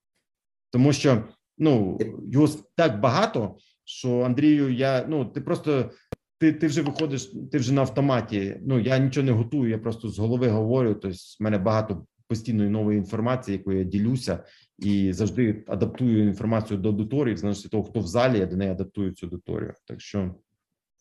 тому 0.72 0.94
що 0.94 1.24
Ну 1.60 1.98
його 2.32 2.48
так 2.76 3.00
багато, 3.00 3.56
що 3.90 4.20
Андрію, 4.20 4.74
я 4.74 5.06
ну 5.10 5.26
ти 5.26 5.42
просто 5.42 5.92
ти 6.38 6.54
ти 6.54 6.68
вже 6.68 6.82
виходиш, 6.82 7.32
ти 7.52 7.58
вже 7.58 7.74
на 7.74 7.82
автоматі. 7.82 8.58
Ну 8.62 8.80
я 8.80 8.98
нічого 8.98 9.26
не 9.26 9.32
готую, 9.32 9.70
я 9.70 9.78
просто 9.78 10.10
з 10.10 10.20
голови 10.20 10.48
говорю. 10.48 10.94
Тобто, 10.94 11.18
в 11.40 11.44
мене 11.44 11.58
багато 11.58 12.06
постійної 12.28 12.70
нової 12.70 12.98
інформації, 12.98 13.58
якою 13.58 13.78
я 13.78 13.84
ділюся, 13.84 14.44
і 14.78 15.14
завжди 15.14 15.64
адаптую 15.68 16.28
інформацію 16.28 16.80
до 16.80 16.90
аудиторії, 16.90 17.38
залежно 17.38 17.70
того, 17.70 17.84
хто 17.84 18.00
в 18.00 18.08
залі, 18.08 18.40
я 18.40 18.46
до 18.46 18.58
неї 18.58 18.72
адаптую 18.72 19.12
цю 19.12 19.26
аудиторію. 19.26 19.74
Так 19.86 20.02
що, 20.02 20.36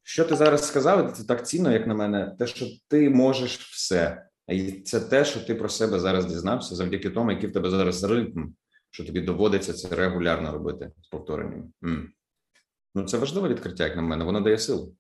що 0.03 0.25
ти 0.25 0.37
зараз 0.37 0.69
сказав, 0.69 1.13
це 1.13 1.25
так 1.25 1.47
цінно, 1.47 1.73
як 1.73 1.87
на 1.87 1.95
мене, 1.95 2.37
те, 2.39 2.47
що 2.47 2.67
ти 2.89 3.11
можеш 3.11 3.59
все, 3.59 4.27
і 4.49 4.73
це 4.73 5.01
те, 5.01 5.25
що 5.25 5.41
ти 5.41 5.55
про 5.55 5.69
себе 5.69 6.01
зараз 6.01 6.27
дізнався, 6.27 6.75
завдяки 6.75 7.11
тому, 7.11 7.31
який 7.31 7.49
в 7.49 7.53
тебе 7.53 7.71
зараз 7.71 8.05
ритм 8.05 8.47
що 8.91 9.05
тобі 9.05 9.21
доводиться 9.21 9.73
це 9.73 9.97
регулярно 9.97 10.53
робити 10.53 10.91
з 11.03 11.09
повторенням. 11.09 11.73
Ну 12.95 13.05
це 13.05 13.19
важливе 13.19 13.49
відкриття, 13.49 13.85
як 13.85 13.97
на 13.97 14.03
мене, 14.03 14.25
воно 14.25 14.41
дає 14.41 14.59
силу. 14.59 14.95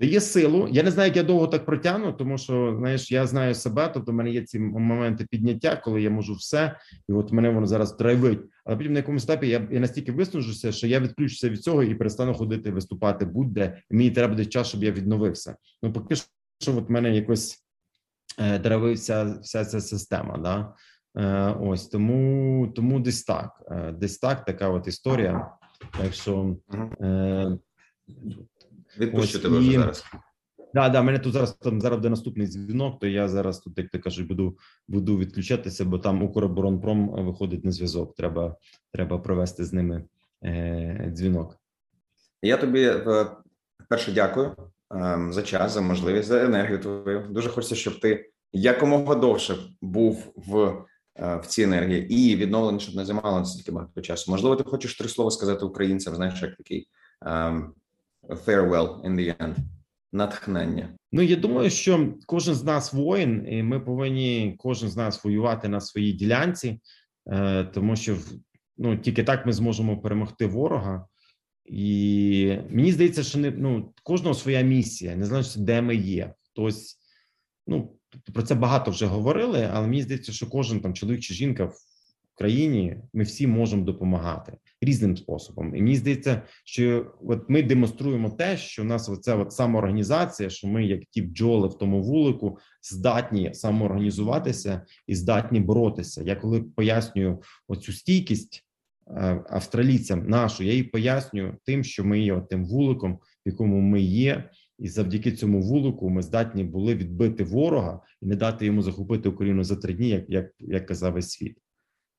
Дає 0.00 0.20
силу. 0.20 0.68
Я 0.70 0.82
не 0.82 0.90
знаю, 0.90 1.08
як 1.08 1.16
я 1.16 1.22
довго 1.22 1.46
так 1.46 1.66
протягну, 1.66 2.12
тому 2.12 2.38
що 2.38 2.76
знаєш, 2.78 3.12
я 3.12 3.26
знаю 3.26 3.54
себе. 3.54 3.90
Тобто, 3.94 4.12
в 4.12 4.14
мене 4.14 4.30
є 4.30 4.42
ці 4.42 4.58
моменти 4.58 5.26
підняття, 5.30 5.76
коли 5.76 6.02
я 6.02 6.10
можу 6.10 6.34
все, 6.34 6.76
і 7.08 7.12
от 7.12 7.32
мене 7.32 7.50
воно 7.50 7.66
зараз 7.66 7.96
драйвить. 7.96 8.40
Але 8.64 8.76
потім 8.76 8.92
на 8.92 8.98
якомусь 8.98 9.24
етапі 9.24 9.48
я 9.48 9.68
я 9.70 9.80
настільки 9.80 10.12
виснажуся, 10.12 10.72
що 10.72 10.86
я 10.86 11.00
відключуся 11.00 11.48
від 11.48 11.62
цього 11.62 11.82
і 11.82 11.94
перестану 11.94 12.34
ходити, 12.34 12.70
виступати 12.70 13.24
будь-де. 13.24 13.82
Мені 13.90 14.10
треба 14.10 14.30
буде 14.34 14.46
час, 14.46 14.68
щоб 14.68 14.84
я 14.84 14.90
відновився. 14.90 15.56
Ну 15.82 15.92
поки 15.92 16.14
що, 16.16 16.76
от 16.76 16.90
мене 16.90 17.16
якось 17.16 17.64
е, 18.38 18.58
драйвився 18.58 19.38
вся 19.42 19.64
ця 19.64 19.80
система. 19.80 20.38
Да? 20.38 20.74
Е, 21.16 21.56
ось 21.60 21.86
тому 21.88 22.72
тому 22.76 23.00
десь 23.00 23.24
так, 23.24 23.62
е, 23.70 23.92
десь 23.92 24.18
так, 24.18 24.44
така 24.44 24.68
от 24.68 24.88
історія. 24.88 25.50
Так 25.90 26.14
що 26.14 26.56
е, 27.00 27.58
відпущу 28.98 29.38
тебе 29.38 29.58
вже 29.58 29.72
зараз. 29.72 30.04
Да, 30.74 30.88
да, 30.88 31.02
мене 31.02 31.18
тут 31.18 31.32
зараз 31.32 31.52
там 31.52 31.80
зараз 31.80 31.98
буде 31.98 32.10
наступний 32.10 32.46
дзвінок, 32.46 33.00
то 33.00 33.06
я 33.06 33.28
зараз 33.28 33.58
тут, 33.58 33.78
як 33.78 33.90
ти 33.90 33.98
кажуть, 33.98 34.26
буду 34.26 34.58
буду 34.88 35.18
відключатися, 35.18 35.84
бо 35.84 35.98
там 35.98 36.22
Укроборонпром 36.22 37.24
виходить 37.24 37.64
на 37.64 37.72
зв'язок. 37.72 38.14
Треба 38.14 38.56
треба 38.92 39.18
провести 39.18 39.64
з 39.64 39.72
ними 39.72 40.04
е, 40.44 41.10
дзвінок. 41.14 41.56
Я 42.42 42.56
тобі 42.56 42.92
перше 43.88 44.12
дякую 44.12 44.56
е, 44.94 45.26
за 45.30 45.42
час, 45.42 45.72
за 45.72 45.80
можливість, 45.80 46.28
за 46.28 46.44
енергію 46.44 46.78
твою. 46.78 47.26
Дуже 47.30 47.48
хочеться, 47.48 47.74
щоб 47.76 48.00
ти 48.00 48.30
якомога 48.52 49.14
довше 49.14 49.56
був 49.80 50.32
в 50.36 50.84
Е, 50.84 50.93
в 51.16 51.46
цій 51.46 51.62
енергії 51.62 52.14
і 52.14 52.36
відновлення, 52.36 52.78
щоб 52.78 52.94
не 52.94 53.04
займало 53.04 53.38
настільки 53.38 53.72
багато 53.72 54.00
часу. 54.00 54.30
Можливо, 54.30 54.56
ти 54.56 54.64
хочеш 54.64 54.98
три 54.98 55.08
слова 55.08 55.30
сказати 55.30 55.64
українцям, 55.64 56.14
знаєш, 56.14 56.42
як 56.42 56.56
такий 56.56 56.88
um, 57.22 57.68
farewell 58.28 59.02
in 59.02 59.14
the 59.14 59.36
end, 59.36 59.54
натхнення. 60.12 60.98
Ну 61.12 61.22
я 61.22 61.36
думаю, 61.36 61.70
що 61.70 62.14
кожен 62.26 62.54
з 62.54 62.64
нас 62.64 62.92
воїн, 62.92 63.46
і 63.48 63.62
ми 63.62 63.80
повинні 63.80 64.54
кожен 64.58 64.88
з 64.88 64.96
нас 64.96 65.24
воювати 65.24 65.68
на 65.68 65.80
своїй 65.80 66.12
ділянці, 66.12 66.80
е, 67.26 67.64
тому 67.64 67.96
що 67.96 68.16
ну 68.78 68.96
тільки 68.96 69.24
так 69.24 69.46
ми 69.46 69.52
зможемо 69.52 70.00
перемогти 70.00 70.46
ворога. 70.46 71.06
І 71.64 72.58
мені 72.70 72.92
здається, 72.92 73.22
що 73.22 73.38
не 73.38 73.50
ну 73.50 73.92
кожного 74.02 74.34
своя 74.34 74.60
місія, 74.60 75.16
не 75.16 75.26
знаю, 75.26 75.44
де 75.56 75.82
ми 75.82 75.96
є. 75.96 76.34
Хтось 76.42 76.98
ну 77.66 77.96
про 78.32 78.42
це 78.42 78.54
багато 78.54 78.90
вже 78.90 79.06
говорили, 79.06 79.68
але 79.72 79.86
мені 79.86 80.02
здається, 80.02 80.32
що 80.32 80.46
кожен 80.46 80.80
там 80.80 80.94
чоловік 80.94 81.20
чи 81.20 81.34
жінка 81.34 81.64
в 81.64 81.74
країні 82.34 82.96
ми 83.12 83.22
всі 83.22 83.46
можемо 83.46 83.84
допомагати 83.84 84.52
різним 84.80 85.16
способом. 85.16 85.76
І 85.76 85.82
мені 85.82 85.96
здається, 85.96 86.42
що 86.64 87.12
от 87.20 87.44
ми 87.48 87.62
демонструємо 87.62 88.30
те, 88.30 88.56
що 88.56 88.82
у 88.82 88.84
нас 88.84 89.08
оця 89.08 89.36
от 89.36 89.52
самоорганізація, 89.52 90.50
що 90.50 90.68
ми, 90.68 90.84
як 90.84 91.00
ті 91.10 91.22
бджоли 91.22 91.68
в 91.68 91.78
тому 91.78 92.02
вулику, 92.02 92.58
здатні 92.82 93.54
самоорганізуватися 93.54 94.82
і 95.06 95.14
здатні 95.14 95.60
боротися. 95.60 96.22
Я 96.22 96.36
коли 96.36 96.62
пояснюю 96.62 97.42
оцю 97.68 97.92
стійкість 97.92 98.66
е, 99.08 99.44
австралійцям 99.50 100.28
нашу, 100.28 100.64
я 100.64 100.72
їй 100.72 100.82
пояснюю 100.82 101.56
тим, 101.64 101.84
що 101.84 102.04
ми 102.04 102.20
є 102.20 102.40
тим 102.50 102.64
вуликом, 102.64 103.14
в 103.14 103.48
якому 103.48 103.80
ми 103.80 104.00
є 104.00 104.50
і 104.78 104.88
завдяки 104.88 105.32
цьому 105.32 105.60
вулику 105.60 106.10
ми 106.10 106.22
здатні 106.22 106.64
були 106.64 106.94
відбити 106.94 107.44
ворога 107.44 108.00
і 108.22 108.26
не 108.26 108.36
дати 108.36 108.66
йому 108.66 108.82
захопити 108.82 109.28
Україну 109.28 109.64
за 109.64 109.76
три 109.76 109.94
дні, 109.94 110.08
як 110.08 110.24
як, 110.28 110.50
як 110.58 110.86
казав 110.86 111.12
весь 111.12 111.30
світ. 111.30 111.58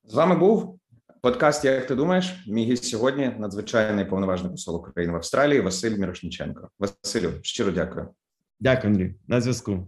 З 0.04 0.14
вами 0.14 0.36
був 0.36 0.80
подкаст. 1.22 1.66
Як 1.66 1.88
ти 1.88 1.96
думаєш? 1.96 2.46
Мій 2.48 2.66
гість 2.66 2.84
сьогодні 2.84 3.32
надзвичайний 3.40 4.06
повноважний 4.06 4.52
посол 4.52 4.76
України 4.76 5.14
в 5.14 5.16
Австралії 5.16 5.62
Василь 5.62 5.98
Мірошніченко 5.98 6.70
Василю, 6.80 7.30
щиро 7.42 7.72
дякую. 7.72 8.08
Дякую, 8.60 8.94
Андрій. 8.94 9.16
На 9.28 9.42
зв'язку. 9.42 9.88